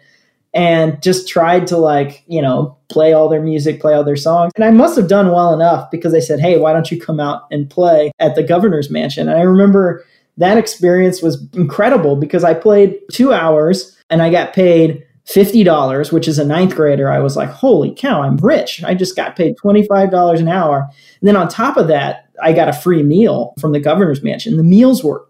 and 0.55 1.03
just 1.03 1.29
tried 1.29 1.67
to 1.67 1.77
like 1.79 2.23
you 2.27 2.43
know 2.43 2.77
play 2.89 3.13
all 3.13 3.29
their 3.29 3.41
music 3.41 3.81
play 3.81 3.95
all 3.95 4.05
their 4.05 4.17
songs 4.17 4.53
and 4.55 4.65
i 4.65 4.71
must 4.71 4.97
have 4.97 5.09
done 5.09 5.31
well 5.31 5.55
enough 5.55 5.91
because 5.91 6.13
they 6.13 6.21
said 6.21 6.41
hey 6.41 6.59
why 6.59 6.73
don't 6.73 6.91
you 6.91 7.01
come 7.01 7.19
out 7.19 7.45
and 7.51 7.71
play 7.71 8.13
at 8.19 8.35
the 8.35 8.43
governor's 8.43 8.91
mansion 8.91 9.29
and 9.29 9.39
i 9.39 9.43
remember 9.43 10.05
that 10.37 10.59
experience 10.59 11.23
was 11.23 11.47
incredible 11.53 12.17
because 12.17 12.45
i 12.45 12.55
played 12.55 12.99
two 13.13 13.33
hours 13.33 13.97
and 14.11 14.23
i 14.23 14.31
got 14.31 14.53
paid 14.53 15.05
$50 15.27 16.13
which 16.13 16.27
is 16.27 16.39
a 16.39 16.45
ninth 16.45 16.75
grader 16.75 17.09
i 17.11 17.21
was 17.21 17.37
like 17.37 17.51
holy 17.51 17.95
cow 17.95 18.23
i'm 18.23 18.37
rich. 18.39 18.83
I 18.83 18.95
just 18.95 19.15
got 19.15 19.37
paid 19.37 19.57
$25 19.57 20.41
an 20.41 20.49
hour. 20.49 20.89
And 21.21 21.29
then 21.29 21.37
on 21.37 21.49
top 21.49 21.77
of 21.77 21.87
that 21.89 22.29
i 22.43 22.53
got 22.53 22.69
a 22.69 22.73
free 22.73 23.05
meal 23.05 23.55
from 23.61 23.73
the 23.73 23.81
governor's 23.81 24.23
mansion. 24.23 24.57
The 24.57 24.65
meals 24.65 25.05
were 25.05 25.25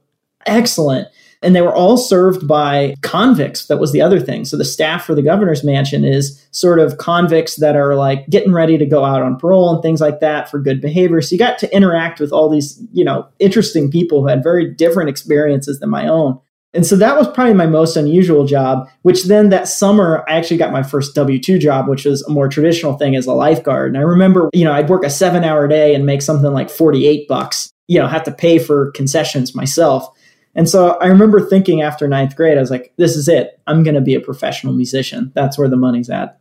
excellent 0.46 1.08
and 1.42 1.56
they 1.56 1.62
were 1.62 1.74
all 1.74 1.96
served 1.96 2.46
by 2.46 2.94
convicts. 3.02 3.66
That 3.66 3.78
was 3.78 3.92
the 3.92 4.00
other 4.00 4.20
thing. 4.20 4.44
So 4.44 4.56
the 4.56 4.64
staff 4.64 5.04
for 5.04 5.14
the 5.14 5.22
governor's 5.22 5.64
mansion 5.64 6.04
is 6.04 6.46
sort 6.52 6.78
of 6.78 6.98
convicts 6.98 7.56
that 7.56 7.76
are 7.76 7.94
like 7.94 8.28
getting 8.28 8.52
ready 8.52 8.78
to 8.78 8.86
go 8.86 9.04
out 9.04 9.22
on 9.22 9.38
parole 9.38 9.72
and 9.72 9.82
things 9.82 10.00
like 10.00 10.20
that 10.20 10.50
for 10.50 10.58
good 10.58 10.80
behavior. 10.80 11.20
So 11.20 11.34
you 11.34 11.38
got 11.38 11.58
to 11.58 11.74
interact 11.74 12.20
with 12.20 12.32
all 12.32 12.48
these, 12.48 12.80
you 12.92 13.04
know, 13.04 13.26
interesting 13.38 13.90
people 13.90 14.20
who 14.20 14.28
had 14.28 14.42
very 14.42 14.72
different 14.72 15.10
experiences 15.10 15.80
than 15.80 15.90
my 15.90 16.06
own. 16.06 16.38
And 16.74 16.86
so 16.86 16.96
that 16.96 17.18
was 17.18 17.28
probably 17.28 17.52
my 17.52 17.66
most 17.66 17.96
unusual 17.96 18.46
job, 18.46 18.88
which 19.02 19.24
then 19.24 19.50
that 19.50 19.68
summer 19.68 20.24
I 20.26 20.36
actually 20.36 20.56
got 20.56 20.72
my 20.72 20.82
first 20.82 21.14
W 21.14 21.38
2 21.38 21.58
job, 21.58 21.86
which 21.86 22.06
was 22.06 22.22
a 22.22 22.30
more 22.30 22.48
traditional 22.48 22.96
thing 22.96 23.14
as 23.14 23.26
a 23.26 23.34
lifeguard. 23.34 23.88
And 23.88 23.98
I 23.98 24.06
remember, 24.06 24.48
you 24.54 24.64
know, 24.64 24.72
I'd 24.72 24.88
work 24.88 25.04
a 25.04 25.10
seven 25.10 25.44
hour 25.44 25.68
day 25.68 25.94
and 25.94 26.06
make 26.06 26.22
something 26.22 26.52
like 26.52 26.70
48 26.70 27.28
bucks, 27.28 27.70
you 27.88 27.98
know, 28.00 28.06
have 28.06 28.24
to 28.24 28.32
pay 28.32 28.58
for 28.58 28.90
concessions 28.92 29.54
myself. 29.54 30.08
And 30.54 30.68
so 30.68 30.98
I 30.98 31.06
remember 31.06 31.40
thinking 31.40 31.82
after 31.82 32.06
ninth 32.06 32.36
grade, 32.36 32.58
I 32.58 32.60
was 32.60 32.70
like, 32.70 32.92
this 32.96 33.16
is 33.16 33.28
it. 33.28 33.60
I'm 33.66 33.82
going 33.82 33.94
to 33.94 34.00
be 34.00 34.14
a 34.14 34.20
professional 34.20 34.74
musician. 34.74 35.32
That's 35.34 35.56
where 35.56 35.68
the 35.68 35.76
money's 35.76 36.10
at. 36.10 36.38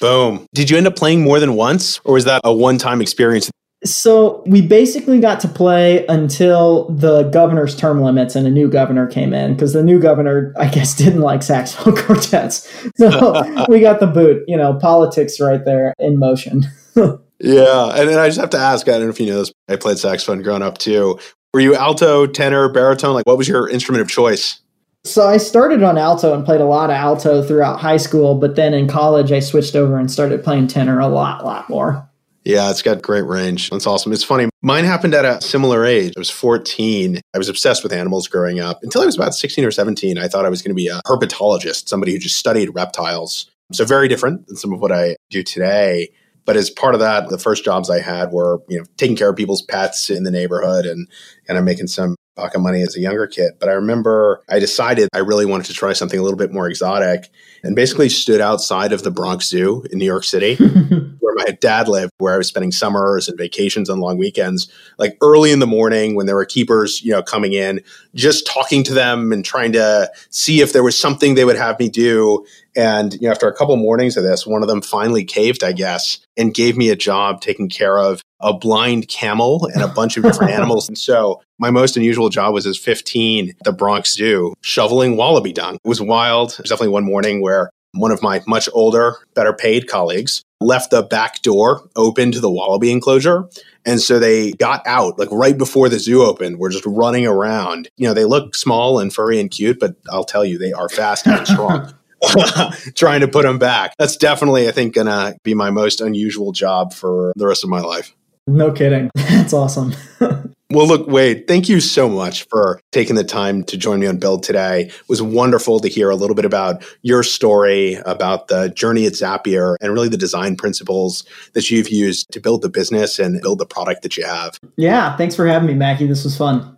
Boom. 0.00 0.46
Did 0.52 0.70
you 0.70 0.76
end 0.76 0.86
up 0.86 0.96
playing 0.96 1.22
more 1.22 1.40
than 1.40 1.54
once, 1.54 2.00
or 2.04 2.14
was 2.14 2.24
that 2.24 2.42
a 2.44 2.52
one 2.52 2.78
time 2.78 3.00
experience? 3.00 3.50
So 3.84 4.42
we 4.46 4.62
basically 4.62 5.20
got 5.20 5.40
to 5.40 5.48
play 5.48 6.06
until 6.06 6.88
the 6.88 7.24
governor's 7.24 7.76
term 7.76 8.00
limits 8.00 8.34
and 8.34 8.46
a 8.46 8.50
new 8.50 8.68
governor 8.68 9.06
came 9.06 9.34
in 9.34 9.52
because 9.52 9.74
the 9.74 9.82
new 9.82 10.00
governor, 10.00 10.54
I 10.58 10.68
guess, 10.68 10.94
didn't 10.96 11.20
like 11.20 11.42
saxophone 11.42 11.96
quartets. 12.04 12.70
So 12.96 13.66
we 13.68 13.80
got 13.80 14.00
the 14.00 14.06
boot, 14.06 14.42
you 14.48 14.56
know, 14.56 14.74
politics 14.74 15.38
right 15.38 15.62
there 15.64 15.94
in 15.98 16.18
motion. 16.18 16.64
yeah. 16.96 17.92
And 17.94 18.08
then 18.08 18.18
I 18.18 18.28
just 18.28 18.40
have 18.40 18.50
to 18.50 18.58
ask 18.58 18.88
I 18.88 18.92
don't 18.92 19.02
know 19.02 19.08
if 19.10 19.20
you 19.20 19.26
know 19.26 19.38
this, 19.38 19.52
I 19.68 19.76
played 19.76 19.98
saxophone 19.98 20.42
growing 20.42 20.62
up 20.62 20.78
too. 20.78 21.18
Were 21.54 21.60
you 21.60 21.76
alto, 21.76 22.26
tenor, 22.26 22.68
baritone? 22.68 23.14
Like, 23.14 23.26
what 23.26 23.38
was 23.38 23.46
your 23.46 23.68
instrument 23.68 24.02
of 24.02 24.08
choice? 24.08 24.58
So 25.04 25.28
I 25.28 25.36
started 25.36 25.84
on 25.84 25.96
alto 25.96 26.34
and 26.34 26.44
played 26.44 26.60
a 26.60 26.64
lot 26.64 26.90
of 26.90 26.96
alto 26.96 27.44
throughout 27.44 27.78
high 27.78 27.98
school, 27.98 28.34
but 28.34 28.56
then 28.56 28.74
in 28.74 28.88
college 28.88 29.30
I 29.30 29.38
switched 29.38 29.76
over 29.76 29.96
and 29.96 30.10
started 30.10 30.42
playing 30.42 30.66
tenor 30.66 30.98
a 30.98 31.06
lot, 31.06 31.44
lot 31.44 31.70
more. 31.70 32.10
Yeah, 32.42 32.70
it's 32.70 32.82
got 32.82 33.02
great 33.02 33.24
range. 33.24 33.70
That's 33.70 33.86
awesome. 33.86 34.12
It's 34.12 34.24
funny. 34.24 34.48
Mine 34.62 34.82
happened 34.84 35.14
at 35.14 35.24
a 35.24 35.40
similar 35.40 35.84
age. 35.84 36.14
I 36.16 36.18
was 36.20 36.28
14. 36.28 37.20
I 37.32 37.38
was 37.38 37.48
obsessed 37.48 37.84
with 37.84 37.92
animals 37.92 38.26
growing 38.26 38.58
up. 38.58 38.82
Until 38.82 39.02
I 39.02 39.06
was 39.06 39.14
about 39.14 39.32
16 39.32 39.64
or 39.64 39.70
17, 39.70 40.18
I 40.18 40.26
thought 40.26 40.44
I 40.44 40.50
was 40.50 40.60
going 40.60 40.72
to 40.72 40.74
be 40.74 40.88
a 40.88 41.00
herpetologist, 41.06 41.88
somebody 41.88 42.14
who 42.14 42.18
just 42.18 42.36
studied 42.36 42.74
reptiles. 42.74 43.48
So 43.72 43.84
very 43.84 44.08
different 44.08 44.48
than 44.48 44.56
some 44.56 44.72
of 44.72 44.80
what 44.80 44.90
I 44.90 45.14
do 45.30 45.44
today. 45.44 46.10
But 46.44 46.56
as 46.56 46.70
part 46.70 46.94
of 46.94 47.00
that, 47.00 47.28
the 47.28 47.38
first 47.38 47.64
jobs 47.64 47.90
I 47.90 48.00
had 48.00 48.30
were, 48.32 48.60
you 48.68 48.78
know, 48.78 48.84
taking 48.96 49.16
care 49.16 49.30
of 49.30 49.36
people's 49.36 49.62
pets 49.62 50.10
in 50.10 50.24
the 50.24 50.30
neighborhood 50.30 50.86
and 50.86 51.08
kind 51.46 51.58
of 51.58 51.64
making 51.64 51.86
some 51.86 52.16
pocket 52.36 52.58
money 52.58 52.82
as 52.82 52.96
a 52.96 53.00
younger 53.00 53.26
kid. 53.26 53.52
But 53.58 53.68
I 53.68 53.72
remember 53.72 54.42
I 54.48 54.58
decided 54.58 55.08
I 55.14 55.18
really 55.18 55.46
wanted 55.46 55.66
to 55.66 55.72
try 55.72 55.92
something 55.92 56.18
a 56.18 56.22
little 56.22 56.38
bit 56.38 56.52
more 56.52 56.68
exotic 56.68 57.30
and 57.62 57.76
basically 57.76 58.08
stood 58.08 58.40
outside 58.40 58.92
of 58.92 59.02
the 59.02 59.10
Bronx 59.10 59.48
Zoo 59.48 59.84
in 59.90 59.98
New 59.98 60.04
York 60.04 60.24
City, 60.24 60.56
where 61.20 61.34
my 61.36 61.56
dad 61.60 61.88
lived, 61.88 62.12
where 62.18 62.34
I 62.34 62.36
was 62.36 62.48
spending 62.48 62.72
summers 62.72 63.28
and 63.28 63.38
vacations 63.38 63.88
and 63.88 64.00
long 64.00 64.18
weekends, 64.18 64.70
like 64.98 65.16
early 65.22 65.52
in 65.52 65.60
the 65.60 65.66
morning 65.66 66.14
when 66.14 66.26
there 66.26 66.36
were 66.36 66.44
keepers, 66.44 67.02
you 67.02 67.12
know, 67.12 67.22
coming 67.22 67.52
in, 67.52 67.80
just 68.14 68.46
talking 68.46 68.82
to 68.84 68.94
them 68.94 69.32
and 69.32 69.44
trying 69.44 69.72
to 69.72 70.10
see 70.30 70.60
if 70.60 70.72
there 70.72 70.82
was 70.82 70.98
something 70.98 71.34
they 71.34 71.44
would 71.44 71.56
have 71.56 71.78
me 71.78 71.88
do. 71.88 72.44
And 72.76 73.14
you 73.14 73.22
know, 73.22 73.30
after 73.30 73.48
a 73.48 73.54
couple 73.54 73.76
mornings 73.76 74.16
of 74.16 74.24
this, 74.24 74.46
one 74.46 74.62
of 74.62 74.68
them 74.68 74.82
finally 74.82 75.24
caved, 75.24 75.62
I 75.62 75.72
guess, 75.72 76.18
and 76.36 76.52
gave 76.52 76.76
me 76.76 76.90
a 76.90 76.96
job 76.96 77.40
taking 77.40 77.68
care 77.68 77.98
of 77.98 78.22
a 78.40 78.52
blind 78.52 79.08
camel 79.08 79.68
and 79.72 79.82
a 79.82 79.88
bunch 79.88 80.16
of 80.16 80.22
different 80.22 80.52
animals. 80.58 80.88
And 80.88 80.98
so 80.98 81.42
my 81.58 81.70
most 81.70 81.96
unusual 81.96 82.28
job 82.28 82.52
was 82.52 82.66
as 82.66 82.78
15 82.78 83.54
the 83.64 83.72
Bronx 83.72 84.14
Zoo, 84.14 84.54
shoveling 84.62 85.16
wallaby 85.16 85.52
dung. 85.52 85.76
It 85.76 85.88
was 85.88 86.00
wild. 86.00 86.50
There's 86.50 86.68
definitely 86.68 86.88
one 86.88 87.04
morning 87.04 87.40
where 87.40 87.70
one 87.92 88.10
of 88.10 88.22
my 88.22 88.42
much 88.46 88.68
older, 88.72 89.16
better 89.34 89.52
paid 89.52 89.86
colleagues 89.88 90.42
left 90.60 90.90
the 90.90 91.02
back 91.02 91.42
door 91.42 91.88
open 91.94 92.32
to 92.32 92.40
the 92.40 92.50
wallaby 92.50 92.90
enclosure. 92.90 93.48
And 93.86 94.00
so 94.00 94.18
they 94.18 94.52
got 94.52 94.86
out 94.86 95.18
like 95.18 95.28
right 95.30 95.56
before 95.56 95.88
the 95.88 95.98
zoo 95.98 96.22
opened. 96.22 96.58
We're 96.58 96.70
just 96.70 96.86
running 96.86 97.26
around. 97.26 97.88
You 97.96 98.08
know, 98.08 98.14
they 98.14 98.24
look 98.24 98.54
small 98.54 98.98
and 98.98 99.12
furry 99.12 99.38
and 99.38 99.50
cute, 99.50 99.78
but 99.78 99.94
I'll 100.10 100.24
tell 100.24 100.44
you, 100.44 100.58
they 100.58 100.72
are 100.72 100.88
fast 100.88 101.26
and 101.26 101.46
strong. 101.46 101.94
trying 102.94 103.20
to 103.20 103.28
put 103.28 103.42
them 103.42 103.58
back. 103.58 103.94
That's 103.98 104.16
definitely, 104.16 104.68
I 104.68 104.72
think, 104.72 104.94
going 104.94 105.06
to 105.06 105.36
be 105.42 105.54
my 105.54 105.70
most 105.70 106.00
unusual 106.00 106.52
job 106.52 106.92
for 106.92 107.32
the 107.36 107.46
rest 107.46 107.64
of 107.64 107.70
my 107.70 107.80
life. 107.80 108.14
No 108.46 108.72
kidding. 108.72 109.10
That's 109.14 109.52
awesome. 109.52 109.94
Well, 110.70 110.88
look, 110.88 111.06
Wade, 111.06 111.46
thank 111.46 111.68
you 111.68 111.78
so 111.78 112.08
much 112.08 112.48
for 112.48 112.80
taking 112.90 113.14
the 113.14 113.22
time 113.22 113.62
to 113.64 113.76
join 113.76 114.00
me 114.00 114.08
on 114.08 114.16
Build 114.16 114.42
today. 114.42 114.86
It 114.86 115.08
was 115.08 115.22
wonderful 115.22 115.78
to 115.78 115.88
hear 115.88 116.10
a 116.10 116.16
little 116.16 116.34
bit 116.34 116.44
about 116.44 116.84
your 117.02 117.22
story, 117.22 117.94
about 118.06 118.48
the 118.48 118.70
journey 118.70 119.06
at 119.06 119.12
Zapier, 119.12 119.76
and 119.80 119.92
really 119.92 120.08
the 120.08 120.16
design 120.16 120.56
principles 120.56 121.24
that 121.52 121.70
you've 121.70 121.90
used 121.90 122.32
to 122.32 122.40
build 122.40 122.62
the 122.62 122.68
business 122.70 123.20
and 123.20 123.40
build 123.40 123.60
the 123.60 123.66
product 123.66 124.02
that 124.02 124.16
you 124.16 124.24
have. 124.24 124.58
Yeah, 124.76 125.16
thanks 125.16 125.36
for 125.36 125.46
having 125.46 125.68
me, 125.68 125.74
Mackey. 125.74 126.06
This 126.08 126.24
was 126.24 126.36
fun. 126.36 126.76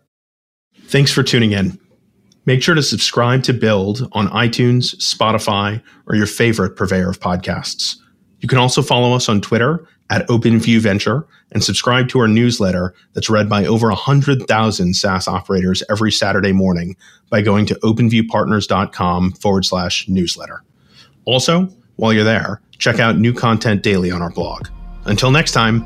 Thanks 0.88 1.10
for 1.10 1.22
tuning 1.22 1.52
in. 1.52 1.78
Make 2.46 2.62
sure 2.62 2.76
to 2.76 2.82
subscribe 2.82 3.42
to 3.44 3.52
Build 3.52 4.08
on 4.12 4.28
iTunes, 4.28 4.94
Spotify, 4.96 5.82
or 6.06 6.14
your 6.14 6.26
favorite 6.26 6.76
purveyor 6.76 7.10
of 7.10 7.20
podcasts. 7.20 7.96
You 8.40 8.48
can 8.48 8.58
also 8.58 8.82
follow 8.82 9.14
us 9.14 9.28
on 9.28 9.40
Twitter 9.40 9.86
at 10.10 10.26
OpenView 10.28 10.78
Venture 10.78 11.26
and 11.50 11.64
subscribe 11.64 12.08
to 12.08 12.20
our 12.20 12.28
newsletter 12.28 12.94
that's 13.12 13.28
read 13.28 13.48
by 13.48 13.66
over 13.66 13.88
100,000 13.88 14.94
SaaS 14.94 15.26
operators 15.26 15.82
every 15.90 16.12
Saturday 16.12 16.52
morning 16.52 16.96
by 17.30 17.42
going 17.42 17.66
to 17.66 17.74
openviewpartners.com 17.76 19.32
forward 19.32 19.64
slash 19.64 20.08
newsletter. 20.08 20.62
Also, 21.24 21.68
while 21.96 22.12
you're 22.12 22.22
there, 22.22 22.60
check 22.78 23.00
out 23.00 23.18
new 23.18 23.32
content 23.32 23.82
daily 23.82 24.12
on 24.12 24.22
our 24.22 24.30
blog. 24.30 24.68
Until 25.06 25.32
next 25.32 25.52
time, 25.52 25.84